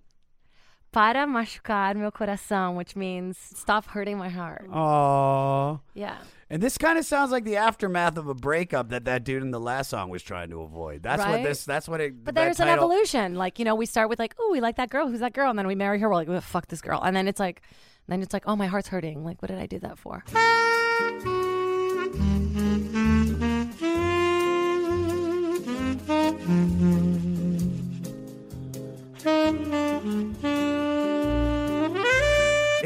Para 0.93 1.27
machucar 1.27 1.95
meu 1.95 2.11
coração, 2.11 2.75
which 2.75 2.95
means 2.95 3.37
stop 3.37 3.85
hurting 3.87 4.17
my 4.17 4.29
heart. 4.29 4.67
oh, 4.73 5.81
Yeah. 5.93 6.17
And 6.49 6.61
this 6.63 6.77
kind 6.77 6.97
of 6.97 7.05
sounds 7.05 7.31
like 7.31 7.43
the 7.43 7.57
aftermath 7.57 8.17
of 8.17 8.27
a 8.27 8.33
breakup 8.33 8.89
that 8.89 9.05
that 9.05 9.23
dude 9.23 9.43
in 9.43 9.51
the 9.51 9.59
last 9.59 9.89
song 9.89 10.09
was 10.09 10.23
trying 10.23 10.49
to 10.49 10.61
avoid. 10.61 11.03
That's 11.03 11.23
what 11.23 11.43
this. 11.43 11.63
That's 11.63 11.87
what 11.87 12.01
it. 12.01 12.23
But 12.23 12.35
there's 12.35 12.59
an 12.59 12.67
evolution. 12.67 13.35
Like, 13.35 13.59
you 13.59 13.65
know, 13.65 13.75
we 13.75 13.85
start 13.85 14.09
with 14.09 14.19
like, 14.19 14.35
oh, 14.39 14.49
we 14.51 14.59
like 14.59 14.77
that 14.77 14.89
girl. 14.89 15.07
Who's 15.07 15.19
that 15.19 15.33
girl? 15.33 15.49
And 15.49 15.59
then 15.59 15.67
we 15.67 15.75
marry 15.75 15.99
her. 15.99 16.09
We're 16.09 16.15
like, 16.15 16.29
oh, 16.29 16.41
fuck 16.41 16.67
this 16.67 16.81
girl. 16.81 17.01
And 17.03 17.15
then 17.15 17.27
it's 17.27 17.39
like, 17.39 17.61
then 18.07 18.21
it's 18.21 18.33
like, 18.33 18.43
oh, 18.47 18.55
my 18.55 18.67
heart's 18.67 18.87
hurting. 18.87 19.23
Like, 19.23 19.41
what 19.41 19.49
did 19.49 19.59
I 19.59 19.67
do 19.67 19.79
that 19.79 19.99
for? 19.99 20.23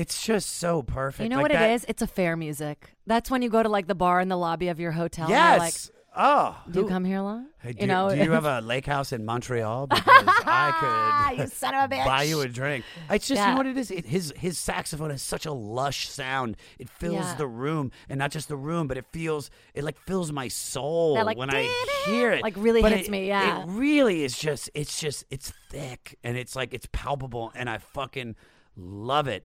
It's 0.04 0.22
just 0.26 0.58
so 0.58 0.82
perfect. 0.84 1.24
You 1.24 1.30
know 1.30 1.38
Like 1.38 1.44
what 1.44 1.52
that- 1.54 1.70
it 1.70 1.74
is? 1.76 1.86
It's 1.88 2.04
fair 2.12 2.36
music. 2.36 2.94
That's 3.08 3.32
when 3.32 3.42
you 3.42 3.50
go 3.50 3.64
to 3.64 3.70
like 3.70 3.88
the 3.88 3.96
bar 3.96 4.20
in 4.20 4.28
the 4.28 4.38
lobby 4.38 4.68
of 4.68 4.78
your 4.80 4.92
hotel. 4.92 5.30
Yes. 5.30 5.60
Like, 5.60 5.76
oh, 6.18 6.62
do 6.70 6.80
you 6.80 6.84
who- 6.86 6.90
come 6.90 7.06
here 7.06 7.20
a 7.20 7.24
lot? 7.24 7.44
Hey, 7.62 7.72
do, 7.72 7.80
you 7.82 7.88
know, 7.88 8.10
do 8.14 8.22
you 8.22 8.32
have 8.32 8.44
a 8.46 8.60
lake 8.74 8.86
house 8.86 9.14
in 9.14 9.24
Montreal? 9.26 9.88
Because 10.24 10.44
I 10.46 11.34
could 11.36 11.40
you 11.40 11.48
son 11.48 11.74
of 11.74 11.90
a 11.90 11.96
bitch. 11.96 12.06
buy 12.06 12.24
you 12.24 12.42
a 12.42 12.48
drink. 12.50 12.84
It's 13.10 13.28
just 13.28 13.42
you 13.42 13.48
know 13.48 13.56
what 13.58 13.66
it 13.66 13.78
is. 13.78 13.90
It, 13.92 14.06
his 14.06 14.34
his 14.38 14.58
saxophone 14.58 15.10
has 15.10 15.22
such 15.22 15.46
a 15.46 15.54
lush 15.54 16.10
sound. 16.10 16.58
It 16.80 16.90
fills 16.90 17.16
Yeah. 17.26 17.36
the 17.36 17.48
room, 17.48 17.92
and 18.10 18.20
not 18.20 18.32
just 18.32 18.48
the 18.50 18.58
room, 18.58 18.88
but 18.88 18.98
it 18.98 19.06
feels 19.14 19.50
it 19.74 19.84
like 19.86 19.98
fills 20.06 20.32
my 20.32 20.50
soul 20.50 21.16
That, 21.16 21.26
like, 21.26 21.38
when 21.38 21.50
I 21.50 21.64
hear 22.06 22.32
it. 22.34 22.44
like, 22.44 22.56
really 22.58 22.82
But 22.82 22.92
hits 22.92 23.08
it- 23.08 23.12
me, 23.12 23.28
yeah. 23.28 23.64
it 23.64 23.68
really 23.70 24.24
is 24.26 24.38
just 24.38 24.70
it's 24.74 25.00
just 25.00 25.24
it's 25.32 25.54
thick 25.72 26.18
and 26.24 26.38
it's 26.38 26.56
like 26.56 26.74
it's 26.74 26.88
palpable, 26.92 27.52
and 27.56 27.70
I 27.70 27.78
fucking 27.78 28.36
love 28.76 29.28
it. 29.28 29.46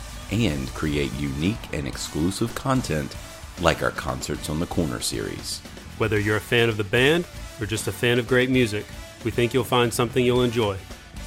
and 0.31 0.67
create 0.73 1.13
unique 1.13 1.73
and 1.73 1.87
exclusive 1.87 2.53
content 2.55 3.15
like 3.61 3.83
our 3.83 3.91
Concerts 3.91 4.49
on 4.49 4.59
the 4.59 4.65
Corner 4.65 4.99
series. 4.99 5.59
Whether 5.97 6.19
you're 6.19 6.37
a 6.37 6.41
fan 6.41 6.69
of 6.69 6.77
the 6.77 6.83
band 6.83 7.25
or 7.59 7.65
just 7.65 7.87
a 7.87 7.91
fan 7.91 8.17
of 8.17 8.27
great 8.27 8.49
music, 8.49 8.85
we 9.23 9.31
think 9.31 9.53
you'll 9.53 9.63
find 9.63 9.93
something 9.93 10.25
you'll 10.25 10.43
enjoy. 10.43 10.77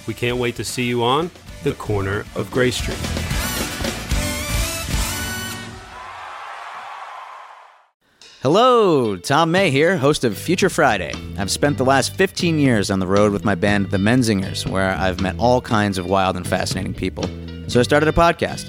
We 0.07 0.15
can't 0.15 0.39
wait 0.39 0.57
to 0.57 0.65
see 0.65 0.85
you 0.85 1.05
on 1.05 1.31
The 1.63 1.73
Corner 1.75 2.25
of 2.35 2.51
Gray 2.51 2.71
Street. 2.71 2.99
Hello, 8.43 9.17
Tom 9.17 9.53
May 9.53 9.71
here, 9.71 9.97
host 9.97 10.23
of 10.23 10.37
Future 10.37 10.69
Friday. 10.69 11.15
I've 11.39 11.51
spent 11.51 11.79
the 11.79 11.85
last 11.85 12.15
15 12.15 12.59
years 12.59 12.91
on 12.91 12.99
the 12.99 13.07
road 13.07 13.33
with 13.33 13.43
my 13.43 13.55
band, 13.55 13.91
The 13.91 13.97
Menzingers, 13.97 14.69
where 14.69 14.91
I've 14.91 15.23
met 15.23 15.39
all 15.39 15.63
kinds 15.63 15.97
of 15.97 16.05
wild 16.05 16.37
and 16.37 16.47
fascinating 16.47 16.93
people. 16.93 17.25
So 17.69 17.81
I 17.81 17.85
started 17.85 18.07
a 18.07 18.13
podcast. 18.13 18.69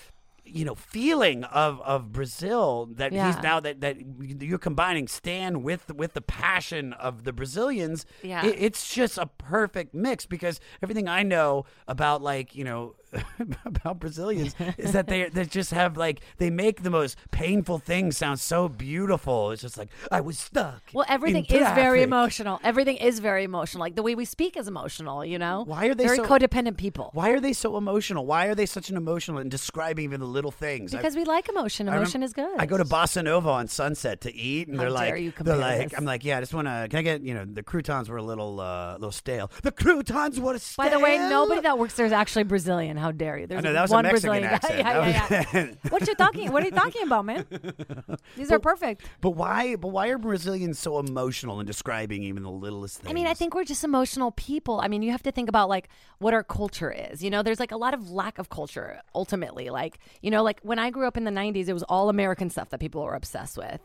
you 0.53 0.65
know 0.65 0.75
feeling 0.75 1.43
of 1.45 1.81
of 1.81 2.11
Brazil 2.11 2.87
that 2.93 3.11
Yeah. 3.11 3.33
he's 3.33 3.41
now 3.43 3.59
that 3.59 3.81
that 3.81 3.97
you're 4.41 4.57
combining 4.57 5.07
Stan 5.07 5.63
with 5.63 5.93
with 5.95 6.13
the 6.13 6.21
passion 6.21 6.93
of 6.93 7.23
the 7.23 7.33
Brazilians 7.33 8.05
Yeah. 8.23 8.45
it- 8.45 8.55
it's 8.59 8.93
just 8.93 9.17
a 9.17 9.25
perfect 9.27 9.93
mix 9.93 10.25
because 10.25 10.59
everything 10.83 11.07
I 11.07 11.23
know 11.23 11.65
about 11.87 12.21
like 12.21 12.55
you 12.55 12.63
know 12.63 12.95
about 13.65 13.99
Brazilians 13.99 14.55
is 14.77 14.91
that 14.93 15.07
they 15.07 15.29
they 15.29 15.45
just 15.45 15.71
have 15.71 15.97
like 15.97 16.21
they 16.37 16.49
make 16.49 16.83
the 16.83 16.89
most 16.89 17.17
painful 17.31 17.79
things 17.79 18.17
sound 18.17 18.39
so 18.39 18.69
beautiful 18.69 19.51
it's 19.51 19.61
just 19.61 19.77
like 19.77 19.89
I 20.11 20.21
was 20.21 20.37
stuck 20.39 20.81
Well, 20.93 21.05
everything 21.09 21.45
in 21.45 21.55
is 21.61 21.67
very 21.73 22.03
emotional. 22.03 22.59
Everything 22.63 22.97
is 22.97 23.19
very 23.19 23.43
emotional. 23.43 23.81
Like 23.81 23.95
the 23.95 24.03
way 24.03 24.15
we 24.15 24.25
speak 24.25 24.55
is 24.57 24.67
emotional. 24.67 25.23
You 25.25 25.39
know, 25.39 25.63
Why 25.65 25.87
are 25.87 25.95
they 25.95 26.05
very 26.05 26.17
so- 26.17 26.25
codependent 26.25 26.77
people? 26.77 27.09
Why 27.13 27.29
are 27.31 27.39
they 27.39 27.53
so 27.53 27.77
emotional? 27.77 28.25
Why 28.25 28.45
are 28.47 28.55
they 28.55 28.65
such 28.65 28.89
an 28.89 28.97
emotional 28.97 29.37
and 29.39 29.49
describing 29.51 30.05
even 30.05 30.19
the 30.19 30.25
little 30.25 30.51
things? 30.51 30.93
I- 30.93 30.97
Because 30.97 31.15
we 31.15 31.23
like 31.25 31.49
emotion. 31.49 31.89
I 31.89 31.97
Emotion 31.97 32.23
is 32.23 32.33
good. 32.33 32.49
I 32.57 32.65
go 32.65 32.77
to 32.77 32.85
Bossa 32.85 33.23
Nova 33.23 33.49
on 33.49 33.67
Sunset 33.67 34.21
to 34.21 34.33
eat, 34.33 34.67
and 34.67 34.77
How 34.77 34.83
they're 34.83 34.91
like, 34.91 35.35
they're 35.37 35.55
like, 35.57 35.89
this. 35.89 35.97
I'm 35.97 36.05
like, 36.05 36.23
yeah, 36.23 36.37
I 36.37 36.39
just 36.41 36.53
want 36.53 36.67
to. 36.67 36.87
Can 36.89 36.99
I 36.99 37.01
get, 37.01 37.21
you 37.21 37.33
know, 37.33 37.45
the 37.45 37.63
croutons 37.63 38.09
were 38.09 38.17
a 38.17 38.23
little, 38.23 38.59
uh, 38.59 38.93
little 38.93 39.11
stale. 39.11 39.51
The 39.63 39.71
croutons 39.71 40.39
were 40.39 40.57
stale. 40.57 40.85
By 40.85 40.89
the 40.89 40.99
way, 40.99 41.17
nobody 41.17 41.61
that 41.61 41.77
works 41.77 41.93
there 41.95 42.05
is 42.05 42.11
actually 42.11 42.43
Brazilian. 42.43 42.97
How 43.01 43.11
dare 43.11 43.37
you? 43.39 43.47
There's 43.47 43.63
know, 43.63 43.73
that 43.73 43.81
was 43.81 43.91
a 43.91 43.95
one 43.95 44.03
Mexican 44.03 44.29
Brazilian 44.29 44.53
accent. 44.53 44.83
guy. 44.83 44.91
Yeah, 45.11 45.27
yeah, 45.29 45.45
yeah. 45.53 45.89
what 45.89 46.07
you 46.07 46.15
talking? 46.15 46.51
What 46.51 46.63
are 46.63 46.65
you 46.67 46.71
talking 46.71 47.03
about, 47.03 47.25
man? 47.25 47.45
These 48.37 48.51
are 48.51 48.59
perfect. 48.59 49.03
But 49.19 49.31
why? 49.31 49.75
But 49.75 49.89
why 49.89 50.09
are 50.09 50.17
Brazilians 50.17 50.79
so 50.79 50.99
emotional 50.99 51.59
in 51.59 51.65
describing 51.65 52.23
even 52.23 52.43
the 52.43 52.51
littlest 52.51 52.99
things? 52.99 53.09
I 53.09 53.13
mean, 53.13 53.27
I 53.27 53.33
think 53.33 53.55
we're 53.55 53.63
just 53.63 53.83
emotional 53.83 54.31
people. 54.31 54.79
I 54.79 54.87
mean, 54.87 55.01
you 55.01 55.11
have 55.11 55.23
to 55.23 55.31
think 55.31 55.49
about 55.49 55.69
like 55.69 55.89
what 56.19 56.33
our 56.33 56.43
culture 56.43 56.91
is. 56.91 57.23
You 57.23 57.29
know, 57.29 57.43
there's 57.43 57.59
like 57.59 57.71
a 57.71 57.77
lot 57.77 57.93
of 57.93 58.11
lack 58.11 58.37
of 58.37 58.49
culture 58.49 59.01
ultimately. 59.15 59.69
Like, 59.69 59.99
you 60.21 60.31
know, 60.31 60.43
like 60.43 60.59
when 60.61 60.79
I 60.79 60.89
grew 60.91 61.07
up 61.07 61.17
in 61.17 61.23
the 61.23 61.31
90s, 61.31 61.67
it 61.67 61.73
was 61.73 61.83
all 61.83 62.09
American 62.09 62.49
stuff 62.49 62.69
that 62.69 62.79
people 62.79 63.03
were 63.03 63.15
obsessed 63.15 63.57
with. 63.57 63.81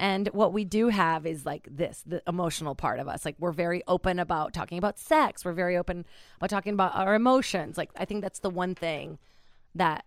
And 0.00 0.28
what 0.28 0.52
we 0.52 0.64
do 0.64 0.88
have 0.88 1.26
is 1.26 1.44
like 1.44 1.66
this, 1.70 2.02
the 2.06 2.22
emotional 2.28 2.74
part 2.76 3.00
of 3.00 3.08
us. 3.08 3.24
Like 3.24 3.34
we're 3.38 3.52
very 3.52 3.82
open 3.88 4.18
about 4.20 4.54
talking 4.54 4.78
about 4.78 4.98
sex. 4.98 5.44
We're 5.44 5.52
very 5.52 5.76
open 5.76 6.06
about 6.36 6.50
talking 6.50 6.72
about 6.72 6.94
our 6.94 7.14
emotions. 7.16 7.76
Like 7.76 7.90
I 7.96 8.04
think 8.04 8.22
that's 8.22 8.38
the 8.38 8.50
one 8.50 8.74
thing 8.76 9.18
that 9.74 10.04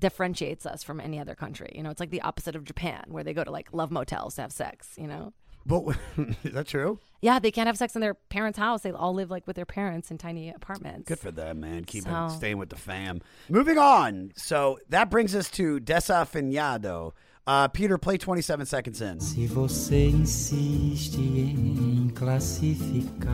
differentiates 0.00 0.64
us 0.66 0.82
from 0.82 1.00
any 1.00 1.18
other 1.20 1.34
country. 1.34 1.70
You 1.74 1.82
know, 1.82 1.90
it's 1.90 2.00
like 2.00 2.10
the 2.10 2.22
opposite 2.22 2.56
of 2.56 2.64
Japan 2.64 3.04
where 3.08 3.22
they 3.24 3.34
go 3.34 3.44
to 3.44 3.50
like 3.50 3.68
love 3.72 3.90
motels 3.90 4.36
to 4.36 4.42
have 4.42 4.52
sex, 4.52 4.94
you 4.96 5.06
know? 5.06 5.32
But 5.66 5.96
is 6.44 6.52
that 6.52 6.66
true? 6.68 7.00
Yeah, 7.20 7.38
they 7.38 7.50
can't 7.50 7.66
have 7.66 7.76
sex 7.76 7.94
in 7.94 8.00
their 8.00 8.14
parents' 8.14 8.58
house. 8.58 8.82
They 8.82 8.92
all 8.92 9.12
live 9.14 9.30
like 9.30 9.46
with 9.46 9.56
their 9.56 9.66
parents 9.66 10.10
in 10.10 10.16
tiny 10.18 10.48
apartments. 10.50 11.08
Good 11.08 11.18
for 11.18 11.30
them, 11.32 11.60
man. 11.60 11.84
Keeping 11.84 12.12
So- 12.12 12.28
staying 12.28 12.58
with 12.58 12.70
the 12.70 12.76
fam. 12.76 13.20
Moving 13.48 13.76
on. 13.76 14.32
So 14.36 14.78
that 14.90 15.10
brings 15.10 15.34
us 15.34 15.50
to 15.52 15.78
Desafinado. 15.80 17.12
Uh, 17.46 17.68
Peter, 17.68 17.96
play 17.96 18.18
27 18.18 18.66
seconds 18.66 19.00
in. 19.00 19.20
Se 19.20 19.46
você 19.46 20.08
insiste 20.08 21.20
em 21.20 22.10
classificar 22.12 23.32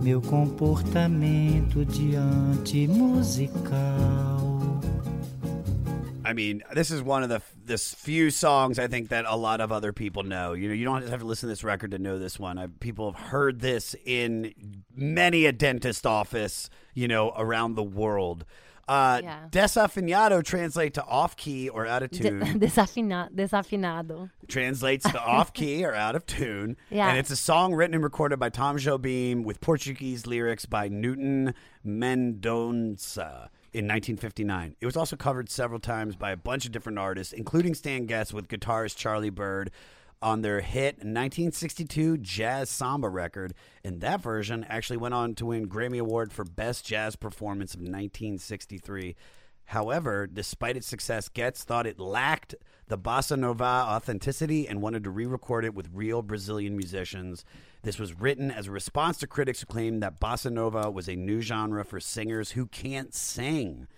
meu 0.00 0.20
comportamento 0.20 1.84
diante 1.84 2.86
musical. 2.86 4.38
I 6.24 6.32
mean, 6.32 6.62
this 6.74 6.92
is 6.92 7.02
one 7.02 7.24
of 7.24 7.28
the 7.28 7.42
this 7.64 7.92
few 7.92 8.30
songs 8.30 8.78
I 8.78 8.86
think 8.86 9.08
that 9.08 9.24
a 9.26 9.34
lot 9.34 9.60
of 9.60 9.72
other 9.72 9.92
people 9.92 10.22
know. 10.22 10.52
You 10.52 10.68
know, 10.68 10.74
you 10.74 10.84
don't 10.84 11.08
have 11.08 11.20
to 11.20 11.26
listen 11.26 11.48
to 11.48 11.52
this 11.52 11.64
record 11.64 11.90
to 11.90 11.98
know 11.98 12.20
this 12.20 12.38
one. 12.38 12.56
I, 12.56 12.68
people 12.78 13.10
have 13.10 13.30
heard 13.30 13.60
this 13.60 13.96
in 14.04 14.54
many 14.94 15.44
a 15.46 15.52
dentist 15.52 16.06
office, 16.06 16.70
you 16.94 17.08
know, 17.08 17.32
around 17.36 17.74
the 17.74 17.82
world. 17.82 18.44
Uh, 18.88 19.20
Yeah. 19.22 19.46
Desafinado 19.50 20.42
translates 20.42 20.94
to 20.94 21.04
off 21.04 21.36
key 21.36 21.68
or 21.68 21.86
out 21.86 22.02
of 22.02 22.10
De- 22.10 22.18
tune. 22.30 22.40
desafina- 22.60 23.30
desafinado. 23.32 24.30
translates 24.48 25.04
to 25.10 25.20
off 25.22 25.52
key 25.52 25.84
or 25.84 25.94
out 25.94 26.16
of 26.16 26.24
tune. 26.26 26.76
Yeah. 26.90 27.08
And 27.08 27.18
it's 27.18 27.30
a 27.30 27.36
song 27.36 27.74
written 27.74 27.94
and 27.94 28.02
recorded 28.02 28.38
by 28.38 28.48
Tom 28.48 28.76
Jobim 28.78 29.44
with 29.44 29.60
Portuguese 29.60 30.26
lyrics 30.26 30.64
by 30.66 30.88
Newton 30.88 31.54
Mendonça 31.86 33.48
in 33.74 33.84
1959. 33.86 34.76
It 34.80 34.86
was 34.86 34.96
also 34.96 35.16
covered 35.16 35.50
several 35.50 35.80
times 35.80 36.16
by 36.16 36.30
a 36.32 36.36
bunch 36.36 36.64
of 36.64 36.72
different 36.72 36.98
artists, 36.98 37.32
including 37.32 37.74
Stan 37.74 38.06
Getz 38.06 38.32
with 38.32 38.48
guitarist 38.48 38.96
Charlie 38.96 39.30
Byrd 39.30 39.70
on 40.20 40.42
their 40.42 40.60
hit 40.60 40.96
1962 40.96 42.18
jazz 42.18 42.68
samba 42.68 43.08
record 43.08 43.54
and 43.84 44.00
that 44.00 44.20
version 44.20 44.64
actually 44.68 44.96
went 44.96 45.14
on 45.14 45.34
to 45.34 45.46
win 45.46 45.68
Grammy 45.68 46.00
Award 46.00 46.32
for 46.32 46.44
Best 46.44 46.84
Jazz 46.84 47.16
Performance 47.16 47.74
of 47.74 47.80
1963 47.80 49.14
However, 49.68 50.26
despite 50.26 50.78
its 50.78 50.86
success, 50.86 51.28
Getz 51.28 51.62
thought 51.62 51.86
it 51.86 52.00
lacked 52.00 52.54
the 52.86 52.96
bossa 52.96 53.38
nova 53.38 53.64
authenticity 53.64 54.66
and 54.66 54.80
wanted 54.80 55.04
to 55.04 55.10
re 55.10 55.26
record 55.26 55.66
it 55.66 55.74
with 55.74 55.90
real 55.92 56.22
Brazilian 56.22 56.74
musicians. 56.74 57.44
This 57.82 57.98
was 57.98 58.18
written 58.18 58.50
as 58.50 58.66
a 58.66 58.70
response 58.70 59.18
to 59.18 59.26
critics 59.26 59.60
who 59.60 59.66
claimed 59.66 60.02
that 60.02 60.18
bossa 60.18 60.50
nova 60.50 60.90
was 60.90 61.06
a 61.06 61.16
new 61.16 61.42
genre 61.42 61.84
for 61.84 62.00
singers 62.00 62.52
who 62.52 62.64
can't 62.64 63.12
sing. 63.14 63.88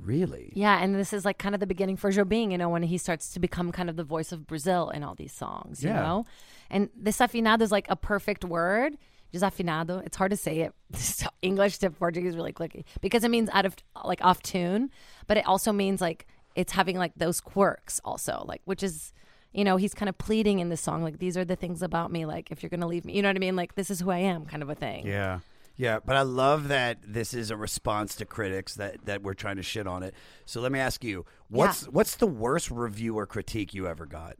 Really? 0.00 0.52
Yeah, 0.54 0.78
and 0.82 0.94
this 0.94 1.12
is 1.12 1.24
like 1.24 1.38
kind 1.38 1.54
of 1.54 1.60
the 1.60 1.66
beginning 1.66 1.96
for 1.96 2.10
Jobim, 2.10 2.50
you 2.52 2.58
know, 2.58 2.68
when 2.68 2.82
he 2.82 2.98
starts 2.98 3.30
to 3.34 3.40
become 3.40 3.72
kind 3.72 3.88
of 3.88 3.96
the 3.96 4.04
voice 4.04 4.32
of 4.32 4.46
Brazil 4.46 4.90
in 4.90 5.02
all 5.02 5.14
these 5.14 5.32
songs, 5.32 5.82
you 5.82 5.90
Yeah. 5.90 6.00
know? 6.00 6.26
And 6.70 6.90
desafinado 7.00 7.62
is 7.62 7.72
like 7.72 7.86
a 7.88 7.96
perfect 7.96 8.44
word. 8.44 8.96
Desafinado. 9.32 10.04
It's 10.06 10.16
hard 10.16 10.30
to 10.30 10.36
say 10.36 10.60
it. 10.60 10.74
English 11.42 11.78
to 11.78 11.90
Portuguese 11.90 12.36
really 12.36 12.52
clicky 12.52 12.84
because 13.00 13.24
it 13.24 13.30
means 13.30 13.48
out 13.52 13.66
of 13.66 13.74
like 14.04 14.24
off 14.24 14.42
tune, 14.42 14.90
but 15.26 15.36
it 15.36 15.46
also 15.46 15.72
means 15.72 16.00
like 16.00 16.26
it's 16.54 16.72
having 16.72 16.96
like 16.98 17.12
those 17.16 17.40
quirks 17.40 18.00
also, 18.04 18.44
like 18.46 18.62
which 18.64 18.82
is 18.82 19.12
you 19.52 19.62
know, 19.62 19.76
he's 19.76 19.94
kind 19.94 20.08
of 20.08 20.18
pleading 20.18 20.58
in 20.58 20.68
this 20.68 20.80
song 20.80 21.02
like 21.04 21.18
these 21.20 21.36
are 21.36 21.44
the 21.44 21.54
things 21.56 21.80
about 21.82 22.10
me 22.10 22.26
like 22.26 22.50
if 22.50 22.62
you're 22.62 22.70
going 22.70 22.80
to 22.80 22.86
leave 22.88 23.04
me, 23.04 23.14
you 23.14 23.22
know 23.22 23.28
what 23.28 23.36
I 23.36 23.40
mean? 23.40 23.56
Like 23.56 23.74
this 23.76 23.90
is 23.90 24.00
who 24.00 24.10
I 24.10 24.18
am 24.18 24.46
kind 24.46 24.62
of 24.62 24.68
a 24.70 24.74
thing. 24.74 25.06
Yeah. 25.06 25.40
Yeah, 25.76 25.98
but 26.04 26.14
I 26.16 26.22
love 26.22 26.68
that 26.68 26.98
this 27.04 27.34
is 27.34 27.50
a 27.50 27.56
response 27.56 28.14
to 28.16 28.24
critics 28.24 28.74
that, 28.76 29.04
that 29.06 29.22
we're 29.22 29.34
trying 29.34 29.56
to 29.56 29.62
shit 29.62 29.86
on 29.86 30.04
it. 30.04 30.14
So 30.46 30.60
let 30.60 30.70
me 30.70 30.78
ask 30.78 31.02
you, 31.02 31.26
what's 31.48 31.88
what's 31.88 32.14
the 32.16 32.28
worst 32.28 32.70
review 32.70 33.18
or 33.18 33.26
critique 33.26 33.74
you 33.74 33.88
ever 33.88 34.06
got? 34.06 34.36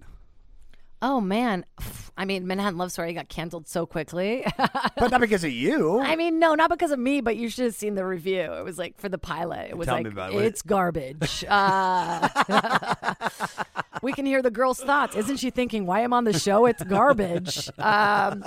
Oh 1.06 1.20
man. 1.20 1.66
I 2.16 2.24
mean, 2.24 2.46
Manhattan 2.46 2.78
Love 2.78 2.90
Story 2.90 3.12
got 3.12 3.28
canceled 3.28 3.68
so 3.68 3.84
quickly. 3.84 4.46
But 4.96 5.10
not 5.10 5.20
because 5.20 5.44
of 5.44 5.50
you. 5.50 6.00
I 6.00 6.16
mean, 6.16 6.38
no, 6.38 6.54
not 6.54 6.70
because 6.70 6.92
of 6.92 6.98
me, 6.98 7.20
but 7.20 7.36
you 7.36 7.50
should 7.50 7.64
have 7.64 7.74
seen 7.74 7.94
the 7.94 8.06
review. 8.06 8.40
It 8.40 8.64
was 8.64 8.78
like 8.78 8.96
for 8.96 9.10
the 9.10 9.18
pilot. 9.18 9.68
It 9.70 9.76
was 9.76 9.86
Tell 9.86 9.98
me 9.98 10.04
like 10.04 10.12
about 10.12 10.32
it. 10.32 10.42
It's 10.42 10.62
garbage. 10.62 11.44
Uh, 11.54 12.28
we 14.02 14.12
can 14.12 14.24
hear 14.24 14.40
the 14.40 14.50
girl's 14.50 14.80
thoughts. 14.80 15.14
Isn't 15.14 15.36
she 15.36 15.50
thinking, 15.50 15.84
"Why 15.84 16.00
am 16.00 16.14
I 16.14 16.16
on 16.16 16.24
the 16.24 16.38
show? 16.38 16.64
It's 16.64 16.82
garbage." 16.82 17.68
Um, 17.78 18.44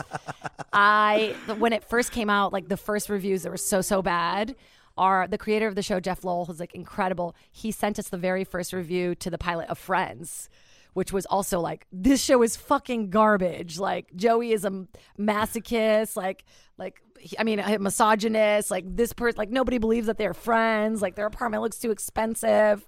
I 0.73 1.35
when 1.57 1.73
it 1.73 1.83
first 1.83 2.11
came 2.11 2.29
out, 2.29 2.53
like 2.53 2.69
the 2.69 2.77
first 2.77 3.09
reviews 3.09 3.43
that 3.43 3.51
were 3.51 3.57
so 3.57 3.81
so 3.81 4.01
bad. 4.01 4.55
Are 4.97 5.27
the 5.27 5.37
creator 5.37 5.67
of 5.67 5.75
the 5.75 5.83
show, 5.83 5.99
Jeff 5.99 6.23
Lowell, 6.23 6.45
who's 6.45 6.59
like 6.59 6.73
incredible. 6.73 7.35
He 7.51 7.71
sent 7.71 7.99
us 7.99 8.09
the 8.09 8.17
very 8.17 8.43
first 8.43 8.73
review 8.73 9.13
to 9.15 9.29
the 9.29 9.37
pilot 9.37 9.69
of 9.69 9.77
Friends 9.77 10.49
which 10.97 11.13
was 11.13 11.27
also 11.27 11.59
like 11.59 11.85
this 11.91 12.23
show 12.23 12.41
is 12.41 12.55
fucking 12.55 13.11
garbage. 13.11 13.77
Like 13.77 14.15
Joey 14.15 14.51
is 14.51 14.65
a 14.65 14.87
masochist, 15.19 16.15
like 16.15 16.43
like 16.79 16.99
I 17.37 17.43
mean 17.43 17.59
a 17.59 17.77
misogynist. 17.77 18.71
Like 18.71 18.83
this 18.87 19.13
person, 19.13 19.37
like 19.37 19.51
nobody 19.51 19.77
believes 19.77 20.07
that 20.07 20.17
they're 20.17 20.33
friends. 20.33 20.99
Like 21.03 21.13
their 21.13 21.27
apartment 21.27 21.61
looks 21.61 21.77
too 21.77 21.91
expensive. 21.91 22.87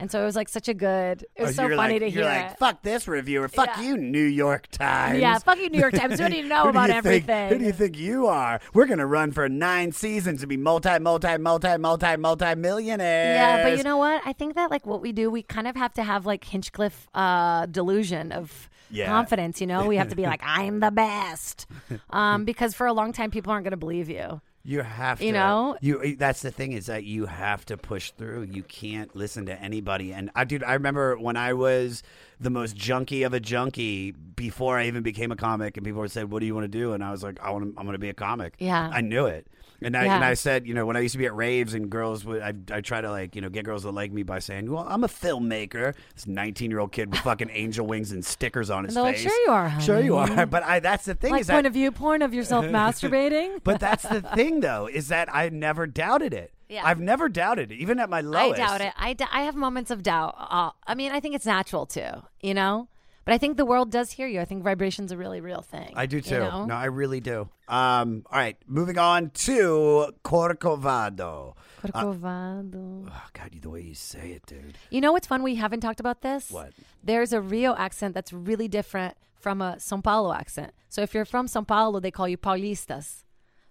And 0.00 0.10
so 0.10 0.22
it 0.22 0.24
was 0.24 0.34
like 0.34 0.48
such 0.48 0.66
a 0.68 0.74
good. 0.74 1.26
It 1.36 1.42
was 1.42 1.58
Oh, 1.58 1.68
so 1.68 1.76
funny 1.76 1.94
like, 1.94 2.00
to 2.00 2.10
you're 2.10 2.22
hear. 2.24 2.42
like, 2.42 2.58
fuck 2.58 2.82
this 2.82 3.06
reviewer. 3.06 3.48
Fuck 3.48 3.76
Yeah. 3.76 3.82
you, 3.82 3.96
New 3.98 4.24
York 4.24 4.68
Times. 4.68 5.20
Yeah, 5.20 5.38
fuck 5.38 5.58
you, 5.58 5.68
New 5.68 5.78
York 5.78 5.92
Times. 5.94 6.18
What 6.20 6.30
do 6.30 6.36
you 6.38 6.48
know 6.48 6.68
about 6.68 6.88
you 6.88 6.94
think- 7.02 7.28
everything? 7.28 7.48
who 7.50 7.58
do 7.58 7.64
you 7.66 7.72
think 7.72 7.98
you 7.98 8.26
are? 8.26 8.60
We're 8.72 8.86
gonna 8.86 9.06
run 9.06 9.30
for 9.32 9.48
nine 9.48 9.92
seasons 9.92 10.40
to 10.40 10.46
be 10.46 10.56
multi, 10.56 10.98
multi, 10.98 11.36
multi, 11.38 11.76
multi, 11.76 12.16
multi 12.16 12.54
millionaires. 12.54 13.36
Yeah, 13.36 13.62
but 13.62 13.76
you 13.76 13.84
know 13.84 13.98
what? 13.98 14.22
I 14.24 14.32
think 14.32 14.54
that 14.54 14.70
like 14.70 14.86
what 14.86 15.00
we 15.02 15.12
do, 15.12 15.30
we 15.30 15.42
kind 15.42 15.68
of 15.68 15.76
have 15.76 15.92
to 15.94 16.02
have 16.02 16.24
like 16.26 16.44
Hinchcliffe 16.44 17.06
uh, 17.14 17.66
delusion 17.66 18.32
of 18.32 18.68
Yeah. 18.90 19.06
confidence. 19.06 19.60
You 19.60 19.66
know, 19.66 19.86
we 19.86 19.96
have 19.96 20.08
to 20.08 20.16
be 20.16 20.22
like, 20.24 20.40
I'm 20.44 20.80
the 20.80 20.90
best, 20.90 21.66
um, 22.10 22.44
because 22.44 22.74
for 22.74 22.86
a 22.86 22.92
long 22.92 23.12
time 23.12 23.30
people 23.30 23.52
aren't 23.52 23.64
going 23.64 23.70
to 23.72 23.76
believe 23.76 24.08
you. 24.08 24.40
You 24.62 24.82
have 24.82 25.18
to. 25.18 25.24
You 25.24 25.32
know? 25.32 25.76
you. 25.80 26.02
Eh, 26.02 26.14
that's 26.18 26.42
the 26.42 26.50
thing 26.50 26.72
is 26.72 26.86
that 26.86 27.04
you 27.04 27.26
have 27.26 27.64
to 27.66 27.76
push 27.76 28.10
through. 28.10 28.42
You 28.42 28.62
can't 28.62 29.14
listen 29.16 29.46
to 29.46 29.60
anybody. 29.60 30.12
And 30.12 30.30
I, 30.34 30.44
dude, 30.44 30.62
I 30.62 30.74
remember 30.74 31.16
when 31.16 31.36
I 31.36 31.54
was 31.54 32.02
the 32.38 32.50
most 32.50 32.76
junkie 32.76 33.22
of 33.22 33.32
a 33.32 33.40
junkie 33.40 34.10
before 34.10 34.78
I 34.78 34.86
even 34.86 35.02
became 35.02 35.32
a 35.32 35.36
comic, 35.36 35.76
and 35.76 35.86
people 35.86 36.06
said, 36.08 36.30
"What 36.30 36.40
do 36.40 36.46
you 36.46 36.54
want 36.54 36.64
to 36.64 36.78
do?" 36.78 36.92
And 36.92 37.02
I 37.02 37.10
was 37.10 37.22
like, 37.22 37.40
"I 37.40 37.50
want. 37.50 37.74
I'm 37.78 37.84
going 37.84 37.92
to 37.94 37.98
be 37.98 38.10
a 38.10 38.14
comic." 38.14 38.54
Yeah. 38.58 38.90
I 38.92 39.00
knew 39.00 39.26
it. 39.26 39.46
And 39.82 39.96
I, 39.96 40.04
Yeah. 40.04 40.16
and 40.16 40.24
I 40.24 40.34
said, 40.34 40.66
you 40.66 40.74
know, 40.74 40.84
when 40.84 40.96
I 40.96 41.00
used 41.00 41.12
to 41.12 41.18
be 41.18 41.26
at 41.26 41.34
raves 41.34 41.72
and 41.74 41.88
girls 41.88 42.24
would, 42.24 42.42
I, 42.42 42.52
I 42.70 42.80
try 42.80 43.00
to 43.00 43.10
like, 43.10 43.34
you 43.34 43.40
know, 43.40 43.48
get 43.48 43.64
girls 43.64 43.82
to 43.82 43.90
like 43.90 44.12
me 44.12 44.22
by 44.22 44.38
saying, 44.38 44.70
well, 44.70 44.86
I'm 44.88 45.04
a 45.04 45.08
filmmaker. 45.08 45.94
This 46.14 46.26
19 46.26 46.70
year 46.70 46.80
old 46.80 46.92
kid 46.92 47.10
with 47.10 47.20
fucking 47.20 47.50
angel 47.50 47.86
wings 47.86 48.12
and 48.12 48.24
stickers 48.24 48.68
on 48.70 48.84
his 48.84 48.94
they're 48.94 49.02
like, 49.02 49.16
face. 49.16 49.24
"Sure 49.24 49.44
you 49.46 49.50
are, 49.52 49.80
Sure 49.80 50.00
you 50.00 50.16
are. 50.16 50.46
But 50.46 50.62
I, 50.64 50.80
that's 50.80 51.04
the 51.06 51.14
thing 51.14 51.32
like 51.32 51.42
is 51.42 51.46
that 51.46 51.54
point 51.54 51.66
of 51.66 51.72
view 51.72 51.90
porn 51.92 52.22
of 52.22 52.34
yourself 52.34 52.64
masturbating. 52.66 53.60
but 53.64 53.80
that's 53.80 54.02
the 54.02 54.20
thing, 54.22 54.60
though, 54.60 54.86
is 54.86 55.08
that 55.08 55.34
I 55.34 55.48
never 55.48 55.86
doubted 55.86 56.34
it. 56.34 56.52
Yeah. 56.68 56.82
I've 56.84 57.00
never 57.00 57.28
doubted 57.28 57.72
it, 57.72 57.76
even 57.76 57.98
at 57.98 58.08
my 58.08 58.20
lowest. 58.20 58.60
I 58.60 58.64
doubt 58.66 58.80
it. 58.80 58.92
I, 58.96 59.12
d- 59.14 59.24
I 59.32 59.42
have 59.42 59.56
moments 59.56 59.90
of 59.90 60.02
doubt. 60.04 60.36
Uh, 60.38 60.70
I 60.86 60.94
mean, 60.94 61.10
I 61.10 61.18
think 61.18 61.34
it's 61.34 61.46
natural 61.46 61.84
too, 61.86 62.10
you 62.40 62.54
know? 62.54 62.86
But 63.30 63.36
I 63.36 63.38
think 63.38 63.58
the 63.58 63.64
world 63.64 63.92
does 63.92 64.10
hear 64.10 64.26
you. 64.26 64.40
I 64.40 64.44
think 64.44 64.64
vibration's 64.64 65.12
a 65.12 65.16
really 65.16 65.40
real 65.40 65.62
thing. 65.62 65.92
I 65.94 66.06
do 66.06 66.16
you 66.16 66.22
too. 66.22 66.40
know? 66.40 66.64
No, 66.64 66.74
I 66.74 66.86
really 66.86 67.20
do. 67.20 67.48
Um, 67.68 68.26
all 68.28 68.36
right, 68.40 68.56
moving 68.66 68.98
on 68.98 69.30
to 69.46 70.12
Corcovado. 70.24 71.54
Corcovado. 71.80 73.08
Oh, 73.08 73.26
God, 73.32 73.52
the 73.62 73.70
way 73.70 73.82
you 73.82 73.94
say 73.94 74.32
it, 74.32 74.46
dude. 74.46 74.76
You 74.90 75.00
know 75.00 75.12
what's 75.12 75.28
fun? 75.28 75.44
We 75.44 75.54
haven't 75.54 75.78
talked 75.78 76.00
about 76.00 76.22
this. 76.22 76.50
What? 76.50 76.72
There's 77.04 77.32
a 77.32 77.40
Rio 77.40 77.76
accent 77.76 78.14
that's 78.14 78.32
really 78.32 78.66
different 78.66 79.16
from 79.36 79.62
a 79.62 79.76
São 79.78 80.02
Paulo 80.02 80.32
accent. 80.32 80.72
So 80.88 81.00
if 81.00 81.14
you're 81.14 81.24
from 81.24 81.46
São 81.46 81.64
Paulo, 81.64 82.00
they 82.00 82.10
call 82.10 82.26
you 82.26 82.36
Paulistas. 82.36 83.22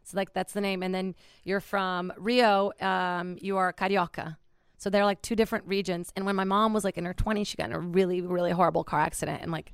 So 0.05 0.15
like 0.15 0.31
that's 0.31 0.53
the 0.53 0.61
name. 0.61 0.81
And 0.81 0.95
then 0.95 1.15
you're 1.43 1.59
from 1.59 2.13
Rio, 2.17 2.71
um, 2.79 3.37
you 3.41 3.57
are 3.57 3.73
Carioca. 3.73 4.37
So 4.79 4.89
they're 4.89 5.05
like 5.05 5.21
two 5.21 5.35
different 5.35 5.67
regions. 5.67 6.11
And 6.15 6.25
when 6.25 6.35
my 6.35 6.45
mom 6.45 6.73
was 6.73 6.83
like 6.83 6.97
in 6.97 7.05
her 7.05 7.13
20s, 7.13 7.45
she 7.47 7.57
got 7.57 7.69
in 7.69 7.75
a 7.75 7.79
really, 7.79 8.21
really 8.21 8.51
horrible 8.51 8.83
car 8.83 9.01
accident 9.01 9.41
and 9.43 9.51
like 9.51 9.71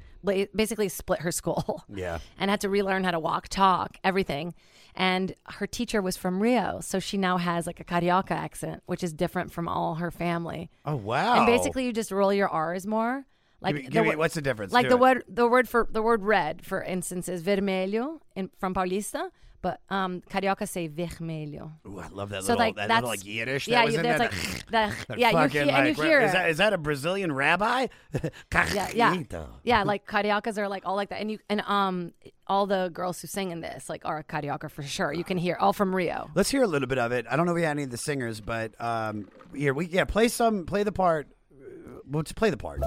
basically 0.55 0.89
split 0.89 1.21
her 1.21 1.31
skull. 1.31 1.85
Yeah. 1.95 2.17
and 2.39 2.49
had 2.51 2.61
to 2.61 2.69
relearn 2.69 3.03
how 3.03 3.11
to 3.11 3.19
walk, 3.19 3.47
talk, 3.47 3.97
everything. 4.03 4.53
And 4.95 5.35
her 5.45 5.67
teacher 5.67 6.01
was 6.01 6.17
from 6.17 6.41
Rio, 6.41 6.79
so 6.81 6.99
she 6.99 7.17
now 7.17 7.37
has 7.37 7.67
like 7.67 7.79
a 7.79 7.83
carioca 7.83 8.31
accent, 8.31 8.81
which 8.85 9.03
is 9.03 9.13
different 9.13 9.51
from 9.51 9.67
all 9.67 9.95
her 9.95 10.09
family. 10.09 10.69
Oh, 10.85 10.95
wow. 10.95 11.35
And 11.35 11.45
basically, 11.45 11.85
you 11.85 11.93
just 11.93 12.11
roll 12.11 12.33
your 12.33 12.47
R's 12.49 12.87
more. 12.87 13.25
Like 13.61 13.75
Give 13.75 13.83
me- 13.85 13.89
the 13.89 14.03
me- 14.03 14.15
what's 14.15 14.35
the 14.35 14.41
difference? 14.41 14.73
Like 14.73 14.87
the 14.89 14.95
it. 14.95 14.99
word, 14.99 15.23
the 15.27 15.47
word 15.47 15.67
for 15.69 15.87
the 15.91 16.01
word 16.01 16.23
red, 16.23 16.65
for 16.65 16.81
instance, 16.81 17.27
is 17.29 17.43
vermelho 17.43 18.19
in, 18.35 18.49
from 18.57 18.73
Paulista, 18.73 19.29
but 19.65 19.79
um, 19.89 20.21
carioca 20.29 20.67
say 20.69 20.87
vermelho. 20.87 21.71
Ooh, 21.87 21.97
I 21.99 22.07
love 22.09 22.29
that 22.29 22.43
So, 22.43 22.49
little, 22.53 22.57
like, 22.67 22.75
that 22.75 22.87
little 22.89 23.09
that's- 23.09 23.25
like 23.25 23.25
Yiddish. 23.25 23.67
yeah, 23.67 23.79
that 23.79 23.85
was 23.85 23.93
you- 23.95 23.99
in 23.99 24.03
there. 24.03 24.19
like- 24.19 24.31
That- 24.69 24.93
that- 25.07 25.17
yeah, 25.17 25.29
you 25.43 25.49
hear- 25.49 25.69
and 25.71 25.87
you 25.87 25.93
hear 26.03 26.21
is 26.21 26.31
that, 26.33 26.49
is 26.51 26.57
that 26.57 26.73
a 26.73 26.77
Brazilian 26.77 27.31
rabbi? 27.31 27.87
Yeah, 28.53 28.89
yeah, 28.93 29.23
yeah. 29.63 29.83
Like 29.83 30.05
cariocas 30.05 30.57
are 30.59 30.67
like 30.69 30.83
all 30.85 30.95
like 30.95 31.09
that, 31.09 31.19
and 31.21 31.31
you 31.31 31.39
and 31.49 31.61
um 31.61 32.13
all 32.47 32.67
the 32.67 32.89
girls 32.93 33.19
who 33.21 33.27
sing 33.27 33.49
in 33.51 33.61
this 33.61 33.89
like 33.89 34.03
are 34.05 34.21
carioca 34.23 34.69
for 34.69 34.83
sure. 34.83 35.11
You 35.11 35.23
can 35.23 35.37
hear 35.37 35.57
all 35.59 35.73
from 35.73 35.95
Rio. 35.95 36.29
Let's 36.35 36.49
hear 36.51 36.61
a 36.63 36.67
little 36.67 36.87
bit 36.87 36.99
of 36.99 37.11
it. 37.11 37.25
I 37.29 37.35
don't 37.35 37.45
know 37.47 37.53
if 37.53 37.55
we 37.55 37.63
had 37.63 37.71
any 37.71 37.83
of 37.83 37.89
the 37.91 37.97
singers, 37.97 38.39
but 38.41 38.79
um, 38.79 39.27
here 39.55 39.73
we 39.73 39.87
yeah 39.87 40.05
play 40.05 40.27
some 40.27 40.65
play 40.65 40.83
the 40.83 40.91
part. 40.91 41.27
Uh, 41.51 41.99
Well, 42.07 42.23
to 42.23 42.33
play 42.35 42.51
the 42.51 42.57
part. 42.57 42.81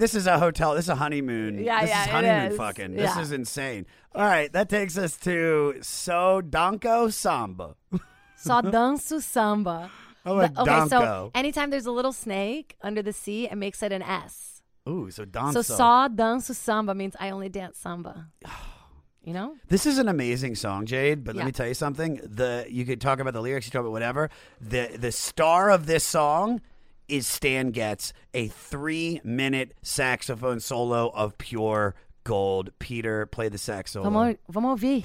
This 0.00 0.14
is 0.14 0.26
a 0.26 0.38
hotel. 0.38 0.74
This 0.74 0.86
is 0.86 0.88
a 0.88 0.94
honeymoon. 0.94 1.62
Yeah, 1.62 1.82
this 1.82 1.90
yeah, 1.90 2.02
is 2.04 2.08
honeymoon 2.10 2.52
is. 2.52 2.56
fucking. 2.56 2.94
This 2.94 3.14
Yeah. 3.14 3.20
is 3.20 3.32
insane. 3.32 3.86
All 4.14 4.24
right, 4.24 4.50
that 4.52 4.68
takes 4.70 4.96
us 4.96 5.16
to 5.18 5.74
So 5.82 6.40
Donko 6.42 7.12
Samba. 7.12 7.76
Só 8.42 8.62
danço 8.62 9.20
samba. 9.20 9.90
Oh, 10.24 10.38
The- 10.38 10.60
okay, 10.62 10.88
so 10.88 11.30
anytime 11.34 11.68
there's 11.68 11.84
a 11.84 11.92
little 11.92 12.12
snake 12.12 12.76
under 12.80 13.02
the 13.02 13.12
sea, 13.12 13.44
it 13.50 13.56
makes 13.56 13.82
it 13.82 13.92
an 13.92 14.00
S. 14.02 14.62
Ooh, 14.88 15.10
so 15.10 15.26
Donko. 15.26 15.52
So 15.62 15.76
só 15.76 16.08
danço 16.08 16.54
samba 16.54 16.94
means 16.94 17.14
I 17.20 17.28
only 17.30 17.50
dance 17.50 17.78
samba. 17.78 18.28
You 19.22 19.34
know? 19.34 19.56
This 19.68 19.84
is 19.84 19.98
an 19.98 20.08
amazing 20.08 20.54
song, 20.54 20.86
Jade. 20.86 21.24
But 21.24 21.36
let 21.36 21.44
me 21.44 21.52
tell 21.52 21.68
you 21.68 21.74
something. 21.74 22.22
The 22.24 22.64
you 22.70 22.86
could 22.86 23.02
talk 23.02 23.20
about 23.20 23.34
the 23.34 23.42
lyrics, 23.42 23.66
you 23.66 23.70
talk 23.70 23.82
about 23.82 23.92
whatever. 23.92 24.30
The 24.62 24.96
the 24.98 25.12
star 25.12 25.68
of 25.68 25.84
this 25.84 26.04
song 26.04 26.62
is 27.10 27.26
Stan 27.26 27.72
Getz, 27.72 28.12
a 28.32 28.46
three 28.48 29.20
minute 29.24 29.74
saxophone 29.82 30.60
solo 30.60 31.10
of 31.10 31.36
pure 31.36 31.94
gold. 32.24 32.70
Peter, 32.78 33.26
play 33.26 33.48
the 33.48 33.58
sax 33.58 33.92
solo. 33.92 34.04
Vamos, 34.04 34.36
vamos 34.48 34.80
ouvir. 34.80 35.02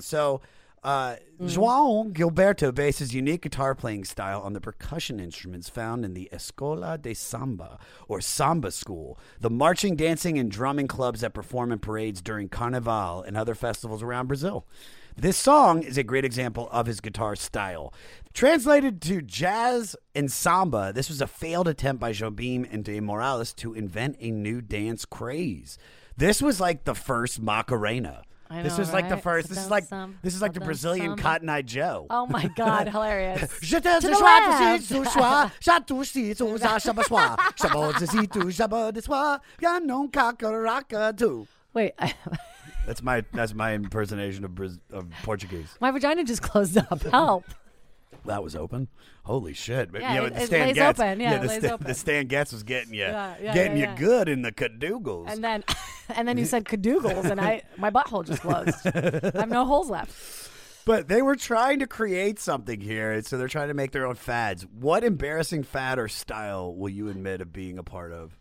So, 0.00 0.42
uh, 0.82 1.16
João 1.40 2.12
Gilberto 2.12 2.74
based 2.74 2.98
his 2.98 3.14
unique 3.14 3.42
guitar 3.42 3.74
playing 3.74 4.04
style 4.04 4.40
on 4.40 4.52
the 4.52 4.60
percussion 4.60 5.20
instruments 5.20 5.68
found 5.68 6.04
in 6.04 6.14
the 6.14 6.28
Escola 6.32 7.00
de 7.00 7.14
Samba, 7.14 7.78
or 8.08 8.20
Samba 8.20 8.70
School, 8.70 9.18
the 9.40 9.50
marching, 9.50 9.94
dancing, 9.94 10.38
and 10.38 10.50
drumming 10.50 10.88
clubs 10.88 11.20
that 11.20 11.34
perform 11.34 11.70
in 11.70 11.78
parades 11.78 12.20
during 12.20 12.48
Carnival 12.48 13.22
and 13.22 13.36
other 13.36 13.54
festivals 13.54 14.02
around 14.02 14.26
Brazil. 14.26 14.66
This 15.14 15.36
song 15.36 15.82
is 15.82 15.98
a 15.98 16.02
great 16.02 16.24
example 16.24 16.68
of 16.72 16.86
his 16.86 17.00
guitar 17.00 17.36
style. 17.36 17.92
Translated 18.32 19.02
to 19.02 19.20
jazz 19.20 19.94
and 20.14 20.32
samba, 20.32 20.92
this 20.92 21.08
was 21.08 21.20
a 21.20 21.26
failed 21.26 21.68
attempt 21.68 22.00
by 22.00 22.12
Jobim 22.12 22.66
and 22.72 22.82
De 22.82 22.98
Moraes 22.98 23.54
to 23.56 23.74
invent 23.74 24.16
a 24.20 24.30
new 24.30 24.62
dance 24.62 25.04
craze. 25.04 25.76
This 26.16 26.40
was 26.40 26.60
like 26.60 26.84
the 26.84 26.94
first 26.94 27.40
Macarena. 27.40 28.22
I 28.52 28.62
this 28.62 28.74
know, 28.74 28.78
was 28.80 28.92
like 28.92 29.08
the 29.08 29.14
right? 29.14 29.22
first. 29.22 29.48
This 29.48 29.58
is 29.58 29.70
like 29.70 29.84
some- 29.84 30.18
this 30.22 30.34
is 30.34 30.42
like 30.42 30.52
the 30.52 30.60
Brazilian 30.60 31.06
samba. 31.12 31.22
Cotton 31.22 31.48
Eye 31.48 31.62
Joe. 31.62 32.06
Oh 32.10 32.26
my 32.26 32.46
God, 32.56 32.88
hilarious. 32.88 33.50
Je 33.62 33.76
To 33.76 33.82
the 33.82 34.18
left. 34.20 34.80
tu 34.88 34.94
sais, 34.94 35.04
ce 35.04 35.10
soir, 35.10 35.50
j'attends 35.60 36.04
si 36.04 36.34
tu 36.34 36.44
as 36.62 36.78
chaque 36.82 37.04
soir, 37.04 37.36
chaque 37.56 38.08
si 38.08 38.28
tu 38.28 38.50
chaque 38.52 38.92
de 38.94 39.00
soir, 39.00 39.40
y'a 39.60 39.80
non 39.80 40.08
cacaraka 40.08 41.16
too. 41.16 41.46
Wait, 41.74 41.94
I, 41.98 42.12
That's 42.86 43.02
my 43.02 43.22
that's 43.32 43.54
my 43.54 43.74
impersonation 43.74 44.44
of 44.44 44.50
Braz- 44.52 44.80
of 44.92 45.06
Portuguese. 45.22 45.68
my 45.80 45.90
vagina 45.90 46.24
just 46.24 46.42
closed 46.42 46.76
up. 46.76 47.02
Help. 47.04 47.44
That 48.24 48.42
was 48.42 48.54
open. 48.56 48.88
Holy 49.24 49.52
shit! 49.52 49.90
Yeah, 49.92 50.20
but 50.20 50.26
it- 50.32 50.34
the 50.34 50.42
it 50.42 50.46
Stan 50.46 50.66
lays 50.68 50.74
Getz, 50.74 51.00
open. 51.00 51.20
Yeah, 51.20 51.42
it 51.42 51.60
the, 51.62 51.72
open. 51.74 51.86
the 51.86 51.94
Stan 51.94 52.26
Getz 52.26 52.52
was 52.52 52.62
getting 52.62 52.94
you, 52.94 53.02
Yeah, 53.02 53.34
yeah, 53.40 53.54
getting 53.54 53.76
yeah, 53.76 53.92
you 53.92 53.98
good 53.98 54.28
in 54.28 54.42
the 54.42 54.52
cadoogles. 54.52 55.28
And 55.28 55.42
then, 55.42 55.64
and 56.08 56.26
then 56.28 56.38
you 56.38 56.44
said 56.44 56.64
cadoogles, 56.64 57.30
and 57.30 57.40
I 57.40 57.62
my 57.76 57.90
butthole 57.90 58.24
just 58.24 58.42
closed. 58.42 58.86
I 58.86 59.40
have 59.40 59.48
no 59.48 59.64
holes 59.66 59.90
left. 59.90 60.12
But 60.84 61.06
they 61.06 61.22
were 61.22 61.36
trying 61.36 61.78
to 61.78 61.86
create 61.86 62.40
something 62.40 62.80
here, 62.80 63.22
so 63.22 63.38
they're 63.38 63.46
trying 63.46 63.68
to 63.68 63.74
make 63.74 63.92
their 63.92 64.04
own 64.06 64.16
fads. 64.16 64.66
What 64.66 65.04
embarrassing 65.04 65.62
fad 65.62 65.98
or 65.98 66.08
style 66.08 66.74
will 66.74 66.88
you 66.88 67.08
admit 67.08 67.40
of 67.40 67.52
being 67.52 67.78
a 67.78 67.84
part 67.84 68.12
of? 68.12 68.36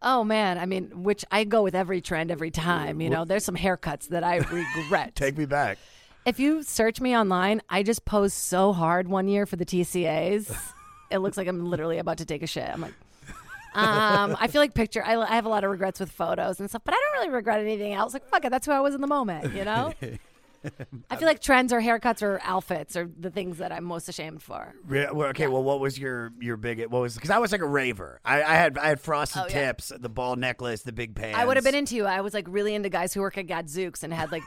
Oh 0.00 0.24
man, 0.24 0.58
I 0.58 0.66
mean, 0.66 1.02
which 1.04 1.24
I 1.30 1.44
go 1.44 1.62
with 1.62 1.74
every 1.74 2.00
trend 2.00 2.30
every 2.30 2.50
time. 2.50 3.00
You 3.00 3.10
know, 3.10 3.24
there's 3.24 3.44
some 3.44 3.56
haircuts 3.56 4.08
that 4.08 4.24
I 4.24 4.38
regret. 4.38 5.14
Take 5.16 5.36
me 5.38 5.44
back. 5.44 5.78
If 6.26 6.38
you 6.38 6.62
search 6.62 7.00
me 7.00 7.16
online, 7.16 7.62
I 7.68 7.82
just 7.82 8.04
posed 8.04 8.34
so 8.34 8.72
hard 8.72 9.08
one 9.08 9.28
year 9.28 9.46
for 9.46 9.56
the 9.56 9.64
TCAs. 9.66 10.56
it 11.10 11.18
looks 11.18 11.36
like 11.36 11.48
I'm 11.48 11.66
literally 11.66 11.98
about 11.98 12.18
to 12.18 12.24
take 12.24 12.42
a 12.42 12.46
shit. 12.46 12.68
I'm 12.68 12.80
like, 12.80 12.94
um, 13.74 14.36
I 14.38 14.48
feel 14.48 14.60
like 14.60 14.74
picture. 14.74 15.02
I, 15.04 15.16
I 15.16 15.34
have 15.34 15.46
a 15.46 15.48
lot 15.48 15.64
of 15.64 15.70
regrets 15.70 15.98
with 16.00 16.10
photos 16.12 16.60
and 16.60 16.68
stuff, 16.68 16.82
but 16.84 16.94
I 16.94 16.96
don't 16.98 17.20
really 17.22 17.34
regret 17.34 17.60
anything 17.60 17.92
else. 17.94 18.12
Like, 18.12 18.26
fuck 18.28 18.44
it, 18.44 18.50
that's 18.50 18.66
who 18.66 18.72
I 18.72 18.80
was 18.80 18.94
in 18.94 19.00
the 19.00 19.06
moment. 19.06 19.54
You 19.54 19.64
know. 19.64 19.94
I 21.10 21.16
feel 21.16 21.26
like 21.26 21.40
trends 21.40 21.72
or 21.72 21.80
haircuts 21.80 22.22
or 22.22 22.40
outfits 22.44 22.94
are 22.96 23.10
the 23.18 23.30
things 23.30 23.58
that 23.58 23.72
I'm 23.72 23.82
most 23.82 24.08
ashamed 24.08 24.44
for. 24.44 24.72
Re- 24.86 25.08
well, 25.12 25.28
okay, 25.30 25.48
well, 25.48 25.64
what 25.64 25.80
was 25.80 25.98
your 25.98 26.32
your 26.38 26.56
big? 26.56 26.80
What 26.86 27.02
was 27.02 27.14
because 27.16 27.30
I 27.30 27.38
was 27.38 27.50
like 27.50 27.62
a 27.62 27.66
raver. 27.66 28.20
I, 28.24 28.42
I 28.44 28.54
had 28.54 28.78
I 28.78 28.86
had 28.88 29.00
frosted 29.00 29.42
Oh, 29.42 29.46
yeah. 29.48 29.66
tips, 29.72 29.90
the 29.98 30.08
ball 30.08 30.36
necklace, 30.36 30.82
the 30.82 30.92
big 30.92 31.16
pants. 31.16 31.36
I 31.36 31.44
would 31.44 31.56
have 31.56 31.64
been 31.64 31.74
into 31.74 31.96
you. 31.96 32.04
I 32.04 32.20
was 32.20 32.32
like 32.32 32.46
really 32.48 32.74
into 32.76 32.90
guys 32.90 33.12
who 33.12 33.22
work 33.22 33.38
at 33.38 33.48
Gadzooks 33.48 34.04
and 34.04 34.14
had 34.14 34.30
like 34.30 34.44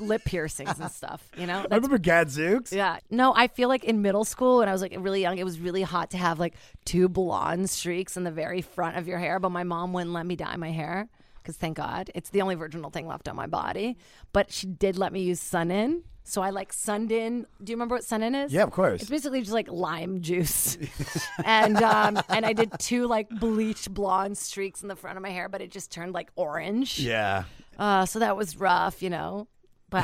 lip 0.00 0.24
piercings 0.24 0.78
and 0.80 0.90
stuff. 0.90 1.28
You 1.36 1.46
know, 1.46 1.58
I 1.58 1.62
That's- 1.62 1.76
remember 1.82 1.98
Gadzooks. 1.98 2.72
yeah. 2.72 2.98
No, 3.10 3.32
I 3.34 3.48
feel 3.48 3.68
like 3.68 3.84
in 3.84 4.02
middle 4.02 4.24
school 4.24 4.58
when 4.58 4.68
I 4.68 4.72
was 4.72 4.82
like 4.82 4.94
really 4.98 5.20
young, 5.22 5.38
it 5.38 5.44
was 5.44 5.58
really 5.60 5.82
hot 5.82 6.10
to 6.10 6.18
have 6.18 6.38
like 6.38 6.54
two 6.84 7.08
blonde 7.08 7.68
streaks 7.70 8.16
in 8.16 8.24
the 8.24 8.30
very 8.30 8.62
front 8.62 8.96
of 8.96 9.06
your 9.08 9.18
hair, 9.18 9.38
but 9.38 9.50
my 9.50 9.64
mom 9.64 9.92
wouldn't 9.92 10.12
let 10.12 10.26
me 10.26 10.36
dye 10.36 10.56
my 10.56 10.70
hair 10.70 11.08
because 11.42 11.56
thank 11.56 11.76
God 11.76 12.10
it's 12.14 12.30
the 12.30 12.42
only 12.42 12.54
virginal 12.56 12.90
thing 12.90 13.06
left 13.06 13.28
on 13.28 13.36
my 13.36 13.46
body. 13.46 13.96
But 14.32 14.52
she 14.52 14.66
did 14.66 14.98
let 14.98 15.12
me 15.12 15.22
use 15.22 15.40
sun 15.40 15.70
in. 15.70 16.02
So 16.28 16.42
I 16.42 16.50
like 16.50 16.72
sunned 16.72 17.12
in. 17.12 17.46
Do 17.62 17.70
you 17.70 17.76
remember 17.76 17.94
what 17.94 18.02
sun 18.02 18.24
in 18.24 18.34
is? 18.34 18.52
Yeah, 18.52 18.64
of 18.64 18.72
course. 18.72 19.00
It's 19.00 19.08
basically 19.10 19.42
just 19.42 19.52
like 19.52 19.70
lime 19.70 20.22
juice, 20.22 20.76
and 21.44 21.76
um, 21.80 22.18
and 22.28 22.44
I 22.44 22.52
did 22.52 22.72
two 22.80 23.06
like 23.06 23.28
bleached 23.30 23.94
blonde 23.94 24.36
streaks 24.36 24.82
in 24.82 24.88
the 24.88 24.96
front 24.96 25.16
of 25.18 25.22
my 25.22 25.30
hair, 25.30 25.48
but 25.48 25.60
it 25.62 25.70
just 25.70 25.92
turned 25.92 26.14
like 26.14 26.30
orange. 26.34 26.98
Yeah. 26.98 27.44
Uh, 27.78 28.06
so 28.06 28.18
that 28.18 28.36
was 28.36 28.56
rough, 28.56 29.02
you 29.04 29.10
know. 29.10 29.46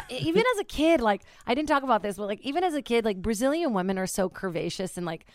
Even 0.10 0.44
as 0.54 0.60
a 0.60 0.64
kid, 0.64 1.00
like 1.00 1.22
I 1.46 1.54
didn't 1.54 1.68
talk 1.68 1.82
about 1.82 2.02
this, 2.02 2.16
but 2.16 2.26
like 2.26 2.40
even 2.42 2.64
as 2.64 2.74
a 2.74 2.82
kid, 2.82 3.04
like 3.04 3.20
Brazilian 3.20 3.72
women 3.72 3.98
are 3.98 4.06
so 4.06 4.28
curvaceous 4.28 4.96
and 4.96 5.06
like 5.06 5.26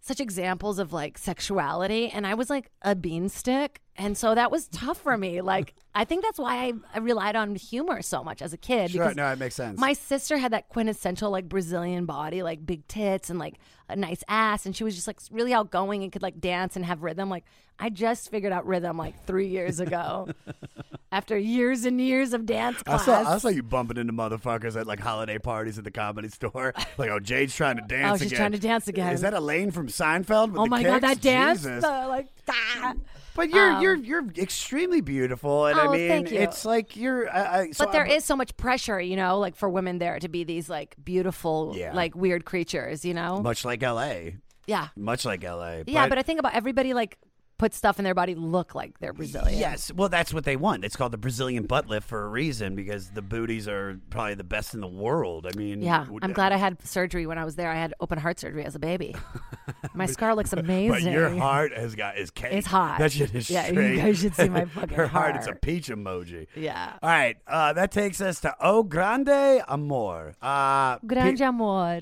such 0.00 0.20
examples 0.20 0.78
of 0.78 0.92
like 0.92 1.18
sexuality, 1.18 2.08
and 2.08 2.26
I 2.26 2.34
was 2.34 2.50
like 2.50 2.70
a 2.82 2.96
beanstick, 2.96 3.76
and 4.00 4.16
so 4.16 4.34
that 4.34 4.50
was 4.50 4.66
tough 4.68 4.96
for 4.96 5.16
me. 5.16 5.42
Like 5.42 5.74
I 5.94 6.04
think 6.04 6.22
that's 6.22 6.38
why 6.38 6.56
I, 6.56 6.72
I 6.94 6.98
relied 7.00 7.36
on 7.36 7.54
humor 7.54 8.00
so 8.00 8.24
much 8.24 8.40
as 8.40 8.54
a 8.54 8.56
kid. 8.56 8.92
Sure, 8.92 9.02
because 9.02 9.16
no, 9.16 9.30
it 9.30 9.38
makes 9.38 9.54
sense. 9.54 9.78
My 9.78 9.92
sister 9.92 10.38
had 10.38 10.52
that 10.54 10.70
quintessential 10.70 11.30
like 11.30 11.48
Brazilian 11.50 12.06
body, 12.06 12.42
like 12.42 12.64
big 12.64 12.88
tits 12.88 13.28
and 13.28 13.38
like 13.38 13.58
a 13.90 13.96
nice 13.96 14.24
ass, 14.26 14.64
and 14.64 14.74
she 14.74 14.84
was 14.84 14.94
just 14.94 15.06
like 15.06 15.18
really 15.30 15.52
outgoing 15.52 16.02
and 16.02 16.10
could 16.10 16.22
like 16.22 16.40
dance 16.40 16.76
and 16.76 16.84
have 16.86 17.02
rhythm. 17.02 17.28
Like 17.28 17.44
I 17.78 17.90
just 17.90 18.30
figured 18.30 18.52
out 18.54 18.66
rhythm 18.66 18.96
like 18.96 19.26
three 19.26 19.48
years 19.48 19.80
ago, 19.80 20.30
after 21.12 21.36
years 21.36 21.84
and 21.84 22.00
years 22.00 22.32
of 22.32 22.46
dance 22.46 22.78
I 22.86 22.96
class. 22.96 23.04
saw, 23.04 23.34
I 23.34 23.38
saw 23.38 23.48
you 23.48 23.62
bumping 23.62 23.98
into 23.98 24.14
motherfuckers 24.14 24.80
at 24.80 24.86
like 24.86 25.00
holiday 25.00 25.38
parties 25.38 25.76
at 25.76 25.84
the 25.84 25.90
comedy 25.90 26.28
store. 26.28 26.72
Like, 26.96 27.10
oh, 27.10 27.18
Jade's 27.20 27.54
trying 27.54 27.76
to 27.76 27.82
dance 27.82 28.14
Oh, 28.14 28.16
she's 28.22 28.26
again. 28.28 28.38
trying 28.38 28.52
to 28.52 28.58
dance 28.58 28.88
again. 28.88 29.12
Is 29.12 29.22
that 29.22 29.32
Elaine 29.32 29.70
from 29.70 29.88
Seinfeld? 29.88 30.52
With 30.52 30.60
oh 30.60 30.66
my 30.66 30.82
god, 30.82 31.00
that 31.02 31.20
dance! 31.20 31.62
The, 31.62 31.80
like 31.80 32.28
ah. 32.48 32.94
But 33.34 33.50
you're 33.50 33.72
Um, 33.72 33.82
you're 33.82 33.96
you're 33.96 34.26
extremely 34.36 35.00
beautiful, 35.00 35.66
and 35.66 35.78
I 35.78 35.86
Oh, 35.86 35.92
mean, 35.92 36.08
thank 36.08 36.30
you. 36.30 36.38
it's 36.38 36.64
like 36.64 36.96
you're. 36.96 37.30
I, 37.30 37.58
I, 37.60 37.70
so 37.70 37.84
but 37.84 37.92
there 37.92 38.06
I'm- 38.06 38.16
is 38.16 38.24
so 38.24 38.36
much 38.36 38.56
pressure, 38.56 39.00
you 39.00 39.16
know, 39.16 39.38
like 39.38 39.54
for 39.56 39.68
women 39.68 39.98
there 39.98 40.18
to 40.18 40.28
be 40.28 40.44
these 40.44 40.68
like 40.68 40.96
beautiful, 41.02 41.72
Yeah. 41.76 41.92
like 41.94 42.14
weird 42.14 42.44
creatures, 42.44 43.04
you 43.04 43.14
know. 43.14 43.40
much 43.40 43.64
like 43.64 43.82
L.A. 43.82 44.36
yeah, 44.66 44.88
Much 44.96 45.24
like 45.24 45.42
L.A. 45.44 45.84
yeah. 45.86 46.08
But 46.08 46.18
I 46.18 46.22
think 46.22 46.38
about 46.40 46.54
everybody 46.54 46.92
like 46.94 47.18
put 47.60 47.74
stuff 47.74 47.98
in 47.98 48.04
their 48.06 48.14
body 48.14 48.34
look 48.34 48.74
like 48.74 48.98
they're 49.00 49.12
Brazilian. 49.12 49.58
Yes, 49.58 49.92
well, 49.92 50.08
that's 50.08 50.32
what 50.32 50.44
they 50.44 50.56
want. 50.56 50.82
It's 50.82 50.96
called 50.96 51.12
the 51.12 51.18
Brazilian 51.18 51.64
butt 51.64 51.88
lift 51.88 52.08
for 52.08 52.24
a 52.24 52.28
reason 52.28 52.74
because 52.74 53.10
the 53.10 53.20
booties 53.20 53.68
are 53.68 54.00
probably 54.08 54.32
the 54.32 54.44
best 54.44 54.72
in 54.72 54.80
the 54.80 54.88
world. 54.88 55.46
I 55.46 55.54
mean, 55.54 55.82
Yeah, 55.82 56.06
I'm 56.22 56.32
glad 56.32 56.52
I 56.52 56.56
had 56.56 56.80
surgery 56.86 57.26
when 57.26 57.36
I 57.36 57.44
was 57.44 57.56
there. 57.56 57.70
I 57.70 57.74
had 57.74 57.92
open 58.00 58.18
heart 58.18 58.40
surgery 58.40 58.64
as 58.64 58.74
a 58.74 58.78
baby. 58.78 59.14
My 59.94 60.06
scar 60.06 60.34
looks 60.34 60.54
amazing. 60.54 61.04
But 61.04 61.12
your 61.12 61.28
heart 61.28 61.76
has 61.76 61.94
got 61.94 62.16
is 62.16 62.30
cake. 62.30 62.54
It's 62.54 62.66
hot. 62.66 62.98
That 62.98 63.12
shit 63.12 63.34
is 63.34 63.50
Yeah, 63.50 63.68
you 63.68 63.96
guys 63.96 64.18
should 64.18 64.34
see 64.34 64.48
my 64.48 64.64
fucking 64.76 64.96
Her 64.96 65.06
heart. 65.06 65.36
It's 65.36 65.46
a 65.46 65.54
peach 65.54 65.88
emoji. 65.88 66.46
Yeah. 66.56 66.94
All 67.02 67.10
right, 67.10 67.36
uh, 67.46 67.74
that 67.74 67.92
takes 67.92 68.22
us 68.22 68.40
to 68.40 68.56
O 68.58 68.82
Grande 68.84 69.62
Amor. 69.68 70.34
Uh, 70.40 70.98
Grande 71.06 71.38
Pe- 71.38 71.44
amor. 71.44 72.00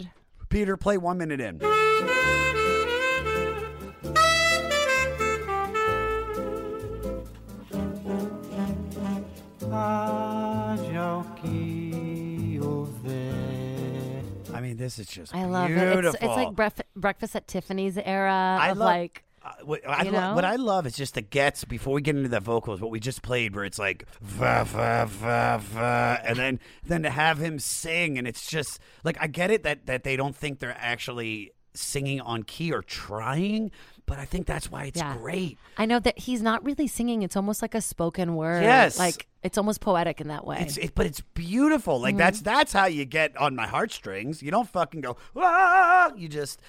Peter, 0.50 0.76
play 0.76 0.96
one 0.98 1.18
minute 1.18 1.40
in. 1.40 1.58
This 14.88 14.98
is 14.98 15.06
just 15.06 15.34
I 15.34 15.44
love 15.44 15.68
beautiful. 15.68 15.98
it. 15.98 16.04
It's, 16.06 16.14
it's 16.16 16.24
like 16.24 16.54
bref- 16.54 16.80
breakfast 16.96 17.36
at 17.36 17.46
Tiffany's 17.46 17.98
era 17.98 18.58
I 18.60 18.70
of 18.70 18.78
love- 18.78 18.86
like 18.86 19.24
Uh, 19.44 19.52
what, 19.64 19.88
I 19.88 20.02
You 20.04 20.10
lo- 20.10 20.20
know? 20.20 20.34
what 20.34 20.44
I 20.44 20.56
love 20.56 20.86
is 20.86 20.96
just 20.96 21.14
the 21.14 21.20
gets 21.22 21.64
before 21.64 21.94
we 21.94 22.02
get 22.02 22.16
into 22.16 22.28
the 22.28 22.40
vocals. 22.40 22.80
What 22.80 22.90
we 22.90 22.98
just 23.00 23.22
played, 23.22 23.54
where 23.54 23.64
it's 23.64 23.78
like 23.78 24.04
va 24.20 24.64
va 24.66 25.06
va 25.06 25.58
va, 25.62 26.20
and 26.24 26.36
then 26.36 26.60
then 26.84 27.02
to 27.04 27.10
have 27.10 27.38
him 27.38 27.58
sing, 27.58 28.18
and 28.18 28.26
it's 28.26 28.46
just 28.50 28.80
like 29.04 29.16
I 29.20 29.26
get 29.28 29.50
it 29.50 29.62
that 29.62 29.86
that 29.86 30.02
they 30.04 30.16
don't 30.16 30.34
think 30.34 30.58
they're 30.58 30.76
actually 30.78 31.52
singing 31.74 32.20
on 32.20 32.42
key 32.42 32.72
or 32.72 32.82
trying, 32.82 33.70
but 34.08 34.18
I 34.18 34.24
think 34.24 34.46
that's 34.46 34.70
why 34.70 34.84
it's 34.86 34.98
Yeah. 34.98 35.16
great. 35.16 35.58
I 35.76 35.86
know 35.86 36.00
that 36.00 36.18
he's 36.18 36.42
not 36.42 36.64
really 36.64 36.88
singing. 36.88 37.22
It's 37.22 37.36
almost 37.36 37.62
like 37.62 37.74
a 37.76 37.80
spoken 37.80 38.34
word. 38.34 38.62
Yes. 38.64 38.98
like 38.98 39.26
it's 39.44 39.56
almost 39.56 39.80
poetic 39.80 40.20
in 40.20 40.26
that 40.28 40.44
way. 40.44 40.58
It's 40.60 40.76
it, 40.78 40.94
but 40.96 41.06
it's 41.06 41.20
beautiful. 41.34 42.00
Like 42.00 42.16
Mhm. 42.16 42.18
that's 42.18 42.40
that's 42.40 42.72
how 42.72 42.86
you 42.86 43.04
get 43.04 43.36
on 43.36 43.54
my 43.54 43.66
heartstrings. 43.68 44.42
You 44.42 44.50
don't 44.50 44.68
fucking 44.68 45.02
go 45.02 45.16
ah. 45.36 46.12
You 46.16 46.28
just. 46.28 46.60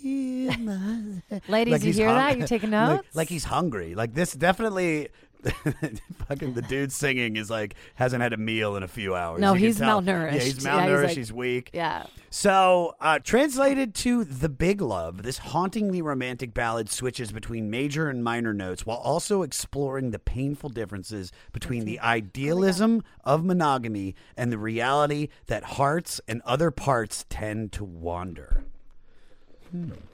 Ladies, 0.00 1.72
Like 1.72 1.82
you 1.84 1.92
hear 1.92 2.06
hung- 2.08 2.16
that? 2.16 2.38
You 2.38 2.46
taking 2.46 2.70
like- 2.78 2.88
notes? 3.02 3.08
Like, 3.16 3.28
he's 3.28 3.44
hungry. 3.44 3.94
Like 3.96 4.14
this 4.14 4.32
definitely. 4.32 5.08
fucking 6.28 6.54
the 6.54 6.62
dude 6.62 6.92
singing 6.92 7.36
is 7.36 7.48
like 7.50 7.74
hasn't 7.94 8.22
had 8.22 8.32
a 8.32 8.36
meal 8.36 8.76
in 8.76 8.82
a 8.82 8.88
few 8.88 9.14
hours. 9.14 9.40
No, 9.40 9.54
You 9.54 9.66
he's 9.66 9.78
malnourished. 9.80 10.32
Yeah, 10.34 10.40
he's 10.40 10.58
malnourished. 10.58 11.06
he's 11.08 11.16
he's, 11.16 11.30
like- 11.30 11.38
weak. 11.38 11.70
yeah. 11.72 12.06
So, 12.30 12.94
uh, 13.00 13.20
translated 13.20 13.94
to 13.96 14.22
The 14.22 14.50
Big 14.50 14.82
Love, 14.82 15.22
this 15.22 15.38
hauntingly 15.38 16.02
romantic 16.02 16.52
ballad 16.52 16.90
switches 16.90 17.32
between 17.32 17.70
major 17.70 18.10
and 18.10 18.22
minor 18.22 18.52
notes 18.52 18.84
while 18.84 18.98
also 18.98 19.40
exploring 19.40 20.10
the 20.10 20.18
painful 20.18 20.68
differences 20.68 21.32
between 21.52 21.86
the 21.86 21.98
idealism 22.00 23.02
of 23.24 23.44
monogamy 23.46 24.14
and 24.36 24.52
the 24.52 24.58
reality 24.58 25.28
that 25.46 25.64
hearts 25.64 26.20
and 26.28 26.42
other 26.44 26.70
parts 26.70 27.24
tend 27.30 27.72
to 27.72 27.84
wander. 27.84 28.64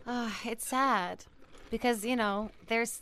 Ah, 0.07 0.39
it's 0.45 0.66
sad 0.66 1.25
because 1.70 2.05
you 2.05 2.16
know 2.16 2.51
there's 2.68 3.01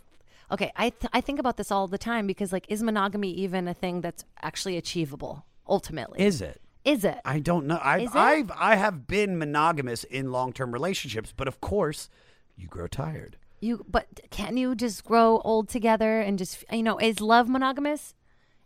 okay. 0.52 0.72
I 0.76 0.90
th- 0.90 1.10
I 1.12 1.20
think 1.20 1.38
about 1.38 1.56
this 1.56 1.70
all 1.70 1.88
the 1.88 1.98
time 1.98 2.26
because 2.26 2.52
like, 2.52 2.66
is 2.68 2.82
monogamy 2.82 3.32
even 3.32 3.66
a 3.66 3.74
thing 3.74 4.00
that's 4.00 4.24
actually 4.40 4.76
achievable 4.76 5.46
ultimately? 5.66 6.20
Is 6.20 6.40
it? 6.40 6.60
Is 6.84 7.04
it? 7.04 7.20
I 7.24 7.38
don't 7.38 7.66
know. 7.66 7.78
I've, 7.82 8.02
it? 8.02 8.14
I've 8.14 8.50
I 8.56 8.74
have 8.74 9.06
been 9.06 9.38
monogamous 9.38 10.04
in 10.04 10.32
long 10.32 10.52
term 10.52 10.72
relationships, 10.72 11.32
but 11.36 11.48
of 11.48 11.60
course, 11.60 12.08
you 12.56 12.66
grow 12.66 12.86
tired. 12.86 13.36
You 13.60 13.84
but 13.88 14.06
can 14.30 14.56
you 14.56 14.74
just 14.74 15.04
grow 15.04 15.40
old 15.44 15.68
together 15.68 16.20
and 16.20 16.38
just 16.38 16.64
you 16.72 16.82
know 16.82 16.98
is 16.98 17.20
love 17.20 17.48
monogamous? 17.48 18.14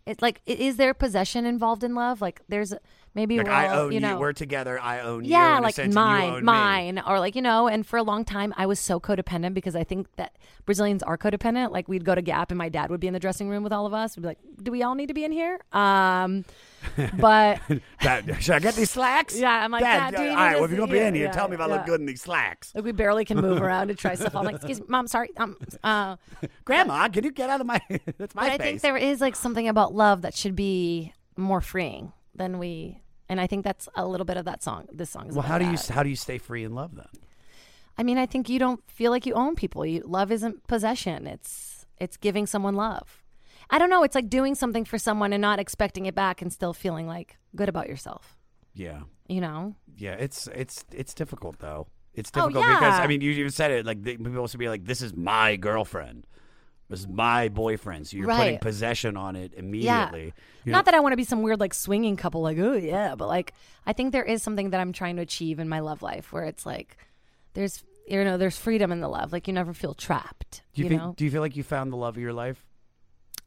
It's 0.07 0.21
like 0.21 0.41
is 0.45 0.77
there 0.77 0.93
possession 0.93 1.45
involved 1.45 1.83
in 1.83 1.93
love? 1.93 2.21
Like 2.21 2.41
there's 2.47 2.73
maybe 3.17 3.37
Like 3.37 3.47
we're 3.47 3.51
I 3.51 3.67
own 3.79 3.91
you 3.91 3.99
know 3.99 4.17
We're 4.19 4.31
together. 4.31 4.79
I 4.79 5.01
own 5.01 5.25
you. 5.25 5.31
yeah 5.31 5.59
like 5.59 5.75
sense, 5.75 5.89
you 5.89 5.95
mine 5.95 6.35
me. 6.35 6.41
mine 6.43 7.01
or 7.05 7.19
like 7.19 7.35
you 7.35 7.41
know 7.41 7.67
and 7.67 7.85
for 7.85 7.97
a 7.97 8.03
long 8.03 8.23
time 8.23 8.53
i 8.55 8.65
was 8.65 8.79
so 8.79 8.99
codependent 8.99 9.53
because 9.55 9.75
i 9.75 9.83
think 9.83 10.07
that 10.15 10.37
brazilians 10.65 11.01
are 11.03 11.17
codependent 11.17 11.71
like 11.71 11.87
we'd 11.87 12.05
go 12.05 12.13
to 12.15 12.21
gap 12.21 12.51
and 12.51 12.57
my 12.57 12.69
dad 12.69 12.89
would 12.91 12.99
be 12.99 13.07
in 13.07 13.13
the 13.13 13.19
dressing 13.19 13.49
room 13.49 13.63
with 13.63 13.73
all 13.73 13.85
of 13.85 13.93
us 13.93 14.15
we'd 14.15 14.21
be 14.21 14.27
like 14.27 14.37
do 14.61 14.71
we 14.71 14.83
all 14.83 14.95
need 14.95 15.07
to 15.07 15.13
be 15.13 15.23
in 15.25 15.31
here 15.31 15.59
um 15.73 16.45
but 17.17 17.59
Dad, 18.01 18.37
should 18.39 18.55
I 18.55 18.59
get 18.59 18.75
these 18.75 18.91
slacks? 18.91 19.35
Yeah, 19.39 19.63
I'm 19.63 19.71
like, 19.71 19.81
Dad, 19.81 20.13
you 20.13 20.19
need 20.19 20.35
right, 20.35 20.55
well, 20.55 20.65
if 20.65 20.69
you're 20.71 20.79
gonna 20.79 20.91
be 20.91 20.99
yeah, 20.99 21.07
in 21.07 21.15
here, 21.15 21.25
yeah, 21.25 21.31
tell 21.31 21.47
me 21.47 21.55
if 21.55 21.59
I 21.59 21.65
look 21.65 21.85
good 21.87 21.99
in 21.99 22.05
these 22.05 22.21
slacks. 22.21 22.71
like 22.75 22.85
we 22.85 22.91
barely 22.91 23.25
can 23.25 23.41
move 23.41 23.61
around 23.67 23.87
to 23.89 23.95
try 23.95 24.13
stuff 24.15 24.35
i'm 24.35 24.45
like 24.45 24.55
excuse 24.55 24.79
me 24.79 24.85
mom 24.87 25.07
sorry 25.07 25.29
um 25.37 25.57
uh 25.83 26.15
Grandma, 26.65 27.07
can 27.09 27.23
you 27.23 27.31
get 27.31 27.49
out 27.49 27.59
of 27.61 27.67
my? 27.67 27.81
That's 28.17 28.35
my 28.35 28.43
but 28.43 28.51
i 28.51 28.57
think 28.57 28.81
there 28.81 28.95
is 28.95 29.19
like 29.21 29.35
something 29.35 29.67
about 29.67 29.93
love 29.95 30.21
that 30.21 30.35
should 30.35 30.55
be 30.55 31.13
more 31.35 31.61
freeing 31.61 32.13
than 32.35 32.59
we 32.59 33.01
and 33.29 33.39
i 33.41 33.47
think 33.47 33.63
that's 33.63 33.87
a 33.95 34.05
little 34.07 34.25
bit 34.25 34.37
of 34.37 34.45
that 34.45 34.61
song 34.63 34.87
this 34.91 35.09
song 35.09 35.27
is 35.29 35.35
well, 35.35 35.45
how 35.45 35.57
do 35.57 35.65
you 35.65 35.77
how 35.89 36.03
do 36.03 36.09
you 36.09 36.15
stay 36.15 36.37
free 36.37 36.63
in 36.63 36.73
love 36.73 36.95
then? 36.95 37.07
I 37.99 38.03
mean, 38.03 38.19
I 38.19 38.27
think 38.27 38.47
you 38.47 38.59
don't 38.59 38.81
feel 38.91 39.09
like 39.09 39.25
you 39.25 39.33
own 39.33 39.55
people. 39.55 39.83
You, 39.83 40.03
love 40.05 40.31
isn't 40.31 40.67
possession. 40.67 41.25
It's 41.25 41.87
it's 41.99 42.15
giving 42.15 42.45
someone 42.45 42.75
love. 42.75 43.23
I 43.71 43.79
don't 43.79 43.89
know. 43.89 44.03
It's 44.03 44.13
like 44.13 44.29
doing 44.29 44.53
something 44.53 44.85
for 44.85 44.99
someone 44.99 45.33
and 45.33 45.41
not 45.41 45.57
expecting 45.59 46.05
it 46.05 46.13
back 46.13 46.39
and 46.43 46.53
still 46.53 46.73
feeling 46.73 47.07
like 47.07 47.37
good 47.55 47.69
about 47.69 47.89
yourself. 47.89 48.37
Yeah, 48.75 49.01
You 49.27 49.41
know? 49.41 49.73
yeah. 49.97 50.13
It's 50.13 50.45
it's 50.53 50.85
it's 50.91 51.15
difficult 51.15 51.57
though. 51.57 51.87
It's 52.13 52.29
Oh, 52.35 52.49
difficult 52.49 52.67
because. 52.67 52.99
I 52.99 53.07
mean, 53.07 53.21
you 53.21 53.31
even 53.31 53.49
said 53.51 53.71
it 53.71 53.83
like 53.83 54.03
people 54.03 54.37
also 54.37 54.59
be 54.59 54.69
like, 54.69 54.85
"This 54.85 55.01
is 55.01 55.15
my 55.15 55.55
girlfriend." 55.55 56.27
This 56.89 57.01
is 57.01 57.07
my 57.07 57.49
boyfriend. 57.49 58.07
So 58.07 58.15
you're 58.17 58.27
putting 58.27 58.59
possession 58.59 59.17
on 59.17 59.35
it 59.35 59.51
Yeah. 59.53 59.59
immediately. 59.59 60.33
Not 60.65 60.77
know- 60.79 60.83
that 60.83 60.93
I 60.93 60.99
want 61.01 61.13
to 61.13 61.17
be 61.17 61.23
some 61.25 61.41
weird 61.41 61.59
like 61.59 61.73
swinging 61.73 62.15
couple, 62.15 62.41
like 62.41 62.57
oh 62.59 62.73
yeah, 62.73 63.15
but 63.15 63.27
like 63.27 63.53
I 63.85 63.93
think 63.93 64.11
there 64.13 64.23
is 64.23 64.41
something 64.41 64.69
that 64.71 64.79
I'm 64.79 64.93
trying 64.93 65.17
to 65.17 65.21
achieve 65.21 65.59
in 65.59 65.67
my 65.67 65.79
love 65.79 66.01
life 66.01 66.31
where 66.31 66.43
it's 66.45 66.65
like 66.65 66.97
there's 67.53 67.83
you 68.07 68.23
know 68.23 68.37
there's 68.37 68.57
freedom 68.57 68.91
in 68.93 69.01
the 69.01 69.09
love. 69.09 69.33
Like 69.33 69.47
you 69.47 69.53
never 69.53 69.73
feel 69.73 69.93
trapped. 69.93 70.61
Do 70.73 70.81
you, 70.81 70.85
you 70.85 70.89
think, 70.89 71.01
know? 71.01 71.13
Do 71.17 71.25
you 71.25 71.31
feel 71.31 71.41
like 71.41 71.55
you 71.57 71.63
found 71.63 71.91
the 71.91 71.97
love 71.97 72.15
of 72.15 72.21
your 72.23 72.33
life? 72.33 72.63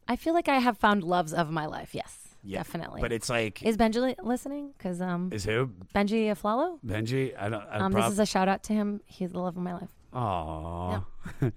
I 0.07 0.15
feel 0.17 0.33
like 0.35 0.47
I 0.49 0.59
have 0.59 0.77
found 0.77 1.03
loves 1.03 1.33
of 1.33 1.49
my 1.49 1.65
life. 1.67 1.95
Yes, 1.95 2.35
Yeah, 2.43 2.59
definitely. 2.59 3.01
but 3.01 3.11
it's 3.11 3.29
like- 3.29 3.63
is 3.63 3.77
Benji 3.77 4.01
li- 4.01 4.15
listening? 4.21 4.73
Because 4.77 4.99
um, 5.01 5.29
Is 5.31 5.45
who 5.45 5.71
Benji 5.95 6.25
Aflalo? 6.27 6.79
Benji? 6.85 7.33
I 7.39 7.49
don't. 7.49 7.63
I 7.63 7.77
Um, 7.79 7.91
prob- 7.91 8.03
this 8.05 8.13
is 8.13 8.19
a 8.19 8.25
shout 8.25 8.47
out 8.49 8.61
to 8.63 8.73
him. 8.73 9.01
He's 9.05 9.31
the 9.31 9.39
love 9.39 9.55
of 9.57 9.63
my 9.63 9.73
life. 9.73 9.89
Aw. 10.13 11.01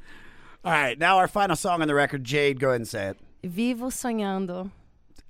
All 0.64 0.72
right, 0.72 0.98
now 0.98 1.18
our 1.18 1.28
final 1.28 1.56
song 1.56 1.82
on 1.82 1.88
the 1.88 1.94
record. 1.94 2.24
Jade, 2.24 2.58
go 2.58 2.68
ahead 2.68 2.80
and 2.80 2.88
say 2.88 3.08
it. 3.08 3.18
Vivo 3.42 3.90
sonhando. 3.90 4.70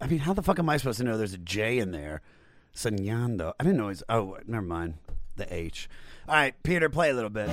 I 0.01 0.07
mean, 0.07 0.21
how 0.21 0.33
the 0.33 0.43
fuck 0.43 0.61
am 0.61 0.69
I 0.69 0.77
supposed 0.77 0.99
to 0.99 1.05
know 1.05 1.19
there's 1.19 1.35
a 1.35 1.39
J 1.39 1.79
in 1.79 1.91
there? 1.91 2.21
Soñando. 2.73 3.53
I 3.59 3.65
didn't 3.65 3.79
know 3.79 3.89
it's. 3.89 4.05
Oh, 4.09 4.39
never 4.47 4.65
mind. 4.65 4.95
The 5.37 5.53
H. 5.53 5.89
All 6.29 6.37
right, 6.37 6.55
Peter, 6.63 6.89
play 6.89 7.11
a 7.11 7.15
little 7.15 7.31
bit. 7.31 7.49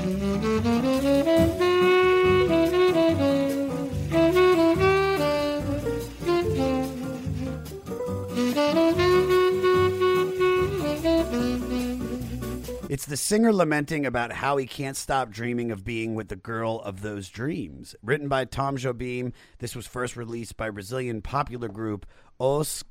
It's 12.92 13.06
the 13.06 13.16
singer 13.16 13.54
lamenting 13.54 14.06
about 14.06 14.34
how 14.34 14.58
he 14.58 14.66
can't 14.66 14.98
stop 14.98 15.30
dreaming 15.30 15.72
of 15.72 15.86
being 15.86 16.14
with 16.14 16.28
the 16.28 16.36
girl 16.36 16.82
of 16.82 17.00
those 17.00 17.30
dreams. 17.30 17.96
Written 18.04 18.28
by 18.28 18.44
Tom 18.44 18.76
Jobim, 18.76 19.32
this 19.60 19.78
was 19.78 19.88
first 19.88 20.18
released 20.18 20.58
by 20.58 20.70
Brazilian 20.72 21.22
popular 21.22 21.70
group 21.70 22.06
Os 22.38 22.84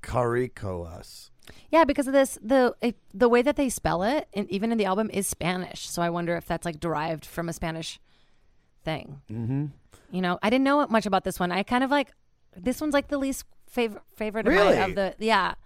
Cariocas. 0.00 1.30
Yeah, 1.70 1.84
because 1.84 2.06
of 2.06 2.14
this, 2.14 2.38
the 2.42 2.74
the 3.12 3.28
way 3.28 3.42
that 3.42 3.56
they 3.56 3.68
spell 3.68 4.02
it, 4.02 4.26
and 4.32 4.50
even 4.50 4.72
in 4.72 4.78
the 4.78 4.86
album, 4.86 5.10
is 5.12 5.26
Spanish. 5.26 5.86
So 5.86 6.00
I 6.00 6.08
wonder 6.08 6.34
if 6.38 6.46
that's 6.46 6.64
like 6.64 6.80
derived 6.80 7.26
from 7.26 7.50
a 7.50 7.52
Spanish 7.52 8.00
thing. 8.84 9.20
Mm-hmm. 9.30 9.66
You 10.12 10.22
know, 10.22 10.38
I 10.42 10.48
didn't 10.48 10.64
know 10.64 10.86
much 10.86 11.04
about 11.04 11.24
this 11.24 11.38
one. 11.38 11.52
I 11.52 11.62
kind 11.62 11.84
of 11.84 11.90
like 11.90 12.10
this 12.56 12.80
one's 12.80 12.94
like 12.94 13.08
the 13.08 13.18
least 13.18 13.44
favorite 13.68 14.02
favorite 14.16 14.48
of, 14.48 14.54
my, 14.54 14.72
of 14.72 14.94
the 14.94 15.14
yeah. 15.18 15.56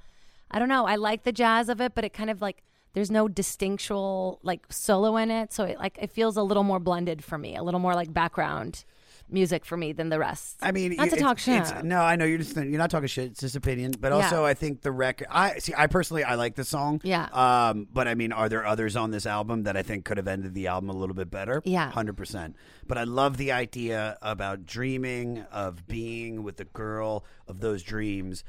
I 0.50 0.58
don't 0.58 0.68
know. 0.68 0.86
I 0.86 0.96
like 0.96 1.22
the 1.22 1.30
jazz 1.30 1.68
of 1.68 1.80
it, 1.80 1.94
but 1.94 2.04
it 2.04 2.12
kind 2.12 2.30
of 2.30 2.42
like 2.42 2.64
there's 2.96 3.10
no 3.10 3.28
distinctual 3.28 4.40
like 4.42 4.64
solo 4.70 5.18
in 5.18 5.30
it, 5.30 5.52
so 5.52 5.64
it 5.64 5.78
like 5.78 5.98
it 6.00 6.10
feels 6.10 6.38
a 6.38 6.42
little 6.42 6.62
more 6.62 6.80
blended 6.80 7.22
for 7.22 7.36
me, 7.36 7.54
a 7.54 7.62
little 7.62 7.78
more 7.78 7.94
like 7.94 8.10
background 8.12 8.86
music 9.28 9.64
for 9.66 9.76
me 9.76 9.92
than 9.92 10.08
the 10.08 10.18
rest. 10.18 10.56
I 10.62 10.72
mean, 10.72 10.94
not 10.96 11.10
to 11.10 11.16
talk 11.16 11.38
shit. 11.38 11.84
no, 11.84 12.00
I 12.00 12.16
know 12.16 12.24
you're 12.24 12.38
just 12.38 12.56
you're 12.56 12.64
not 12.78 12.90
talking 12.90 13.06
shit. 13.08 13.32
It's 13.32 13.40
just 13.40 13.54
opinion, 13.54 13.92
but 14.00 14.08
Yeah. 14.12 14.14
also 14.24 14.46
I 14.46 14.54
think 14.54 14.80
the 14.80 14.92
record. 14.92 15.26
I 15.30 15.58
see. 15.58 15.74
I 15.76 15.88
personally 15.88 16.24
I 16.24 16.36
like 16.36 16.54
the 16.54 16.64
song. 16.64 17.02
Yeah. 17.04 17.24
Um, 17.32 17.86
but 17.92 18.08
I 18.08 18.14
mean, 18.14 18.32
are 18.32 18.48
there 18.48 18.64
others 18.64 18.96
on 18.96 19.10
this 19.10 19.26
album 19.26 19.64
that 19.64 19.76
I 19.76 19.82
think 19.82 20.06
could 20.06 20.16
have 20.16 20.26
ended 20.28 20.54
the 20.54 20.68
album 20.68 20.88
a 20.88 20.94
little 20.94 21.14
bit 21.14 21.30
better? 21.30 21.60
Yeah. 21.66 21.90
hundred 21.90 22.16
percent. 22.16 22.56
But 22.86 22.96
I 22.96 23.04
love 23.04 23.36
the 23.36 23.52
idea 23.52 24.16
about 24.22 24.64
dreaming 24.64 25.44
of 25.52 25.86
being 25.86 26.42
with 26.44 26.56
the 26.56 26.64
girl 26.64 27.26
of 27.46 27.60
those 27.60 27.82
dreams. 27.82 28.42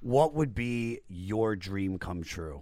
What 0.00 0.34
would 0.34 0.54
be 0.54 1.00
your 1.08 1.56
dream 1.56 1.98
come 1.98 2.22
true? 2.22 2.60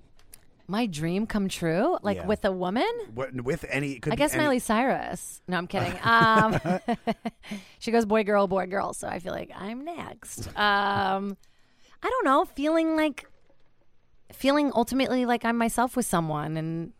My 0.69 0.87
dream 0.87 1.27
come 1.27 1.49
true, 1.49 1.99
like 2.03 2.19
Yeah. 2.19 2.27
with 2.27 2.45
a 2.45 2.53
woman. 2.53 2.87
What 3.15 3.33
with 3.43 3.65
any? 3.69 3.99
Could 3.99 4.13
I 4.13 4.17
be 4.17 4.19
guess 4.19 4.35
any- 4.35 4.45
Miley 4.45 4.59
Cyrus. 4.61 5.43
No, 5.49 5.57
I'm 5.59 5.67
kidding. 5.67 5.93
Um, 6.03 6.59
she 7.79 7.91
goes 7.91 8.05
boy, 8.07 8.25
girl, 8.25 8.47
boy, 8.47 8.67
girl. 8.67 8.93
So 8.95 9.09
I 9.09 9.19
feel 9.19 9.33
like 9.33 9.51
I'm 9.55 9.85
next. 9.85 10.49
Um, 10.57 11.37
I 12.05 12.11
don't 12.11 12.25
know. 12.25 12.45
Feeling 12.45 12.97
like, 12.97 13.27
feeling 14.33 14.73
ultimately 14.75 15.27
like 15.27 15.45
I'm 15.45 15.57
myself 15.59 15.97
with 15.97 16.07
someone, 16.07 16.57
and 16.57 16.93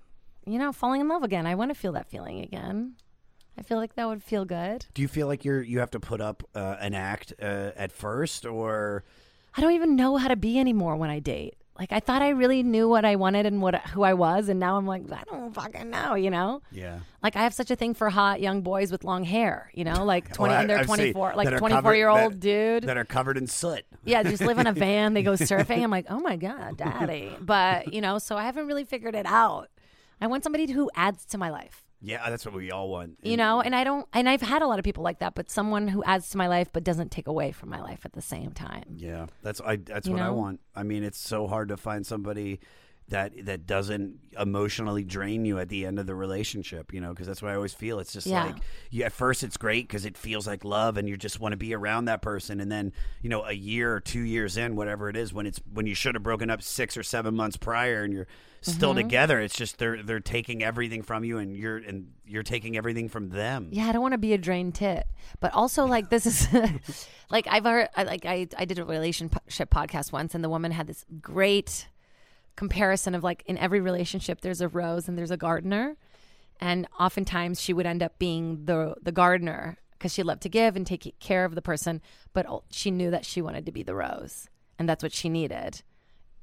you 0.47 0.59
know, 0.59 0.73
falling 0.73 1.01
in 1.01 1.09
love 1.09 1.23
again. 1.23 1.47
I 1.47 1.55
want 1.55 1.71
to 1.71 1.75
feel 1.75 1.93
that 1.93 2.09
feeling 2.11 2.41
again. 2.41 2.95
I 3.59 3.63
feel 3.63 3.79
like 3.79 3.95
that 3.97 4.07
would 4.09 4.23
feel 4.23 4.45
good. 4.45 4.87
Do 4.95 5.03
you 5.03 5.09
feel 5.09 5.27
like 5.27 5.45
you're 5.45 5.63
you 5.63 5.79
have 5.81 5.91
to 5.93 6.01
put 6.01 6.21
up 6.21 6.43
uh, 6.55 6.77
an 6.81 6.95
act 6.95 7.33
uh, 7.41 7.71
at 7.77 7.93
first, 7.93 8.45
or 8.47 9.05
I 9.57 9.61
don't 9.61 9.73
even 9.73 9.95
know 9.97 10.17
how 10.17 10.29
to 10.29 10.37
be 10.37 10.59
anymore 10.59 10.97
when 10.97 11.11
I 11.11 11.19
date. 11.21 11.55
Like 11.79 11.91
I 11.91 12.01
thought 12.01 12.21
I 12.23 12.29
really 12.29 12.63
knew 12.63 12.87
what 12.89 13.05
I 13.05 13.17
wanted 13.17 13.47
and 13.47 13.63
what 13.63 13.75
who 13.89 14.03
I 14.03 14.13
was, 14.13 14.49
and 14.49 14.61
now 14.61 14.77
I'm 14.77 14.87
like 14.87 15.03
I 15.11 15.23
don't 15.25 15.53
fucking 15.55 15.89
know. 15.91 16.15
You 16.15 16.31
know. 16.31 16.61
yeah? 16.71 16.99
Like 17.23 17.35
I 17.35 17.43
have 17.43 17.55
such 17.55 17.71
a 17.71 17.77
thing 17.77 17.95
for 17.95 18.11
hot 18.11 18.41
young 18.43 18.61
boys 18.61 18.93
with 18.93 19.05
long 19.05 19.25
hair, 19.25 19.71
you 19.75 19.85
know, 19.85 20.05
like 20.05 20.33
twenty 20.35 20.55
I- 20.55 20.61
and 20.61 20.71
they're 20.71 20.85
twenty 20.85 21.13
four, 21.13 21.33
like 21.35 21.57
twenty 21.57 21.81
four 21.81 21.95
year 21.95 22.09
old 22.09 22.35
that- 22.35 22.41
dude. 22.41 22.83
that 22.85 22.97
are 22.99 23.07
covered 23.07 23.39
in 23.39 23.47
soot. 23.47 23.85
yeah, 24.05 24.23
just 24.23 24.43
live 24.43 24.59
in 24.59 24.67
a 24.67 24.73
van. 24.85 25.15
They 25.15 25.23
go 25.23 25.33
surfing. 25.33 25.83
I'm 25.83 25.91
like, 25.91 26.07
oh 26.11 26.21
my 26.21 26.37
god, 26.37 26.77
daddy. 26.77 27.35
But 27.41 27.93
you 27.95 28.01
know, 28.03 28.19
so 28.19 28.37
I 28.37 28.45
haven't 28.45 28.67
really 28.67 28.85
figured 28.85 29.15
it 29.15 29.27
out. 29.27 29.69
I 30.21 30.27
want 30.27 30.45
somebody 30.45 30.71
who 30.71 30.91
adds 30.95 31.25
to 31.27 31.39
my 31.39 31.49
life, 31.51 31.83
Yeah, 32.05 32.23
uh, 32.25 32.31
that's 32.31 32.45
what 32.45 32.55
we 32.55 32.71
all 32.73 32.89
want. 32.89 33.19
you 33.23 33.37
know. 33.37 33.61
And 33.61 33.75
I 33.77 33.85
don't. 33.85 34.07
And 34.13 34.29
I've 34.29 34.43
had 34.43 34.61
a 34.63 34.67
lot 34.67 34.79
of 34.81 34.85
people 34.85 35.05
like 35.05 35.21
that, 35.21 35.35
but 35.35 35.51
someone 35.51 35.87
who 35.89 36.03
adds 36.05 36.31
to 36.31 36.37
my 36.37 36.49
life 36.49 36.69
but 36.73 36.83
doesn't 36.83 37.11
take 37.13 37.29
away 37.29 37.53
from 37.53 37.69
my 37.69 37.81
life 37.81 38.01
at 38.05 38.13
the 38.13 38.21
same 38.23 38.51
time. 38.51 38.83
Yeah, 38.97 39.27
that's 39.43 39.61
I. 39.61 39.77
That's 39.77 40.07
You 40.09 40.15
what 40.15 40.23
I 40.23 40.27
know? 40.27 40.35
want. 40.35 40.61
I 40.75 40.83
mean, 40.83 41.05
it's 41.05 41.19
so 41.19 41.47
hard 41.47 41.69
to 41.69 41.77
find 41.77 42.05
somebody 42.07 42.59
that 43.09 43.33
that 43.45 43.67
doesn't 43.67 44.19
emotionally 44.39 45.05
drain 45.05 45.45
you 45.45 45.59
at 45.59 45.69
the 45.69 45.85
end 45.85 45.99
of 45.99 46.07
the 46.07 46.15
relationship. 46.15 46.93
You 46.95 47.01
know, 47.01 47.11
because 47.11 47.27
that's 47.27 47.43
what 47.43 47.51
I 47.51 47.55
always 47.55 47.75
feel. 47.75 47.99
It's 47.99 48.13
just 48.13 48.27
Yeah. 48.27 48.45
like 48.47 48.59
you, 48.91 49.05
at 49.05 49.13
first 49.13 49.43
it's 49.43 49.57
great 49.57 49.87
because 49.87 50.05
it 50.07 50.17
feels 50.17 50.47
like 50.47 50.65
love, 50.65 50.97
and 50.97 51.09
you 51.09 51.17
just 51.17 51.39
want 51.41 51.53
to 51.53 51.57
be 51.59 51.75
around 51.75 52.07
that 52.07 52.23
person. 52.23 52.61
And 52.61 52.71
then 52.73 52.93
you 53.21 53.29
know, 53.29 53.45
a 53.45 53.53
year 53.53 53.95
or 53.95 54.01
two 54.01 54.21
years 54.23 54.57
in, 54.57 54.77
whatever 54.77 55.09
it 55.09 55.17
is, 55.17 55.35
when 55.35 55.47
it's 55.47 55.61
when 55.73 55.87
you 55.87 55.95
should 55.95 56.15
have 56.15 56.23
broken 56.23 56.49
up 56.51 56.63
six 56.63 56.97
or 56.97 57.03
seven 57.03 57.35
months 57.35 57.57
prior, 57.57 58.03
and 58.05 58.13
you're 58.13 58.27
still 58.63 58.93
Mhm. 58.95 59.03
together, 59.03 59.41
it's 59.41 59.57
just 59.57 59.79
they're 59.79 60.03
they're 60.03 60.21
taking 60.21 60.63
everything 60.63 61.03
from 61.03 61.25
you, 61.25 61.39
and 61.39 61.57
you're 61.57 61.79
and 61.79 62.13
you're 62.25 62.43
taking 62.45 62.77
everything 62.77 63.09
from 63.09 63.29
them. 63.31 63.69
Yeah, 63.73 63.87
I 63.89 63.93
don't 63.93 64.01
want 64.03 64.13
to 64.13 64.19
be 64.19 64.33
a 64.33 64.39
drained 64.39 64.75
tit, 64.77 65.07
but 65.41 65.53
also 65.53 65.85
like 65.85 66.09
this 66.09 66.25
is 66.25 66.47
like 67.31 67.47
I've 67.51 67.67
I, 67.67 67.89
like 68.05 68.25
I 68.25 68.47
I 68.57 68.65
did 68.65 68.79
a 68.79 68.85
relationship 68.85 69.69
podcast 69.71 70.13
once, 70.13 70.35
and 70.35 70.43
the 70.43 70.49
woman 70.49 70.73
had 70.73 70.87
this 70.87 71.05
great 71.21 71.89
comparison 72.57 73.15
of 73.15 73.23
like 73.25 73.43
in 73.47 73.57
every 73.59 73.81
relationship 73.81 74.41
there's 74.41 74.61
a 74.61 74.69
rose 74.69 75.09
and 75.09 75.17
there's 75.19 75.31
a 75.31 75.37
gardener, 75.37 75.97
and 76.61 76.87
oftentimes 77.01 77.61
she 77.61 77.73
would 77.73 77.87
end 77.87 78.03
up 78.03 78.19
being 78.19 78.65
the 78.67 78.95
the 79.03 79.13
gardener 79.13 79.79
because 79.93 80.13
she 80.13 80.23
loved 80.23 80.43
to 80.43 80.49
give 80.49 80.75
and 80.77 80.87
take 80.87 81.15
care 81.21 81.45
of 81.45 81.55
the 81.55 81.63
person, 81.63 82.01
but 82.33 82.47
she 82.71 82.91
knew 82.91 83.11
that 83.11 83.25
she 83.25 83.41
wanted 83.41 83.65
to 83.67 83.73
be 83.73 83.83
the 83.83 83.95
rose, 83.95 84.49
and 84.79 84.89
that's 84.89 85.03
what 85.03 85.13
she 85.13 85.29
needed. 85.29 85.83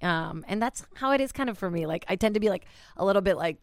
Um, 0.01 0.45
and 0.47 0.62
that's 0.62 0.86
how 0.95 1.12
it 1.12 1.20
is 1.20 1.34
kind 1.34 1.49
of 1.49 1.57
for 1.57 1.70
me. 1.70 1.86
Like 1.86 2.05
I 2.07 2.16
tend 2.16 2.34
to 2.36 2.39
be 2.39 2.49
like 2.49 2.66
a 2.95 3.03
little 3.05 3.22
bit 3.22 3.36
like 3.38 3.57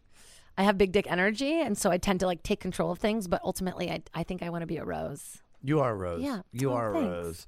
I 0.57 0.63
have 0.63 0.77
big 0.77 0.91
dick 0.91 1.05
energy, 1.09 1.59
and 1.61 1.77
so 1.77 1.89
I 1.91 1.97
tend 1.97 2.19
to 2.21 2.27
like 2.27 2.43
take 2.43 2.59
control 2.59 2.91
of 2.91 2.99
things. 2.99 3.27
But 3.27 3.41
ultimately, 3.43 3.89
I 3.91 4.03
I 4.13 4.23
think 4.23 4.43
I 4.43 4.49
want 4.49 4.61
to 4.61 4.67
be 4.67 4.77
a 4.77 4.85
rose. 4.85 5.41
You 5.63 5.79
are 5.79 5.91
a 5.91 5.95
rose. 5.95 6.21
Yeah. 6.21 6.41
you 6.51 6.69
Oh, 6.69 6.75
are 6.75 6.89
a 6.95 7.01
rose. 7.01 7.47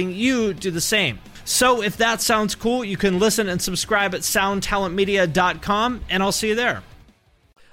you 0.00 0.54
do 0.54 0.70
the 0.70 0.80
same. 0.80 1.18
So 1.44 1.82
if 1.82 1.96
that 1.98 2.20
sounds 2.20 2.54
cool, 2.54 2.84
you 2.84 2.96
can 2.96 3.18
listen 3.18 3.48
and 3.48 3.60
subscribe 3.60 4.14
at 4.14 4.22
soundtalentmedia.com, 4.22 6.00
and 6.08 6.22
I'll 6.22 6.32
see 6.32 6.48
you 6.48 6.54
there. 6.54 6.82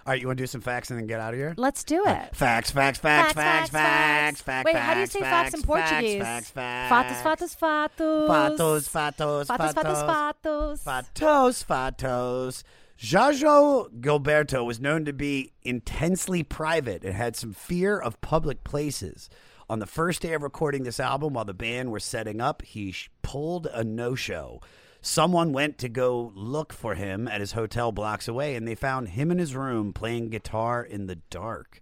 All 0.03 0.11
right, 0.13 0.19
you 0.19 0.25
want 0.25 0.37
to 0.39 0.43
do 0.43 0.47
some 0.47 0.61
facts 0.61 0.89
and 0.89 0.99
then 0.99 1.05
get 1.05 1.19
out 1.19 1.33
of 1.33 1.39
here? 1.39 1.53
Let's 1.57 1.83
do 1.83 2.03
it. 2.07 2.35
Facts, 2.35 2.71
facts, 2.71 2.97
facts, 2.97 3.33
facts, 3.33 3.69
facts, 3.69 4.41
facts. 4.41 4.65
Wait, 4.65 4.75
how 4.75 4.95
do 4.95 5.01
you 5.01 5.05
say 5.05 5.19
facts 5.19 5.53
in 5.53 5.61
Portuguese? 5.61 6.21
Facts, 6.21 6.49
facts, 6.49 7.21
Fatos, 7.21 7.21
fatos, 7.21 7.55
fatos. 7.55 8.27
Fatos, 8.27 8.87
fatos, 8.87 9.47
Fatos, 9.47 9.73
fatos, 9.73 10.01
fatos. 10.03 10.83
Fatos, 10.83 11.63
fatos. 11.63 12.63
João 13.01 13.89
Gilberto 13.99 14.65
was 14.65 14.79
known 14.79 15.05
to 15.05 15.13
be 15.13 15.53
intensely 15.63 16.43
private 16.43 17.03
and 17.03 17.13
had 17.13 17.35
some 17.35 17.53
fear 17.53 17.97
of 17.99 18.19
public 18.21 18.63
places. 18.63 19.29
On 19.71 19.79
the 19.79 19.85
first 19.85 20.21
day 20.21 20.33
of 20.33 20.43
recording 20.43 20.83
this 20.83 20.99
album, 20.99 21.31
while 21.33 21.45
the 21.45 21.53
band 21.53 21.91
were 21.91 21.99
setting 22.01 22.41
up, 22.41 22.61
he 22.61 22.91
sh- 22.91 23.09
pulled 23.21 23.67
a 23.67 23.85
no 23.85 24.15
show. 24.15 24.59
Someone 25.01 25.53
went 25.53 25.77
to 25.77 25.87
go 25.87 26.33
look 26.35 26.73
for 26.73 26.95
him 26.95 27.25
at 27.25 27.39
his 27.39 27.53
hotel 27.53 27.93
blocks 27.93 28.27
away, 28.27 28.55
and 28.55 28.67
they 28.67 28.75
found 28.75 29.07
him 29.09 29.31
in 29.31 29.37
his 29.37 29.55
room 29.55 29.93
playing 29.93 30.29
guitar 30.29 30.83
in 30.83 31.07
the 31.07 31.15
dark. 31.29 31.81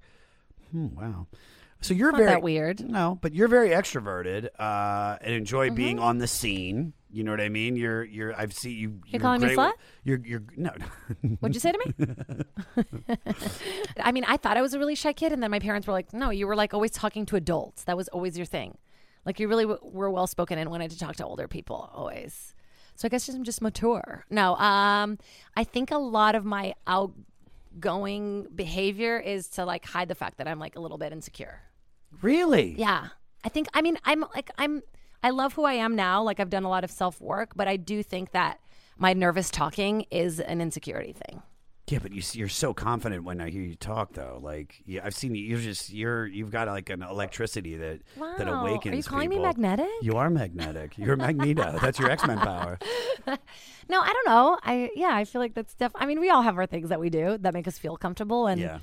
Hmm, 0.70 0.90
wow. 0.96 1.26
So 1.82 1.96
you're 1.96 2.12
Not 2.12 2.18
very 2.20 2.30
that 2.30 2.44
weird. 2.44 2.80
No, 2.88 3.18
but 3.24 3.34
you're 3.34 3.48
very 3.48 3.70
extroverted 3.70 4.50
uh, 4.60 5.18
and 5.22 5.34
enjoy 5.34 5.72
being 5.72 5.96
Mm-hmm. 5.96 6.06
on 6.06 6.18
the 6.20 6.28
scene. 6.28 6.94
You 7.12 7.24
know 7.24 7.32
what 7.32 7.42
I 7.42 7.50
mean? 7.50 7.76
You're 7.76 8.04
you're. 8.04 8.36
I've 8.40 8.54
seen 8.54 8.78
you. 8.78 9.00
You're, 9.08 9.20
calling 9.20 9.42
me 9.42 9.48
slut? 9.50 9.72
with- 9.72 9.76
You're 10.04 10.20
you're 10.26 10.44
no. 10.58 10.72
What'd 11.40 11.56
you 11.56 11.60
say 11.60 11.72
to 11.72 11.80
me? 12.78 12.86
I 14.00 14.12
mean, 14.12 14.24
I 14.28 14.38
thought 14.38 14.58
I 14.58 14.62
was 14.62 14.74
a 14.74 14.80
really 14.80 14.96
shy 14.96 15.14
kid, 15.14 15.32
and 15.32 15.42
then 15.42 15.50
my 15.52 15.60
parents 15.60 15.88
were 15.88 15.94
like, 15.94 16.14
"No, 16.14 16.30
you 16.30 16.46
were 16.48 16.56
like 16.56 16.74
always 16.74 16.92
talking 16.92 17.26
to 17.28 17.36
adults. 17.36 17.84
That 17.86 17.98
was 17.98 18.08
always 18.10 18.38
your 18.38 18.46
thing. 18.46 18.78
Like 19.26 19.40
you 19.40 19.48
really 19.48 19.66
w- 19.66 19.80
were 19.84 20.10
well 20.12 20.28
spoken 20.28 20.60
and 20.60 20.70
wanted 20.70 20.92
to 20.92 21.00
talk 21.00 21.16
to 21.18 21.26
older 21.26 21.48
people 21.48 21.90
always." 21.94 22.54
So 22.96 23.08
I 23.08 23.10
guess 23.10 23.28
I'm 23.30 23.44
just 23.44 23.62
mature. 23.62 24.26
No, 24.30 24.56
um, 24.58 25.18
I 25.56 25.64
think 25.64 25.90
a 25.92 25.98
lot 25.98 26.36
of 26.36 26.44
my 26.46 26.74
outgoing 26.86 28.48
behavior 28.54 29.18
is 29.20 29.48
to 29.52 29.66
like 29.66 29.86
hide 29.86 30.10
the 30.10 30.16
fact 30.16 30.38
that 30.38 30.48
I'm 30.48 30.60
like 30.60 30.76
a 30.76 30.80
little 30.80 30.98
bit 30.98 31.12
insecure. 31.12 31.62
Really? 32.22 32.76
Yeah. 32.78 33.08
I 33.44 33.50
think 33.50 33.68
I 33.74 33.82
mean 33.82 33.98
I'm 34.04 34.26
like 34.36 34.52
I'm 34.58 34.82
I 35.24 35.32
love 35.32 35.54
who 35.54 35.66
I 35.66 35.74
am 35.74 35.96
now. 35.96 36.24
Like 36.24 36.40
I've 36.40 36.50
done 36.50 36.64
a 36.64 36.70
lot 36.70 36.84
of 36.84 36.92
self 36.92 37.20
work, 37.22 37.52
but 37.56 37.68
I 37.68 37.78
do 37.78 38.04
think 38.04 38.32
that 38.32 38.60
my 38.98 39.14
nervous 39.14 39.50
talking 39.50 40.06
is 40.12 40.40
an 40.40 40.62
insecurity 40.62 41.14
thing. 41.14 41.42
Yeah, 41.88 41.98
but 42.04 42.12
you, 42.14 42.22
you're 42.34 42.50
so 42.50 42.72
confident 42.72 43.24
when 43.24 43.42
I 43.42 43.50
hear 43.50 43.64
you 43.64 43.74
talk, 43.74 44.14
though. 44.14 44.40
Like, 44.44 44.76
yeah, 44.86 45.02
I've 45.04 45.16
seen 45.16 45.34
you. 45.34 45.44
You're 45.44 45.60
just 45.60 45.90
you're 45.90 46.28
you've 46.28 46.52
got 46.52 46.68
like 46.68 46.92
an 46.92 47.02
electricity 47.02 47.78
that 47.78 48.02
that 48.38 48.48
awakens. 48.48 48.94
Are 48.94 48.98
you 48.98 49.04
calling 49.04 49.30
me 49.30 49.40
magnetic? 49.40 49.88
You 50.04 50.18
are 50.18 50.30
magnetic. 50.30 51.00
You're 51.00 51.16
Magneto. 51.16 51.80
That's 51.82 51.98
your 51.98 52.12
X 52.12 52.26
Men 52.28 52.38
power. 52.38 52.78
No, 53.90 54.00
I 54.02 54.14
don't 54.14 54.28
know. 54.28 54.60
I 54.62 54.92
yeah, 54.96 55.16
I 55.16 55.26
feel 55.26 55.42
like 55.42 55.56
that's 55.56 55.74
def. 55.74 55.92
I 55.96 56.06
mean, 56.06 56.20
we 56.20 56.30
all 56.30 56.44
have 56.44 56.60
our 56.60 56.68
things 56.68 56.90
that 56.90 57.00
we 57.00 57.10
do 57.10 57.40
that 57.40 57.56
make 57.56 57.68
us 57.68 57.80
feel 57.80 57.98
comfortable, 57.98 58.46
and 58.46 58.62
Yeah. 58.62 58.80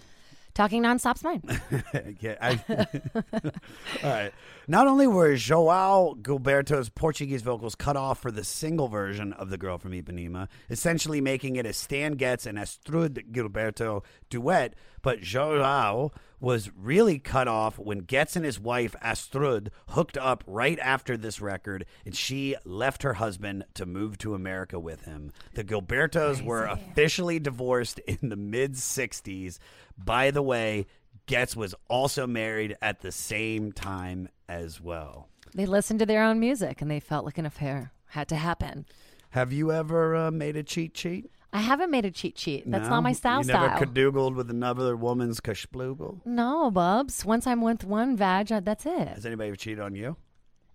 Talking 0.56 0.82
nonstop's 0.82 1.22
mine. 1.22 1.42
yeah. 2.20 2.36
I, 2.40 2.60
all 4.02 4.10
right. 4.10 4.32
Not 4.66 4.86
only 4.86 5.06
were 5.06 5.34
João 5.34 6.16
Gilberto's 6.22 6.88
Portuguese 6.88 7.42
vocals 7.42 7.74
cut 7.74 7.94
off 7.94 8.22
for 8.22 8.30
the 8.30 8.42
single 8.42 8.88
version 8.88 9.34
of 9.34 9.50
"The 9.50 9.58
Girl 9.58 9.76
from 9.76 9.92
Ipanema," 9.92 10.48
essentially 10.70 11.20
making 11.20 11.56
it 11.56 11.66
a 11.66 11.74
Stan 11.74 12.12
Getz 12.12 12.46
and 12.46 12.56
Astrud 12.56 13.32
Gilberto 13.32 14.02
duet, 14.30 14.72
but 15.02 15.20
João 15.20 16.10
was 16.40 16.70
really 16.76 17.18
cut 17.18 17.48
off 17.48 17.78
when 17.78 18.00
Getz 18.00 18.36
and 18.36 18.44
his 18.44 18.60
wife 18.60 18.94
Astrud 19.02 19.68
hooked 19.88 20.16
up 20.16 20.44
right 20.46 20.78
after 20.80 21.16
this 21.16 21.40
record, 21.40 21.86
and 22.04 22.14
she 22.14 22.56
left 22.64 23.02
her 23.02 23.14
husband 23.14 23.64
to 23.74 23.86
move 23.86 24.18
to 24.18 24.34
America 24.34 24.78
with 24.78 25.04
him. 25.04 25.32
The 25.54 25.64
Gilbertos 25.64 26.42
were 26.42 26.64
officially 26.64 27.38
divorced 27.38 27.98
in 28.00 28.28
the 28.28 28.36
mid 28.36 28.74
'60s. 28.74 29.58
By 29.96 30.30
the 30.30 30.42
way, 30.42 30.86
Getz 31.26 31.56
was 31.56 31.74
also 31.88 32.26
married 32.26 32.76
at 32.82 33.00
the 33.00 33.12
same 33.12 33.72
time 33.72 34.28
as 34.48 34.80
well. 34.80 35.28
they 35.54 35.66
listened 35.66 35.98
to 36.00 36.06
their 36.06 36.22
own 36.22 36.38
music, 36.38 36.82
and 36.82 36.90
they 36.90 37.00
felt 37.00 37.24
like 37.24 37.38
an 37.38 37.46
affair 37.46 37.92
had 38.08 38.28
to 38.28 38.36
happen. 38.36 38.86
Have 39.30 39.52
you 39.52 39.72
ever 39.72 40.14
uh, 40.14 40.30
made 40.30 40.56
a 40.56 40.62
cheat 40.62 40.96
sheet? 40.96 41.30
I 41.56 41.60
haven't 41.60 41.90
made 41.90 42.04
a 42.04 42.10
cheat 42.10 42.38
sheet. 42.38 42.64
That's 42.70 42.84
No? 42.84 42.96
not 42.96 43.02
my 43.02 43.12
style. 43.12 43.40
You 43.40 43.46
never 43.46 43.66
style. 43.68 43.80
cadoogled 43.80 44.34
with 44.34 44.50
another 44.50 44.94
woman's 44.96 45.40
kashploogle? 45.40 46.20
No, 46.26 46.70
Bubs. 46.70 47.24
Once 47.24 47.46
I'm 47.46 47.62
with 47.62 47.82
one 47.84 48.16
vag, 48.16 48.48
that's 48.48 48.84
it. 48.84 49.08
Has 49.08 49.24
anybody 49.24 49.48
ever 49.48 49.56
cheated 49.56 49.80
on 49.80 49.94
you? 49.94 50.16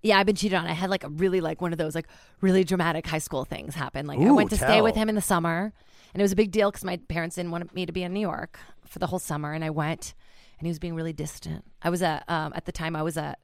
Yeah, 0.03 0.17
I've 0.17 0.25
been 0.25 0.36
cheated 0.36 0.57
on. 0.57 0.65
I 0.65 0.73
had 0.73 0.89
like 0.89 1.03
a 1.03 1.09
really 1.09 1.41
like 1.41 1.61
one 1.61 1.71
of 1.71 1.77
those 1.77 1.93
like 1.93 2.07
really 2.41 2.63
dramatic 2.63 3.05
high 3.05 3.19
school 3.19 3.45
things 3.45 3.75
happen. 3.75 4.07
Like 4.07 4.17
I 4.19 4.23
Ooh, 4.23 4.34
went 4.36 4.49
to 4.49 4.55
stay 4.57 4.65
tell. 4.77 4.84
with 4.84 4.95
him 4.95 5.07
in 5.09 5.13
the 5.15 5.21
summer, 5.21 5.71
and 6.13 6.19
it 6.21 6.23
was 6.23 6.32
a 6.32 6.36
big 6.36 6.49
deal 6.51 6.71
because 6.71 6.84
my 6.84 6.97
parents 6.97 7.36
didn't 7.36 7.51
want 7.51 7.73
me 7.75 7.86
to 7.86 7.93
be 7.93 8.01
in 8.01 8.11
New 8.11 8.19
York 8.19 8.57
for 8.88 8.97
the 8.97 9.05
whole 9.07 9.19
summer, 9.19 9.53
and 9.53 9.63
I 9.63 9.69
went, 9.69 10.15
and 10.57 10.65
he 10.65 10.69
was 10.71 10.79
being 10.79 10.95
really 10.95 11.13
distant. 11.13 11.63
I 11.84 11.91
was 11.91 12.01
at 12.01 12.27
um, 12.27 12.51
at 12.55 12.65
the 12.65 12.71
time 12.71 12.95
I 12.95 13.03
was 13.03 13.15
at 13.15 13.38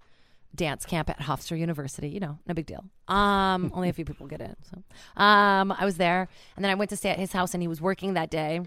dance 0.56 0.86
camp 0.86 1.10
at 1.10 1.20
Hofstra 1.20 1.58
University. 1.60 2.10
You 2.10 2.20
know, 2.20 2.39
no 2.48 2.54
big 2.54 2.66
deal. 2.66 2.86
Um, 3.08 3.72
only 3.76 3.89
a 3.89 3.93
few 3.93 4.06
people 4.06 4.28
get 4.28 4.41
in. 4.41 4.56
So, 4.70 4.84
um, 5.22 5.72
I 5.72 5.86
was 5.86 5.98
there, 5.98 6.28
and 6.56 6.64
then 6.64 6.72
I 6.72 6.76
went 6.76 6.89
to 6.89 6.98
stay 6.98 7.10
at 7.10 7.20
his 7.20 7.32
house, 7.34 7.54
and 7.54 7.62
he 7.64 7.68
was 7.68 7.82
working 7.82 8.14
that 8.14 8.30
day, 8.30 8.62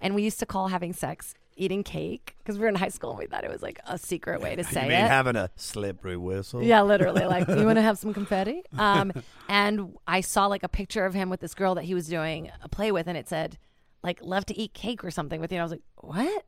and 0.00 0.14
we 0.14 0.22
used 0.22 0.38
to 0.40 0.46
call 0.46 0.68
having 0.68 0.92
sex 0.92 1.34
eating 1.56 1.82
cake 1.82 2.36
because 2.38 2.56
we 2.56 2.62
were 2.62 2.68
in 2.68 2.74
high 2.74 2.88
school 2.88 3.10
and 3.10 3.18
we 3.18 3.26
thought 3.26 3.44
it 3.44 3.50
was 3.50 3.60
like 3.60 3.78
a 3.86 3.98
secret 3.98 4.40
way 4.40 4.56
to 4.56 4.64
say 4.72 4.84
you 4.84 4.88
mean 4.88 5.04
it. 5.04 5.08
having 5.08 5.36
a 5.36 5.50
slippery 5.56 6.16
whistle? 6.16 6.62
Yeah, 6.62 6.80
literally. 6.82 7.20
Like, 7.30 7.46
you 7.48 7.66
want 7.66 7.76
to 7.76 7.82
have 7.82 7.98
some 7.98 8.14
confetti? 8.14 8.62
Um, 8.78 9.12
and 9.48 9.96
I 10.06 10.20
saw 10.22 10.46
like 10.46 10.62
a 10.62 10.68
picture 10.68 11.04
of 11.04 11.12
him 11.14 11.28
with 11.30 11.40
this 11.40 11.54
girl 11.54 11.74
that 11.76 11.84
he 11.84 11.94
was 11.94 12.08
doing 12.08 12.50
a 12.62 12.68
play 12.68 12.90
with, 12.90 13.06
and 13.06 13.16
it 13.16 13.28
said, 13.28 13.58
like, 14.02 14.20
love 14.22 14.46
to 14.46 14.58
eat 14.58 14.72
cake 14.74 15.04
or 15.04 15.10
something 15.10 15.40
with 15.40 15.52
you. 15.52 15.56
And 15.56 15.60
I 15.60 15.64
was 15.64 15.72
like, 15.72 15.82
what? 15.96 16.44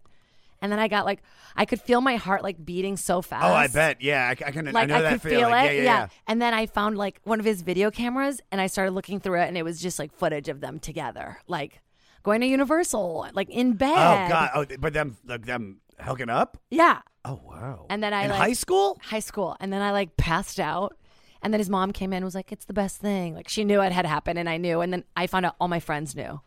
And 0.63 0.71
then 0.71 0.79
I 0.79 0.89
got 0.89 1.05
like, 1.05 1.23
I 1.57 1.65
could 1.65 1.81
feel 1.81 2.01
my 2.01 2.17
heart 2.17 2.43
like 2.43 2.65
beating 2.65 2.97
so 2.97 3.21
fast. 3.21 3.45
Oh, 3.45 3.53
I 3.53 3.67
bet. 3.67 4.01
Yeah, 4.01 4.27
I, 4.29 4.31
I 4.31 4.35
can. 4.53 4.69
I 4.69 4.71
Like 4.71 4.89
know 4.89 4.97
I, 4.97 5.03
that 5.03 5.13
could 5.15 5.23
feeling. 5.23 5.39
feel 5.39 5.49
it, 5.49 5.65
Yeah, 5.65 5.71
yeah, 5.73 5.83
yeah. 5.83 6.09
And 6.27 6.41
then 6.41 6.55
I 6.55 6.67
found 6.67 6.97
like 6.97 7.21
one 7.25 7.41
of 7.41 7.45
his 7.45 7.63
video 7.63 7.91
cameras, 7.91 8.41
and 8.51 8.61
I 8.61 8.69
started 8.69 8.93
looking 8.93 9.21
through 9.21 9.41
it, 9.41 9.49
and 9.49 9.59
it 9.59 9.65
was 9.65 9.81
just 9.81 9.99
like 9.99 10.15
footage 10.15 10.49
of 10.49 10.61
them 10.61 10.79
together, 10.79 11.39
like 11.49 11.83
going 12.23 12.41
to 12.41 12.47
Universal, 12.47 13.29
like 13.35 13.51
in 13.51 13.73
oh, 13.73 13.75
bed. 13.75 13.91
Oh 13.91 14.29
God! 14.29 14.51
Oh, 14.55 14.67
but 14.79 14.93
them, 14.93 15.17
like, 15.27 15.45
them 15.45 15.81
hooking 16.01 16.31
up. 16.31 16.57
Yeah. 16.71 17.01
Oh 17.25 17.41
wow! 17.45 17.87
And 17.91 18.03
then 18.03 18.15
I 18.15 18.25
in 18.25 18.31
like 18.31 18.39
high 18.39 18.53
school. 18.53 18.99
High 19.03 19.21
school. 19.21 19.57
And 19.61 19.73
then 19.73 19.83
I 19.83 19.91
like 19.91 20.17
passed 20.17 20.59
out. 20.61 20.97
And 21.43 21.53
then 21.53 21.59
his 21.59 21.69
mom 21.69 21.93
came 21.93 22.13
in 22.13 22.19
and 22.19 22.25
was 22.25 22.37
like, 22.37 22.53
It's 22.53 22.67
the 22.67 22.73
best 22.73 23.01
thing. 23.01 23.35
Like 23.35 23.49
she 23.49 23.65
knew 23.65 23.83
it 23.83 23.91
had 23.93 24.07
happened 24.07 24.39
and 24.39 24.49
I 24.49 24.59
knew. 24.59 24.81
And 24.81 24.93
then 24.93 25.05
I 25.17 25.27
found 25.27 25.45
out 25.45 25.57
all 25.61 25.69
my 25.69 25.81
friends 25.81 26.15
knew. 26.15 26.41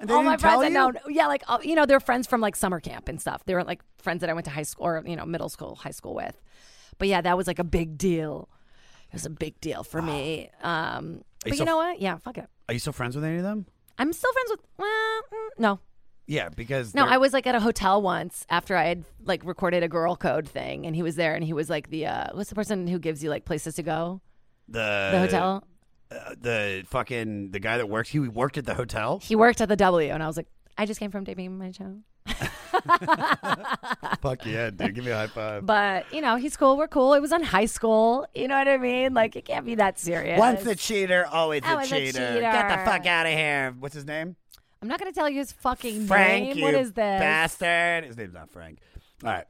And 0.00 0.10
all 0.10 0.22
my 0.22 0.36
friends 0.36 0.62
you? 0.64 0.70
that 0.70 0.72
know 0.72 0.92
yeah, 1.08 1.26
like 1.26 1.42
uh, 1.46 1.58
you 1.62 1.74
know, 1.74 1.86
they're 1.86 2.00
friends 2.00 2.26
from 2.26 2.40
like 2.40 2.56
summer 2.56 2.80
camp 2.80 3.08
and 3.08 3.20
stuff. 3.20 3.44
They 3.44 3.54
were 3.54 3.64
like 3.64 3.82
friends 3.98 4.20
that 4.20 4.30
I 4.30 4.32
went 4.32 4.46
to 4.46 4.50
high 4.50 4.62
school 4.62 4.86
or, 4.86 5.02
you 5.06 5.14
know, 5.14 5.26
middle 5.26 5.48
school, 5.48 5.74
high 5.76 5.90
school 5.90 6.14
with. 6.14 6.40
But 6.98 7.08
yeah, 7.08 7.20
that 7.20 7.36
was 7.36 7.46
like 7.46 7.58
a 7.58 7.64
big 7.64 7.98
deal. 7.98 8.48
It 9.08 9.14
was 9.14 9.26
a 9.26 9.30
big 9.30 9.60
deal 9.60 9.84
for 9.84 10.00
me. 10.00 10.50
Um 10.62 11.22
but 11.44 11.54
so 11.54 11.60
you 11.60 11.64
know 11.64 11.76
what? 11.76 12.00
Yeah, 12.00 12.16
fuck 12.18 12.38
it. 12.38 12.48
Are 12.68 12.72
you 12.72 12.80
still 12.80 12.92
friends 12.92 13.14
with 13.14 13.24
any 13.24 13.36
of 13.36 13.42
them? 13.42 13.66
I'm 13.98 14.12
still 14.12 14.32
friends 14.32 14.50
with 14.50 14.60
well, 14.78 15.20
mm, 15.32 15.48
no. 15.58 15.80
Yeah, 16.26 16.48
because 16.48 16.94
No, 16.94 17.06
I 17.06 17.18
was 17.18 17.32
like 17.32 17.46
at 17.48 17.56
a 17.56 17.60
hotel 17.60 18.00
once 18.00 18.46
after 18.48 18.76
I 18.76 18.84
had 18.84 19.04
like 19.24 19.44
recorded 19.44 19.82
a 19.82 19.88
girl 19.88 20.14
code 20.14 20.48
thing, 20.48 20.86
and 20.86 20.94
he 20.94 21.02
was 21.02 21.16
there, 21.16 21.34
and 21.34 21.42
he 21.44 21.52
was 21.52 21.68
like 21.68 21.90
the 21.90 22.06
uh, 22.06 22.28
what's 22.34 22.50
the 22.50 22.54
person 22.54 22.86
who 22.86 23.00
gives 23.00 23.24
you 23.24 23.30
like 23.30 23.44
places 23.44 23.74
to 23.74 23.82
go? 23.82 24.20
the 24.68 25.10
The 25.12 25.18
hotel. 25.18 25.64
Uh, 26.10 26.34
the 26.40 26.84
fucking 26.88 27.50
the 27.52 27.60
guy 27.60 27.76
that 27.78 27.88
worked. 27.88 28.08
He 28.10 28.18
worked 28.18 28.58
at 28.58 28.66
the 28.66 28.74
hotel. 28.74 29.20
He 29.22 29.36
worked 29.36 29.60
at 29.60 29.68
the 29.68 29.76
W, 29.76 30.10
and 30.10 30.22
I 30.22 30.26
was 30.26 30.36
like, 30.36 30.48
I 30.78 30.86
just 30.86 30.98
came 31.00 31.10
from 31.10 31.24
taping 31.24 31.56
my 31.58 31.70
show. 31.72 31.96
Fuck 34.20 34.44
yeah, 34.46 34.70
dude! 34.70 34.94
Give 34.94 35.04
me 35.04 35.10
a 35.10 35.16
high 35.16 35.26
five. 35.26 35.66
But 35.66 36.12
you 36.12 36.20
know, 36.20 36.36
he's 36.36 36.56
cool. 36.56 36.76
We're 36.76 36.88
cool. 36.88 37.14
It 37.14 37.20
was 37.20 37.32
on 37.32 37.42
high 37.42 37.66
school. 37.66 38.26
You 38.34 38.48
know 38.48 38.56
what 38.58 38.68
I 38.68 38.78
mean? 38.78 39.14
Like 39.14 39.36
it 39.36 39.44
can't 39.44 39.64
be 39.66 39.74
that 39.76 39.98
serious. 39.98 40.38
Once 40.38 40.64
a 40.66 40.74
cheater, 40.74 41.26
always, 41.26 41.62
Always 41.64 41.90
a 41.92 41.96
a, 41.96 41.98
cheater. 41.98 42.18
cheater. 42.18 42.40
Get 42.40 42.68
the 42.68 42.84
fuck 42.90 43.06
out 43.06 43.26
of 43.26 43.32
here. 43.32 43.74
What's 43.78 43.94
his 43.94 44.04
name? 44.06 44.36
I'm 44.82 44.88
not 44.88 44.98
gonna 44.98 45.12
tell 45.12 45.28
you 45.28 45.38
his 45.38 45.52
fucking 45.52 46.06
Frank. 46.06 46.48
name. 46.48 46.58
You 46.58 46.64
What 46.64 46.74
is 46.74 46.88
this? 46.92 47.20
bastard? 47.20 48.04
His 48.04 48.16
name's 48.16 48.34
not 48.34 48.50
Frank. 48.50 48.78
All 49.24 49.30
right. 49.30 49.46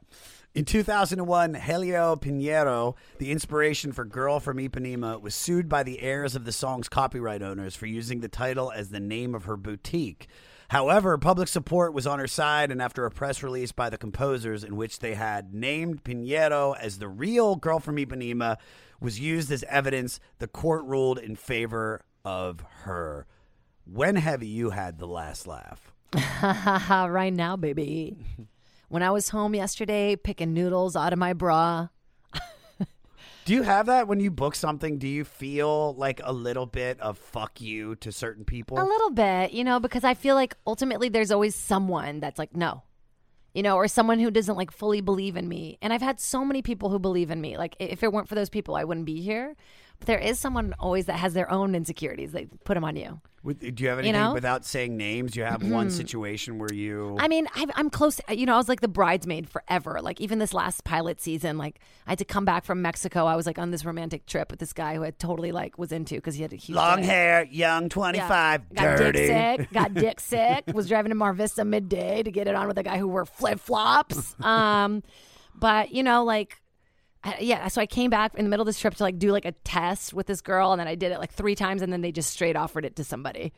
In 0.53 0.65
2001, 0.65 1.53
Helô 1.53 2.19
Pinheiro, 2.21 2.97
the 3.19 3.31
inspiration 3.31 3.93
for 3.93 4.03
Girl 4.03 4.41
from 4.41 4.57
Ipanema, 4.57 5.21
was 5.21 5.33
sued 5.33 5.69
by 5.69 5.81
the 5.81 6.01
heirs 6.01 6.35
of 6.35 6.43
the 6.43 6.51
song's 6.51 6.89
copyright 6.89 7.41
owners 7.41 7.73
for 7.73 7.85
using 7.85 8.19
the 8.19 8.27
title 8.27 8.69
as 8.69 8.89
the 8.89 8.99
name 8.99 9.33
of 9.33 9.45
her 9.45 9.55
boutique. 9.55 10.27
However, 10.67 11.17
public 11.17 11.47
support 11.47 11.93
was 11.93 12.05
on 12.05 12.19
her 12.19 12.27
side, 12.27 12.69
and 12.69 12.81
after 12.81 13.05
a 13.05 13.11
press 13.11 13.41
release 13.41 13.71
by 13.71 13.89
the 13.89 13.97
composers 13.97 14.65
in 14.65 14.75
which 14.75 14.99
they 14.99 15.13
had 15.13 15.53
named 15.53 16.03
Pinheiro 16.03 16.77
as 16.77 16.97
the 16.97 17.07
real 17.07 17.55
Girl 17.55 17.79
from 17.79 17.95
Ipanema 17.95 18.57
was 18.99 19.21
used 19.21 19.53
as 19.53 19.63
evidence, 19.69 20.19
the 20.39 20.49
court 20.49 20.83
ruled 20.83 21.17
in 21.17 21.37
favor 21.37 22.03
of 22.25 22.59
her. 22.83 23.25
When 23.85 24.17
have 24.17 24.43
you 24.43 24.71
had 24.71 24.99
the 24.99 25.07
last 25.07 25.47
laugh? 25.47 25.93
right 26.43 27.33
now, 27.33 27.55
baby. 27.55 28.17
when 28.91 29.03
I 29.03 29.09
was 29.09 29.29
home 29.29 29.55
yesterday, 29.55 30.17
picking 30.17 30.53
noodles 30.53 30.97
out 30.97 31.13
of 31.13 31.19
my 31.19 31.31
bra. 31.31 31.87
Do 33.45 33.53
you 33.53 33.63
have 33.63 33.85
that 33.85 34.09
when 34.09 34.19
you 34.19 34.29
book 34.29 34.53
something? 34.53 34.97
Do 34.97 35.07
you 35.07 35.23
feel 35.23 35.93
like 35.95 36.19
a 36.21 36.33
little 36.33 36.65
bit 36.65 36.99
of 36.99 37.17
fuck 37.17 37.61
you 37.61 37.95
to 37.95 38.11
certain 38.11 38.43
people? 38.43 38.77
A 38.77 38.83
little 38.83 39.09
bit, 39.09 39.53
you 39.53 39.63
know, 39.63 39.79
because 39.79 40.03
I 40.03 40.13
feel 40.13 40.35
like 40.35 40.57
ultimately 40.67 41.07
there's 41.07 41.31
always 41.31 41.55
someone 41.55 42.19
that's 42.19 42.37
like, 42.37 42.53
no, 42.53 42.83
you 43.53 43.63
know, 43.63 43.77
or 43.77 43.87
someone 43.87 44.19
who 44.19 44.29
doesn't 44.29 44.57
like 44.57 44.71
fully 44.71 44.99
believe 44.99 45.37
in 45.37 45.47
me. 45.47 45.77
And 45.81 45.93
I've 45.93 46.01
had 46.01 46.19
so 46.19 46.43
many 46.43 46.61
people 46.61 46.89
who 46.89 46.99
believe 46.99 47.31
in 47.31 47.39
me. 47.39 47.57
Like, 47.57 47.77
if 47.79 48.03
it 48.03 48.11
weren't 48.11 48.27
for 48.27 48.35
those 48.35 48.49
people, 48.49 48.75
I 48.75 48.83
wouldn't 48.83 49.05
be 49.05 49.21
here. 49.21 49.55
But 50.01 50.07
there 50.07 50.19
is 50.19 50.39
someone 50.39 50.73
always 50.79 51.05
that 51.05 51.19
has 51.19 51.33
their 51.35 51.49
own 51.51 51.75
insecurities. 51.75 52.31
They 52.31 52.47
put 52.65 52.73
them 52.73 52.83
on 52.83 52.95
you. 52.95 53.21
With- 53.43 53.59
Do 53.59 53.83
you 53.83 53.89
have 53.89 53.97
You 53.99 54.09
anything 54.09 54.13
know? 54.21 54.33
without 54.33 54.65
saying 54.65 54.97
names? 54.97 55.35
You 55.35 55.43
have 55.43 55.63
one 55.63 55.87
Mhm. 55.87 55.91
situation 55.91 56.57
where 56.59 56.71
you. 56.73 57.17
I 57.19 57.27
mean, 57.27 57.47
I've, 57.55 57.69
I'm 57.75 57.89
close. 57.89 58.19
You 58.29 58.45
know, 58.47 58.53
I 58.55 58.57
was 58.57 58.67
like 58.69 58.81
the 58.81 58.87
bridesmaid 58.87 59.47
forever. 59.49 59.99
Like 60.01 60.19
even 60.21 60.37
this 60.39 60.53
last 60.55 60.83
pilot 60.83 61.21
season, 61.21 61.57
like 61.59 61.79
I 62.07 62.11
had 62.11 62.17
to 62.19 62.25
come 62.25 62.45
back 62.45 62.65
from 62.65 62.81
Mexico. 62.83 63.25
I 63.27 63.35
was 63.35 63.45
like 63.47 63.57
on 63.59 63.69
this 63.71 63.83
romantic 63.85 64.25
trip 64.27 64.49
with 64.51 64.59
this 64.59 64.73
guy 64.73 64.95
who 64.95 65.03
I 65.03 65.11
totally 65.11 65.51
like 65.51 65.77
was 65.79 65.91
into 65.91 66.15
because 66.15 66.35
he 66.35 66.41
had 66.43 66.53
a 66.53 66.55
huge 66.55 66.75
long 66.75 66.97
dick. 66.97 67.05
hair, 67.05 67.43
young, 67.49 67.89
twenty-five, 67.89 68.61
Yeah. 68.73 68.83
Got 68.83 68.97
dirty. 68.97 69.19
dick 69.27 69.59
sick. 69.61 69.71
Got 69.71 69.93
dick 69.95 70.19
sick. 70.19 70.63
Was 70.73 70.87
driving 70.87 71.09
to 71.09 71.15
Mar 71.15 71.33
Vista 71.33 71.63
midday 71.65 72.21
to 72.23 72.31
get 72.31 72.47
it 72.47 72.53
on 72.55 72.67
with 72.67 72.77
a 72.77 72.83
guy 72.83 72.97
who 72.99 73.07
wore 73.07 73.25
flip 73.25 73.59
flops. 73.59 74.35
Um, 74.43 75.01
but 75.55 75.91
you 75.91 76.03
know, 76.03 76.23
like, 76.23 76.60
I, 77.23 77.37
yeah. 77.39 77.67
So 77.67 77.81
I 77.81 77.85
came 77.85 78.09
back 78.09 78.33
in 78.35 78.45
the 78.45 78.49
middle 78.49 78.61
of 78.61 78.67
this 78.67 78.79
trip 78.79 78.95
to 78.95 79.03
like 79.03 79.19
do 79.19 79.31
like 79.31 79.45
a 79.45 79.51
test 79.63 80.13
with 80.13 80.27
this 80.27 80.41
girl, 80.41 80.71
and 80.71 80.79
then 80.79 80.87
I 80.87 80.95
did 80.95 81.11
it 81.11 81.19
like 81.19 81.31
three 81.31 81.55
times, 81.55 81.81
and 81.81 81.91
then 81.93 82.01
they 82.01 82.11
just 82.11 82.31
straight 82.31 82.55
offered 82.55 82.85
it 82.85 82.95
to 82.97 83.03
somebody. 83.03 83.53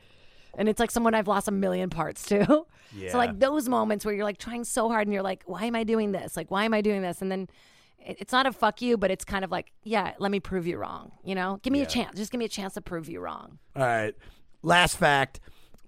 And 0.57 0.69
it's 0.69 0.79
like 0.79 0.91
someone 0.91 1.15
I've 1.15 1.27
lost 1.27 1.47
a 1.47 1.51
million 1.51 1.89
parts 1.89 2.23
to. 2.25 2.65
Yeah. 2.95 3.09
So 3.11 3.17
like 3.17 3.39
those 3.39 3.67
moments 3.67 4.05
where 4.05 4.13
you're 4.13 4.23
like 4.23 4.37
trying 4.37 4.65
so 4.65 4.87
hard, 4.87 5.07
and 5.07 5.13
you're 5.13 5.23
like, 5.23 5.43
why 5.47 5.65
am 5.65 5.75
I 5.75 5.83
doing 5.83 6.11
this? 6.11 6.37
Like, 6.37 6.51
why 6.51 6.65
am 6.65 6.73
I 6.73 6.81
doing 6.81 7.01
this? 7.01 7.21
And 7.21 7.31
then. 7.31 7.47
it- 8.05 8.17
It's 8.19 8.33
not 8.33 8.45
a 8.45 8.51
fuck 8.51 8.81
you, 8.81 8.97
but 8.97 9.09
it's 9.11 9.23
kind 9.25 9.43
of 9.45 9.49
like, 9.51 9.71
yeah, 9.83 10.11
let 10.19 10.29
me 10.29 10.39
prove 10.41 10.67
you 10.67 10.77
wrong. 10.77 11.11
You 11.23 11.33
know, 11.35 11.59
give 11.63 11.71
me 11.73 11.79
Yeah. 11.79 11.85
a 11.85 11.89
chance. 11.89 12.17
Just 12.17 12.31
give 12.31 12.37
me 12.39 12.45
a 12.45 12.49
chance 12.49 12.73
to 12.73 12.81
prove 12.81 13.07
you 13.09 13.19
wrong. 13.21 13.57
All 13.77 13.81
right. 13.83 14.13
Last 14.61 14.97
fact. 14.97 15.39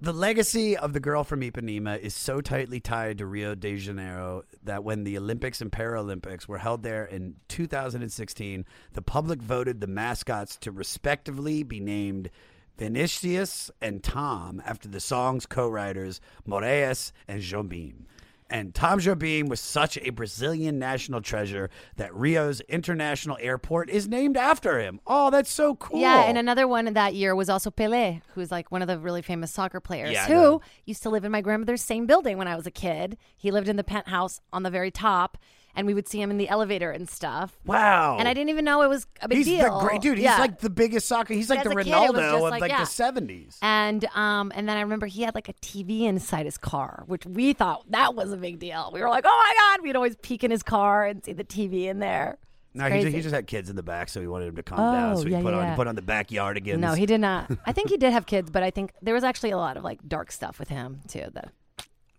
The 0.02 0.12
legacy 0.12 0.76
of 0.76 0.92
the 0.92 1.00
girl 1.00 1.24
from 1.24 1.40
Ipanema 1.40 1.98
is 1.98 2.14
so 2.14 2.42
tightly 2.42 2.82
tied 2.82 3.20
to 3.20 3.26
Rio 3.26 3.56
de 3.56 3.78
Janeiro 3.78 4.44
that 4.62 4.84
when 4.84 5.06
the 5.06 5.18
Olympics 5.18 5.62
and 5.62 5.72
Paralympics 5.72 6.50
were 6.50 6.58
held 6.58 6.84
there 6.84 7.06
in 7.06 7.36
2016, 7.48 8.66
the 8.92 9.02
public 9.02 9.42
voted 9.42 9.80
the 9.80 9.88
mascots 9.88 10.58
to 10.58 10.72
respectively 10.72 11.64
be 11.64 11.80
named 11.80 12.30
Vinicius 12.78 13.72
and 13.82 14.04
Tom 14.04 14.62
after 14.66 14.90
the 14.90 15.00
song's 15.00 15.46
co-writers 15.46 16.20
Moraes 16.46 17.14
and 17.26 17.42
Jobim. 17.42 18.06
And 18.50 18.76
Tom 18.76 19.00
Jobim 19.00 19.50
was 19.50 19.60
such 19.60 19.98
a 19.98 20.12
Brazilian 20.12 20.78
national 20.78 21.22
treasure 21.22 21.72
that 21.96 22.14
Rio's 22.14 22.62
international 22.62 23.38
airport 23.42 23.90
is 23.90 24.08
named 24.08 24.38
after 24.38 24.80
him. 24.80 25.00
Oh, 25.08 25.32
that's 25.32 25.52
so 25.52 25.76
cool. 25.76 26.00
Yeah, 26.00 26.26
and 26.26 26.38
another 26.38 26.68
one 26.68 26.94
that 26.94 27.16
year 27.16 27.36
was 27.36 27.50
also 27.50 27.72
Pele, 27.72 28.22
who's 28.34 28.52
like 28.52 28.72
one 28.72 28.84
of 28.84 28.88
the 28.88 29.00
really 29.00 29.24
famous 29.24 29.52
soccer 29.52 29.80
players 29.80 30.12
Yeah, 30.12 30.28
who 30.28 30.62
used 30.86 31.02
to 31.04 31.10
live 31.10 31.26
in 31.26 31.32
my 31.32 31.42
grandmother's 31.42 31.82
same 31.82 32.06
building 32.06 32.38
when 32.38 32.48
I 32.48 32.56
was 32.56 32.68
a 32.68 32.72
kid. 32.72 33.18
He 33.36 33.50
lived 33.50 33.68
in 33.68 33.78
the 33.78 33.84
penthouse 33.84 34.42
on 34.54 34.62
the 34.62 34.70
very 34.70 34.92
top, 34.92 35.40
and 35.76 35.86
we 35.88 35.94
would 35.94 36.08
see 36.08 36.22
him 36.22 36.32
in 36.32 36.38
the 36.38 36.48
elevator 36.50 36.90
and 36.92 37.08
stuff. 37.10 37.58
Wow. 37.66 38.18
And 38.20 38.28
I 38.28 38.34
didn't 38.34 38.50
even 38.50 38.66
know 38.66 38.82
it 38.82 38.88
was 38.90 39.06
a 39.22 39.28
big 39.28 39.44
deal. 39.44 39.54
he's 39.56 39.64
deal. 39.64 39.80
the 39.80 39.86
great 39.86 40.02
dude. 40.02 40.18
He's 40.18 40.24
Yeah. 40.26 40.38
like 40.40 40.60
the 40.60 40.70
biggest 40.70 41.08
soccer. 41.08 41.34
He's 41.34 41.50
like 41.50 41.60
As 41.60 41.66
the 41.66 41.72
a 41.72 41.84
kid, 41.84 41.88
it 41.94 42.14
was 42.14 42.22
Ronaldo 42.22 42.36
of 42.36 42.42
like- 42.42 42.62
like 42.62 42.72
yeah. 42.72 42.80
the 42.80 42.86
seventies. 42.86 43.58
And 43.62 44.06
um 44.16 44.52
and 44.56 44.68
then 44.68 44.78
I 44.78 44.82
remember 44.82 45.06
he 45.06 45.22
had 45.24 45.36
like 45.36 45.50
a 45.50 45.54
TV 45.54 46.02
inside 46.04 46.46
his 46.46 46.58
car, 46.58 47.04
which 47.08 47.26
we 47.26 47.54
thought 47.54 47.84
that 47.92 48.16
was 48.16 48.32
a 48.32 48.38
big 48.38 48.60
deal. 48.60 48.90
We 48.94 49.02
were 49.02 49.10
like, 49.10 49.26
oh 49.28 49.30
my 49.46 49.54
god, 49.78 49.84
we'd 49.84 49.96
always 49.96 50.16
peek 50.18 50.44
in 50.44 50.52
his 50.52 50.64
car 50.64 51.06
and 51.06 51.24
see 51.24 51.34
the 51.34 51.44
TV 51.44 51.86
in 51.86 52.00
there. 52.00 52.38
It's 52.74 52.80
No, 52.80 52.86
he 52.86 52.90
just, 52.90 53.04
crazy. 53.04 53.18
he 53.18 53.22
just 53.24 53.36
had 53.36 53.48
kids 53.48 53.70
in 53.70 53.76
the 53.78 53.84
back, 53.84 54.10
so 54.10 54.20
he 54.20 54.28
wanted 54.28 54.50
him 54.50 54.56
to 54.58 54.64
calm 54.64 54.80
Oh, 54.80 54.92
down. 54.92 55.18
So 55.18 55.24
he 55.26 55.32
yeah, 55.32 55.42
put 55.42 55.54
on 55.54 55.64
yeah. 55.64 55.76
put 55.76 55.88
on 55.88 55.96
the 55.96 56.02
backyard 56.02 56.58
again. 56.58 56.82
No, 56.82 56.94
he 56.94 57.06
did 57.06 57.22
not. 57.22 57.50
I 57.66 57.72
think 57.72 57.90
he 57.90 57.98
did 57.98 58.12
have 58.12 58.26
kids, 58.26 58.50
but 58.50 58.64
I 58.64 58.70
think 58.72 58.92
there 59.02 59.14
was 59.14 59.24
actually 59.24 59.52
a 59.52 59.58
lot 59.58 59.78
of 59.78 59.84
like 59.84 60.00
dark 60.08 60.32
stuff 60.32 60.60
with 60.60 60.70
him 60.70 61.00
too. 61.08 61.26
The 61.34 61.44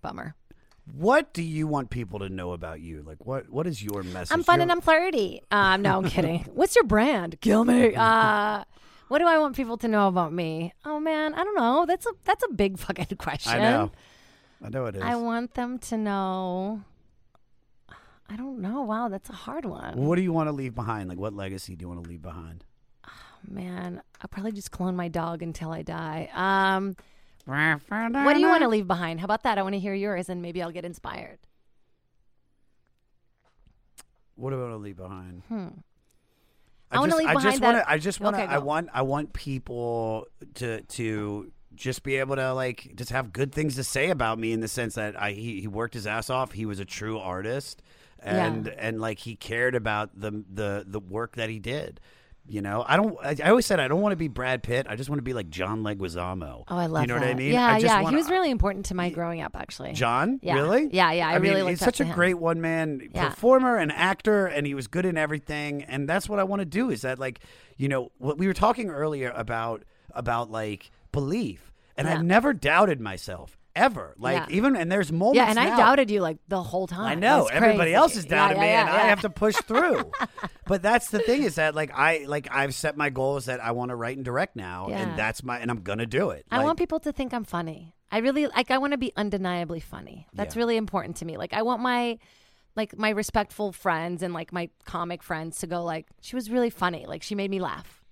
bummer. 0.02 0.34
What 0.92 1.32
do 1.34 1.42
you 1.42 1.66
want 1.66 1.90
people 1.90 2.20
to 2.20 2.28
know 2.28 2.52
about 2.52 2.80
you? 2.80 3.02
Like, 3.02 3.26
what 3.26 3.48
what 3.50 3.66
is 3.66 3.82
your 3.82 4.02
message? 4.04 4.32
I'm 4.32 4.42
fun 4.44 4.58
Your- 4.58 4.62
and 4.62 4.72
I'm 4.72 4.80
flirty. 4.80 5.42
Um, 5.50 5.82
no, 5.82 5.98
I'm 5.98 6.04
kidding. 6.08 6.40
What's 6.54 6.74
your 6.76 6.84
brand? 6.84 7.40
Kill 7.40 7.64
me. 7.64 7.94
Uh, 7.94 8.62
what 9.08 9.18
do 9.18 9.26
I 9.26 9.38
want 9.38 9.56
people 9.56 9.76
to 9.78 9.88
know 9.88 10.08
about 10.08 10.32
me? 10.32 10.72
Oh 10.84 11.00
man, 11.00 11.34
I 11.34 11.44
don't 11.44 11.56
know. 11.56 11.86
That's 11.86 12.06
a 12.06 12.10
that's 12.24 12.44
a 12.48 12.52
big 12.54 12.78
fucking 12.78 13.06
question. 13.18 13.52
I 13.52 13.58
know. 13.58 13.92
I 14.64 14.68
know 14.70 14.86
it 14.86 14.96
is. 14.96 15.02
I 15.02 15.16
want 15.16 15.54
them 15.54 15.78
to 15.80 15.96
know. 15.98 16.82
I 18.28 18.36
don't 18.36 18.60
know. 18.60 18.82
Wow, 18.82 19.08
that's 19.08 19.28
a 19.28 19.32
hard 19.34 19.64
one. 19.64 19.94
what 19.96 20.16
do 20.16 20.22
you 20.22 20.32
want 20.32 20.48
to 20.48 20.52
leave 20.52 20.74
behind? 20.74 21.08
Like, 21.08 21.18
what 21.18 21.32
legacy 21.34 21.76
do 21.76 21.82
you 21.84 21.88
want 21.88 22.02
to 22.02 22.08
leave 22.08 22.22
behind? 22.22 22.64
Oh 23.06 23.10
man, 23.48 24.02
I'll 24.20 24.28
probably 24.28 24.52
just 24.52 24.70
clone 24.72 24.96
my 24.96 25.08
dog 25.08 25.42
until 25.42 25.70
I 25.72 25.82
die. 25.82 26.28
Um, 26.34 26.96
what 27.46 28.34
do 28.34 28.40
you 28.40 28.48
want 28.48 28.62
to 28.62 28.68
leave 28.68 28.86
behind? 28.86 29.20
How 29.20 29.24
about 29.24 29.42
that? 29.44 29.56
I 29.58 29.62
want 29.62 29.74
to 29.74 29.78
hear 29.78 29.94
yours, 29.94 30.28
and 30.28 30.42
maybe 30.42 30.62
I'll 30.62 30.70
get 30.72 30.84
inspired. 30.84 31.38
What 34.34 34.50
do 34.50 34.56
I 34.56 34.60
want 34.62 34.72
to 34.74 34.78
leave 34.78 34.96
behind? 34.96 35.42
Hmm. 35.48 35.68
I 36.90 36.98
wanna 37.00 37.10
just- 37.12 37.18
leave 37.18 37.28
I 37.28 37.32
just 37.34 37.44
behind 37.44 37.62
wanna, 37.62 37.84
I 37.88 37.98
just 37.98 38.20
want 38.20 38.36
to. 38.36 38.42
Okay, 38.44 38.52
I 38.52 38.58
go. 38.58 38.64
want. 38.64 38.88
I 38.92 39.02
want 39.02 39.32
people 39.32 40.26
to 40.54 40.82
to 40.82 41.50
just 41.74 42.02
be 42.04 42.16
able 42.16 42.36
to 42.36 42.52
like 42.54 42.92
just 42.94 43.10
have 43.10 43.32
good 43.32 43.52
things 43.52 43.74
to 43.76 43.84
say 43.84 44.10
about 44.10 44.38
me 44.38 44.52
in 44.52 44.60
the 44.60 44.68
sense 44.68 44.94
that 44.94 45.20
I 45.20 45.32
he, 45.32 45.60
he 45.60 45.66
worked 45.68 45.94
his 45.94 46.06
ass 46.06 46.30
off. 46.30 46.52
He 46.52 46.64
was 46.64 46.78
a 46.78 46.84
true 46.84 47.18
artist, 47.18 47.82
and 48.20 48.68
and 48.68 49.00
like 49.00 49.18
he 49.20 49.34
cared 49.36 49.74
about 49.74 50.18
the 50.20 50.44
the 50.52 50.84
the 50.86 51.00
work 51.00 51.34
that 51.36 51.50
he 51.50 51.58
did. 51.58 52.00
You 52.48 52.62
know, 52.62 52.84
I 52.86 52.96
don't. 52.96 53.16
I, 53.24 53.36
I 53.44 53.50
always 53.50 53.66
said 53.66 53.80
I 53.80 53.88
don't 53.88 54.00
want 54.00 54.12
to 54.12 54.16
be 54.16 54.28
Brad 54.28 54.62
Pitt. 54.62 54.86
I 54.88 54.94
just 54.94 55.10
want 55.10 55.18
to 55.18 55.22
be 55.24 55.32
like 55.32 55.50
John 55.50 55.82
Leguizamo. 55.82 56.62
Oh, 56.68 56.76
I 56.76 56.86
love 56.86 57.02
You 57.02 57.08
know 57.08 57.14
that. 57.14 57.20
what 57.22 57.28
I 57.30 57.34
mean? 57.34 57.52
Yeah, 57.52 57.66
I 57.66 57.80
just 57.80 57.84
yeah. 57.86 57.96
wanna- 58.02 58.10
he 58.10 58.16
was 58.16 58.30
really 58.30 58.50
important 58.52 58.86
to 58.86 58.94
my 58.94 59.10
growing 59.10 59.40
up, 59.40 59.56
actually. 59.56 59.94
John, 59.94 60.38
Yeah. 60.42 60.54
really? 60.54 60.88
Yeah, 60.92 61.10
yeah. 61.10 61.28
I, 61.28 61.40
mean, 61.40 61.52
really 61.54 61.70
he's 61.72 61.80
looked 61.80 61.88
up 61.88 61.96
such 61.96 62.00
a 62.00 62.04
him. 62.04 62.14
great 62.14 62.34
one 62.34 62.60
man 62.60 63.08
Yeah. 63.12 63.30
performer 63.30 63.76
and 63.76 63.90
actor, 63.90 64.46
and 64.46 64.64
he 64.64 64.74
was 64.74 64.86
good 64.86 65.04
in 65.06 65.16
everything. 65.18 65.82
And 65.82 66.08
that's 66.08 66.28
what 66.28 66.38
I 66.38 66.44
want 66.44 66.60
to 66.60 66.66
do. 66.66 66.90
Is 66.90 67.02
that 67.02 67.18
like, 67.18 67.40
you 67.76 67.88
know, 67.88 68.12
what 68.18 68.38
we 68.38 68.46
were 68.46 68.54
talking 68.54 68.90
earlier 68.90 69.32
about 69.34 69.82
about 70.14 70.48
like 70.50 70.90
belief, 71.10 71.72
and 71.96 72.06
Yeah. 72.06 72.14
I've 72.14 72.24
never 72.24 72.52
doubted 72.52 73.00
myself 73.00 73.58
ever. 73.76 74.14
Like 74.18 74.48
Yeah. 74.48 74.56
even 74.56 74.74
and 74.74 74.90
there's 74.90 75.12
moments. 75.12 75.36
Yeah, 75.36 75.50
and 75.50 75.58
I 75.58 75.76
doubted 75.76 76.10
you 76.10 76.20
like 76.20 76.38
the 76.48 76.62
whole 76.62 76.86
time. 76.88 77.04
I 77.06 77.14
know 77.14 77.46
everybody 77.46 77.94
else 77.94 78.14
has 78.14 78.24
doubted 78.24 78.56
yeah, 78.56 78.62
me, 78.62 78.68
yeah, 78.68 78.80
and 78.80 78.90
I 78.90 79.00
have 79.06 79.20
to 79.20 79.30
push 79.30 79.54
through. 79.54 80.10
but 80.66 80.82
that's 80.82 81.10
the 81.10 81.20
thing 81.20 81.42
is 81.44 81.54
that 81.56 81.74
like 81.74 81.92
I 81.94 82.24
like 82.26 82.48
I've 82.50 82.74
set 82.74 82.96
my 82.96 83.10
goals 83.10 83.44
that 83.44 83.62
I 83.62 83.70
want 83.72 83.90
to 83.90 83.96
write 83.96 84.16
and 84.16 84.24
direct 84.24 84.56
now, 84.56 84.88
and 84.88 85.16
that's 85.18 85.44
my 85.44 85.58
and 85.58 85.70
I'm 85.70 85.82
gonna 85.82 86.06
do 86.06 86.30
it. 86.30 86.44
I 86.50 86.56
Like, 86.56 86.66
want 86.66 86.78
people 86.78 86.98
to 87.00 87.12
think 87.12 87.32
I'm 87.32 87.44
funny. 87.44 87.94
I 88.10 88.18
really 88.18 88.46
like. 88.46 88.70
I 88.70 88.78
want 88.78 88.92
to 88.92 88.98
be 88.98 89.12
undeniably 89.16 89.80
funny. 89.80 90.26
That's 90.32 90.56
really 90.56 90.76
important 90.76 91.16
to 91.18 91.24
me. 91.24 91.36
Like, 91.36 91.52
I 91.52 91.62
want 91.62 91.82
my 91.82 92.18
like 92.74 92.96
my 92.98 93.10
respectful 93.10 93.72
friends 93.72 94.22
and 94.22 94.32
like 94.34 94.52
my 94.52 94.68
comic 94.84 95.22
friends 95.22 95.58
to 95.58 95.66
go 95.66 95.82
like, 95.82 96.06
she 96.20 96.36
was 96.36 96.50
really 96.50 96.70
funny. 96.70 97.06
Like, 97.06 97.22
she 97.22 97.34
made 97.34 97.50
me 97.50 97.58
laugh. 97.58 98.04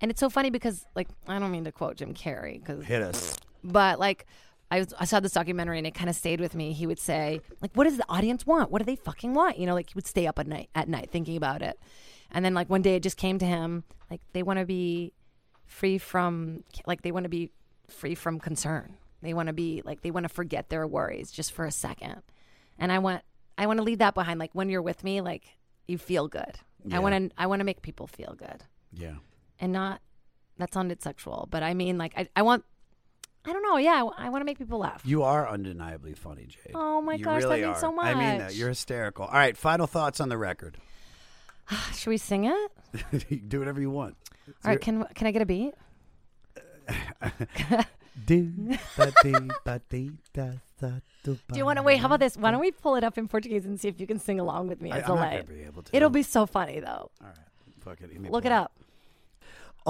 And 0.00 0.10
it's 0.10 0.20
so 0.20 0.30
funny 0.30 0.50
because 0.50 0.84
like 0.94 1.08
I 1.26 1.38
don't 1.38 1.50
mean 1.50 1.64
to 1.64 1.72
quote 1.72 1.96
Jim 1.96 2.14
Carrey 2.14 2.60
because 2.60 2.84
hit 2.84 3.02
us. 3.02 3.36
but 3.64 3.98
like 3.98 4.26
I, 4.70 4.80
was, 4.80 4.94
I 4.98 5.04
saw 5.06 5.20
this 5.20 5.32
documentary 5.32 5.78
and 5.78 5.86
it 5.86 5.94
kind 5.94 6.10
of 6.10 6.16
stayed 6.16 6.40
with 6.40 6.54
me. 6.54 6.72
He 6.72 6.86
would 6.86 6.98
say 6.98 7.40
like, 7.62 7.70
"What 7.74 7.84
does 7.84 7.96
the 7.96 8.04
audience 8.08 8.46
want? 8.46 8.70
What 8.70 8.80
do 8.80 8.84
they 8.84 8.96
fucking 8.96 9.32
want?" 9.34 9.58
You 9.58 9.66
know, 9.66 9.74
like 9.74 9.90
he 9.90 9.94
would 9.94 10.06
stay 10.06 10.26
up 10.26 10.38
at 10.38 10.46
night 10.46 10.68
at 10.74 10.88
night 10.88 11.10
thinking 11.10 11.36
about 11.36 11.62
it. 11.62 11.78
And 12.30 12.44
then 12.44 12.52
like 12.54 12.68
one 12.68 12.82
day 12.82 12.96
it 12.96 13.02
just 13.02 13.16
came 13.16 13.38
to 13.38 13.46
him 13.46 13.84
like 14.10 14.20
they 14.34 14.42
want 14.42 14.58
to 14.58 14.66
be 14.66 15.12
free 15.66 15.96
from 15.98 16.64
like 16.86 17.02
they 17.02 17.12
want 17.12 17.24
to 17.24 17.30
be 17.30 17.50
free 17.88 18.14
from 18.14 18.38
concern. 18.38 18.94
They 19.22 19.32
want 19.34 19.46
to 19.46 19.52
be 19.54 19.80
like 19.84 20.02
they 20.02 20.10
want 20.10 20.24
to 20.24 20.28
forget 20.28 20.68
their 20.68 20.86
worries 20.86 21.30
just 21.30 21.52
for 21.52 21.64
a 21.64 21.70
second. 21.72 22.22
And 22.78 22.92
I 22.92 22.98
want 22.98 23.22
I 23.56 23.66
want 23.66 23.78
to 23.78 23.82
leave 23.84 23.98
that 23.98 24.14
behind. 24.14 24.38
Like 24.38 24.50
when 24.54 24.68
you're 24.68 24.82
with 24.82 25.02
me, 25.02 25.20
like 25.22 25.44
you 25.86 25.96
feel 25.96 26.28
good. 26.28 26.58
Yeah. 26.84 26.96
I 26.96 26.98
want 27.00 27.14
to 27.30 27.30
I 27.42 27.46
want 27.46 27.60
to 27.60 27.64
make 27.64 27.80
people 27.82 28.06
feel 28.06 28.34
good 28.38 28.62
Yeah. 28.92 29.16
and 29.58 29.72
not 29.72 30.00
that 30.58 30.72
sounded 30.74 31.02
sexual, 31.02 31.48
but 31.50 31.62
I 31.62 31.72
mean 31.72 31.96
like 31.98 32.12
I 32.16 32.28
I 32.36 32.42
want 32.42 32.64
I 33.48 33.52
don't 33.54 33.62
know. 33.62 33.78
Yeah, 33.78 34.04
I, 34.18 34.28
want 34.28 34.42
to 34.42 34.44
make 34.44 34.58
people 34.58 34.78
laugh. 34.78 35.00
You 35.06 35.22
are 35.22 35.48
undeniably 35.48 36.12
funny, 36.12 36.46
Jade. 36.46 36.72
Oh 36.74 37.00
my 37.00 37.14
You 37.14 37.24
gosh, 37.24 37.40
that 37.42 37.48
really 37.48 37.62
means 37.62 37.78
are. 37.78 37.80
so 37.80 37.92
much. 37.92 38.04
I 38.04 38.12
mean 38.14 38.38
that. 38.40 38.54
You're 38.54 38.68
hysterical. 38.68 39.24
All 39.24 39.32
right, 39.32 39.56
final 39.56 39.86
thoughts 39.86 40.20
on 40.20 40.28
the 40.28 40.36
record. 40.36 40.76
Should 41.94 42.10
we 42.10 42.18
sing 42.18 42.44
it? 42.44 43.48
Do 43.48 43.58
whatever 43.58 43.80
you 43.80 43.90
want. 43.90 44.16
All 44.64 44.70
right, 44.70 44.78
can 44.80 45.04
can 45.14 45.26
I 45.26 45.30
get 45.30 45.40
a 45.40 45.46
beat? 45.46 45.72
Do 48.26 48.42
Do 51.24 51.36
you 51.54 51.64
want 51.64 51.76
to 51.78 51.82
wait? 51.82 51.98
How 51.98 52.06
about 52.06 52.20
this? 52.20 52.36
Why 52.36 52.50
don't 52.50 52.60
we 52.60 52.70
pull 52.70 52.96
it 52.96 53.04
up 53.04 53.16
in 53.16 53.28
Portuguese 53.28 53.64
and 53.64 53.80
see 53.80 53.88
if 53.88 53.98
you 54.00 54.06
can 54.06 54.18
sing 54.18 54.40
along 54.40 54.68
with 54.68 54.82
me 54.82 54.90
I- 54.92 54.98
as 54.98 55.04
I'm 55.04 55.12
a 55.12 55.20
not 55.20 55.30
gonna 55.30 55.44
be 55.44 55.62
able 55.62 55.82
to. 55.84 55.96
It'll 55.96 56.10
be 56.10 56.22
so 56.22 56.44
funny 56.44 56.80
though. 56.80 57.10
All 57.22 57.26
right, 57.26 57.36
fuck 57.80 58.00
it. 58.02 58.30
Look 58.30 58.44
it 58.44 58.52
up. 58.52 58.72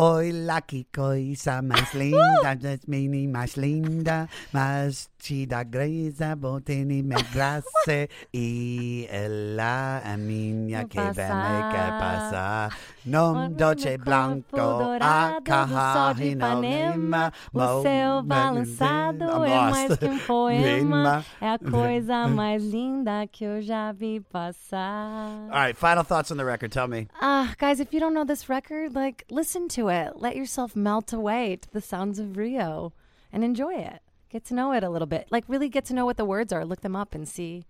Oi, 0.01 0.31
la 0.31 0.61
que 0.61 0.87
coisa 0.95 1.61
mais 1.61 1.93
linda, 1.93 2.55
das 2.63 2.87
mini 2.87 3.27
mais 3.27 3.57
linda, 3.57 4.29
mas 4.53 5.11
te 5.19 5.45
dá 5.45 5.65
graça, 5.65 6.37
botene 6.37 7.03
me 7.03 7.17
graça, 7.33 8.07
e 8.33 9.09
ela 9.11 10.01
a 10.05 10.17
minha 10.17 10.85
que 10.85 11.01
vai 11.01 11.11
me 11.11 11.73
quer 11.73 11.99
passar. 11.99 12.79
Nome 13.05 13.55
Dolce 13.55 13.99
Blanco, 13.99 14.57
a 15.01 15.41
carra 15.43 16.13
de 16.13 16.31
Ipanema, 16.31 17.33
O 17.53 17.83
céu 17.83 18.23
balançado 18.23 19.25
é 19.47 19.71
mais 19.71 19.97
que 19.97 20.05
um 20.05 20.19
poema. 20.21 21.25
É 21.41 21.55
a 21.55 21.59
coisa 21.59 22.29
mais 22.29 22.63
linda 22.63 23.27
que 23.27 23.43
eu 23.43 23.61
já 23.63 23.91
vi 23.91 24.21
passar. 24.21 25.49
All 25.51 25.67
right, 25.67 25.75
final 25.77 26.05
thoughts 26.05 26.31
on 26.31 26.37
the 26.37 26.45
record. 26.45 26.71
Tell 26.71 26.87
me. 26.87 27.09
Ah, 27.21 27.53
guys, 27.59 27.81
if 27.81 27.93
you 27.93 27.99
don't 27.99 28.15
know 28.15 28.25
this 28.25 28.49
record, 28.49 28.95
like 28.95 29.25
listen 29.29 29.67
to 29.69 29.88
it. 29.88 29.88
Let 29.89 30.37
yourself 30.37 30.77
melt 30.77 31.13
away 31.13 31.57
to 31.57 31.71
the 31.71 31.81
sounds 31.81 32.19
of 32.19 32.37
Rio 32.37 32.93
and 33.33 33.45
enjoy 33.45 33.75
it. 33.75 34.01
Get 34.31 34.45
to 34.47 34.55
know 34.55 34.73
it 34.73 34.85
a 34.85 34.91
little 34.91 35.07
bit. 35.07 35.27
Like 35.31 35.45
really 35.49 35.69
get 35.69 35.85
to 35.87 35.95
know 35.95 36.05
what 36.05 36.17
the 36.17 36.25
words 36.25 36.53
are. 36.53 36.65
Look 36.65 36.83
them 36.83 36.95
up 36.97 37.15
and 37.15 37.29
see. 37.29 37.65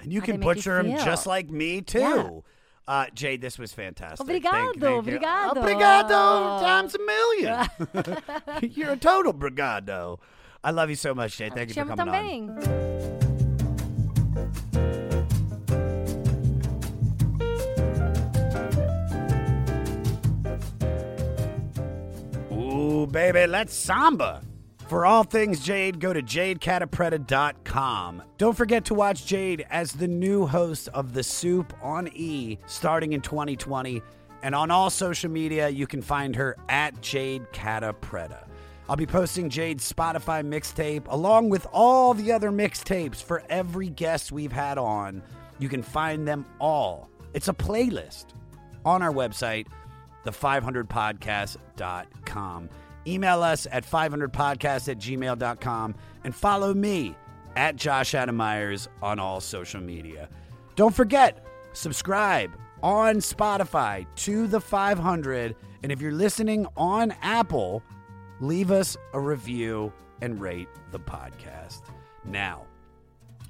And 0.00 0.12
you 0.12 0.20
can 0.20 0.40
butcher 0.40 0.82
them 0.82 0.96
just 1.04 1.26
like 1.26 1.50
me 1.50 1.80
too. 1.80 1.98
Yeah. 1.98 2.30
Uh, 2.86 3.06
Jade, 3.14 3.40
this 3.40 3.58
was 3.58 3.72
fantastic. 3.72 4.20
Obrigado, 4.26 4.50
Thank 4.50 4.80
thank 4.80 5.06
you. 5.06 5.18
obrigado. 5.18 5.54
Obrigado 5.56 6.60
times 6.60 6.94
a 6.94 6.98
million. 6.98 7.66
You're 8.74 8.92
a 8.92 8.96
total 8.96 9.32
brigado. 9.32 10.18
I 10.62 10.70
love 10.70 10.90
you 10.90 10.96
so 10.96 11.14
much, 11.14 11.36
Jade. 11.36 11.54
Thank 11.54 11.74
you 11.74 11.84
for 11.84 11.96
coming 11.96 12.14
on. 12.14 13.03
Baby, 23.06 23.46
let's 23.46 23.74
samba. 23.74 24.42
For 24.88 25.06
all 25.06 25.24
things 25.24 25.60
Jade, 25.60 25.98
go 25.98 26.12
to 26.12 26.22
jadecattapreta.com. 26.22 28.22
Don't 28.36 28.56
forget 28.56 28.84
to 28.86 28.94
watch 28.94 29.26
Jade 29.26 29.64
as 29.70 29.92
the 29.92 30.08
new 30.08 30.46
host 30.46 30.88
of 30.88 31.14
The 31.14 31.22
Soup 31.22 31.72
on 31.82 32.08
E 32.14 32.58
starting 32.66 33.14
in 33.14 33.22
2020. 33.22 34.02
And 34.42 34.54
on 34.54 34.70
all 34.70 34.90
social 34.90 35.30
media, 35.30 35.70
you 35.70 35.86
can 35.86 36.02
find 36.02 36.36
her 36.36 36.58
at 36.68 37.00
Jade 37.00 37.50
Catta-Preta. 37.52 38.46
I'll 38.86 38.96
be 38.96 39.06
posting 39.06 39.48
Jade's 39.48 39.90
Spotify 39.90 40.46
mixtape 40.46 41.06
along 41.08 41.48
with 41.48 41.66
all 41.72 42.12
the 42.12 42.30
other 42.30 42.50
mixtapes 42.50 43.22
for 43.22 43.42
every 43.48 43.88
guest 43.88 44.32
we've 44.32 44.52
had 44.52 44.76
on. 44.76 45.22
You 45.58 45.70
can 45.70 45.82
find 45.82 46.28
them 46.28 46.44
all. 46.60 47.08
It's 47.32 47.48
a 47.48 47.54
playlist 47.54 48.26
on 48.84 49.00
our 49.00 49.12
website, 49.12 49.68
the500podcast.com. 50.26 52.68
Email 53.06 53.42
us 53.42 53.66
at 53.70 53.84
500podcast 53.84 54.88
at 54.88 54.98
gmail.com 54.98 55.94
and 56.24 56.34
follow 56.34 56.74
me 56.74 57.16
at 57.56 57.76
Josh 57.76 58.14
Adam 58.14 58.36
Meyers 58.36 58.88
on 59.02 59.18
all 59.18 59.40
social 59.40 59.80
media. 59.80 60.28
Don't 60.76 60.94
forget, 60.94 61.44
subscribe 61.72 62.50
on 62.82 63.16
Spotify 63.16 64.06
to 64.16 64.46
the 64.46 64.60
500. 64.60 65.54
And 65.82 65.92
if 65.92 66.00
you're 66.00 66.12
listening 66.12 66.66
on 66.76 67.14
Apple, 67.22 67.82
leave 68.40 68.70
us 68.70 68.96
a 69.12 69.20
review 69.20 69.92
and 70.20 70.40
rate 70.40 70.68
the 70.90 70.98
podcast. 70.98 71.82
Now, 72.24 72.66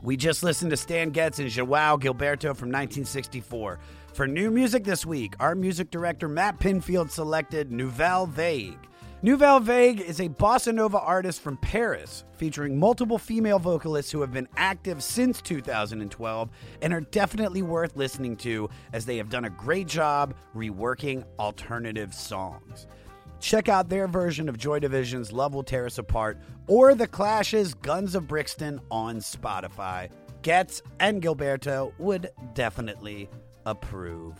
we 0.02 0.16
just 0.16 0.42
listened 0.42 0.70
to 0.70 0.76
Stan 0.76 1.10
Getz 1.10 1.38
and 1.38 1.48
João 1.48 1.98
Gilberto 1.98 2.54
from 2.54 2.68
1964. 2.68 3.78
For 4.12 4.28
new 4.28 4.50
music 4.50 4.84
this 4.84 5.06
week, 5.06 5.34
our 5.40 5.54
music 5.54 5.90
director 5.90 6.28
Matt 6.28 6.60
Pinfield 6.60 7.10
selected 7.10 7.72
Nouvelle 7.72 8.26
Vague. 8.26 8.78
Nouvelle 9.24 9.60
Vague 9.60 10.02
is 10.02 10.20
a 10.20 10.28
bossa 10.28 10.70
nova 10.70 11.00
artist 11.00 11.40
from 11.40 11.56
Paris, 11.56 12.24
featuring 12.34 12.78
multiple 12.78 13.16
female 13.16 13.58
vocalists 13.58 14.12
who 14.12 14.20
have 14.20 14.34
been 14.34 14.46
active 14.58 15.02
since 15.02 15.40
2012 15.40 16.50
and 16.82 16.92
are 16.92 17.00
definitely 17.00 17.62
worth 17.62 17.96
listening 17.96 18.36
to 18.36 18.68
as 18.92 19.06
they 19.06 19.16
have 19.16 19.30
done 19.30 19.46
a 19.46 19.50
great 19.50 19.86
job 19.86 20.34
reworking 20.54 21.24
alternative 21.38 22.12
songs. 22.12 22.86
Check 23.40 23.70
out 23.70 23.88
their 23.88 24.08
version 24.08 24.46
of 24.46 24.58
Joy 24.58 24.78
Division's 24.78 25.32
Love 25.32 25.54
Will 25.54 25.62
Tear 25.62 25.86
Us 25.86 25.96
Apart 25.96 26.38
or 26.66 26.94
The 26.94 27.08
Clash's 27.08 27.72
Guns 27.72 28.14
of 28.14 28.28
Brixton 28.28 28.78
on 28.90 29.20
Spotify. 29.20 30.10
Getz 30.42 30.82
and 31.00 31.22
Gilberto 31.22 31.94
would 31.96 32.28
definitely 32.52 33.30
approve. 33.64 34.34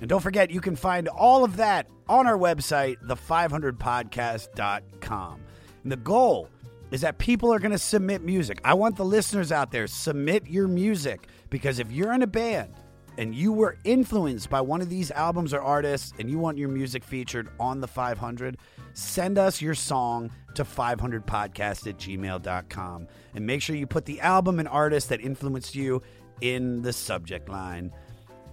And 0.00 0.08
don't 0.08 0.22
forget, 0.22 0.50
you 0.50 0.60
can 0.60 0.76
find 0.76 1.08
all 1.08 1.44
of 1.44 1.56
that 1.56 1.88
on 2.08 2.26
our 2.26 2.38
website, 2.38 2.96
the500podcast.com. 3.06 5.40
And 5.82 5.92
the 5.92 5.96
goal 5.96 6.48
is 6.90 7.02
that 7.02 7.18
people 7.18 7.52
are 7.52 7.58
going 7.58 7.72
to 7.72 7.78
submit 7.78 8.22
music. 8.22 8.60
I 8.64 8.74
want 8.74 8.96
the 8.96 9.04
listeners 9.04 9.52
out 9.52 9.70
there, 9.70 9.86
submit 9.86 10.46
your 10.46 10.68
music 10.68 11.28
because 11.50 11.78
if 11.78 11.92
you're 11.92 12.12
in 12.12 12.22
a 12.22 12.26
band 12.26 12.72
and 13.18 13.34
you 13.34 13.52
were 13.52 13.76
influenced 13.84 14.48
by 14.48 14.60
one 14.60 14.80
of 14.80 14.88
these 14.88 15.10
albums 15.10 15.52
or 15.52 15.60
artists 15.60 16.12
and 16.18 16.30
you 16.30 16.38
want 16.38 16.56
your 16.56 16.68
music 16.68 17.04
featured 17.04 17.50
on 17.58 17.80
the 17.80 17.88
500, 17.88 18.56
send 18.94 19.38
us 19.38 19.60
your 19.60 19.74
song 19.74 20.30
to 20.54 20.64
500podcast 20.64 21.86
at 21.86 21.98
gmail.com. 21.98 23.08
And 23.34 23.46
make 23.46 23.60
sure 23.60 23.76
you 23.76 23.86
put 23.86 24.06
the 24.06 24.20
album 24.20 24.58
and 24.58 24.68
artist 24.68 25.10
that 25.10 25.20
influenced 25.20 25.74
you 25.74 26.02
in 26.40 26.82
the 26.82 26.92
subject 26.92 27.48
line. 27.48 27.92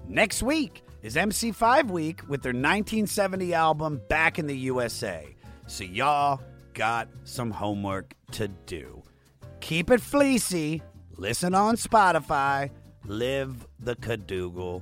Next 0.08 0.44
week 0.44 0.84
is 1.06 1.16
MC5 1.16 1.92
Week 1.92 2.22
with 2.28 2.42
their 2.42 2.50
1970 2.50 3.54
album 3.54 4.02
Back 4.10 4.40
in 4.40 4.48
the 4.48 4.58
USA. 4.58 5.36
So 5.68 5.84
y'all 5.84 6.42
got 6.74 7.10
some 7.26 7.52
homework 7.52 8.16
to 8.32 8.48
do. 8.48 9.04
Keep 9.60 9.92
it 9.92 10.02
fleecy, 10.02 10.82
listen 11.16 11.54
on 11.54 11.76
Spotify, 11.76 12.72
live 13.06 13.68
the 13.80 13.96
Cadougal 13.98 14.82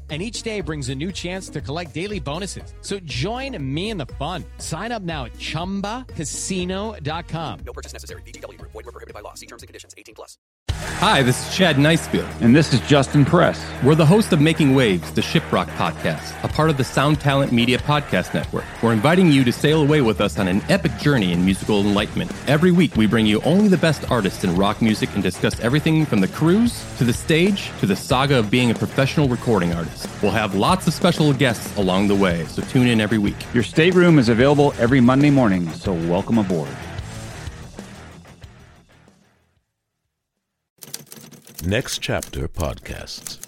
And 0.11 0.21
each 0.21 0.43
day 0.43 0.59
brings 0.59 0.89
a 0.89 0.95
new 0.95 1.13
chance 1.13 1.47
to 1.49 1.61
collect 1.61 1.93
daily 1.93 2.19
bonuses. 2.19 2.73
So 2.81 2.99
join 2.99 3.57
me 3.63 3.91
in 3.91 3.97
the 3.97 4.07
fun. 4.19 4.43
Sign 4.57 4.91
up 4.91 5.03
now 5.03 5.23
at 5.25 5.33
chumbacasino.com. 5.33 7.59
No 7.65 7.73
purchase 7.73 7.93
necessary. 7.93 8.21
VGW 8.23 8.57
Group. 8.57 8.73
Void 8.73 8.87
were 8.87 8.91
prohibited 8.91 9.13
by 9.13 9.21
law. 9.21 9.35
See 9.35 9.45
terms 9.45 9.63
and 9.63 9.67
conditions. 9.67 9.95
18 9.97 10.15
plus. 10.15 10.37
Hi, 11.01 11.23
this 11.23 11.47
is 11.47 11.55
Chad 11.55 11.77
Nicefield. 11.77 12.41
And 12.41 12.55
this 12.55 12.73
is 12.73 12.79
Justin 12.81 13.25
Press. 13.25 13.63
We're 13.83 13.95
the 13.95 14.05
host 14.05 14.33
of 14.33 14.41
Making 14.41 14.75
Waves, 14.75 15.11
the 15.11 15.21
ShipRocked 15.21 15.71
podcast, 15.71 16.43
a 16.43 16.47
part 16.47 16.69
of 16.69 16.77
the 16.77 16.83
Sound 16.83 17.19
Talent 17.19 17.51
Media 17.51 17.79
Podcast 17.79 18.33
Network. 18.33 18.65
We're 18.83 18.93
inviting 18.93 19.31
you 19.31 19.43
to 19.43 19.51
sail 19.51 19.81
away 19.81 20.01
with 20.01 20.21
us 20.21 20.37
on 20.37 20.47
an 20.47 20.61
epic 20.69 20.97
journey 20.97 21.33
in 21.33 21.43
musical 21.43 21.81
enlightenment. 21.81 22.31
Every 22.47 22.71
week, 22.71 22.95
we 22.95 23.07
bring 23.07 23.25
you 23.25 23.41
only 23.41 23.67
the 23.67 23.77
best 23.77 24.09
artists 24.11 24.43
in 24.43 24.55
rock 24.55 24.81
music 24.81 25.09
and 25.13 25.23
discuss 25.23 25.59
everything 25.59 26.05
from 26.05 26.19
the 26.19 26.27
cruise 26.27 26.83
to 26.97 27.03
the 27.03 27.13
stage 27.13 27.71
to 27.79 27.85
the 27.85 27.95
saga 27.95 28.37
of 28.37 28.51
being 28.51 28.71
a 28.71 28.75
professional 28.75 29.27
recording 29.27 29.73
artist. 29.73 30.00
We'll 30.21 30.31
have 30.31 30.55
lots 30.55 30.87
of 30.87 30.93
special 30.93 31.33
guests 31.33 31.75
along 31.77 32.07
the 32.07 32.15
way, 32.15 32.45
so 32.45 32.61
tune 32.63 32.87
in 32.87 33.01
every 33.01 33.17
week. 33.17 33.35
Your 33.53 33.63
stateroom 33.63 34.19
is 34.19 34.29
available 34.29 34.73
every 34.77 35.01
Monday 35.01 35.29
morning, 35.29 35.67
so 35.73 35.93
welcome 35.93 36.37
aboard. 36.37 36.69
Next 41.63 41.99
Chapter 41.99 42.47
Podcasts. 42.47 43.40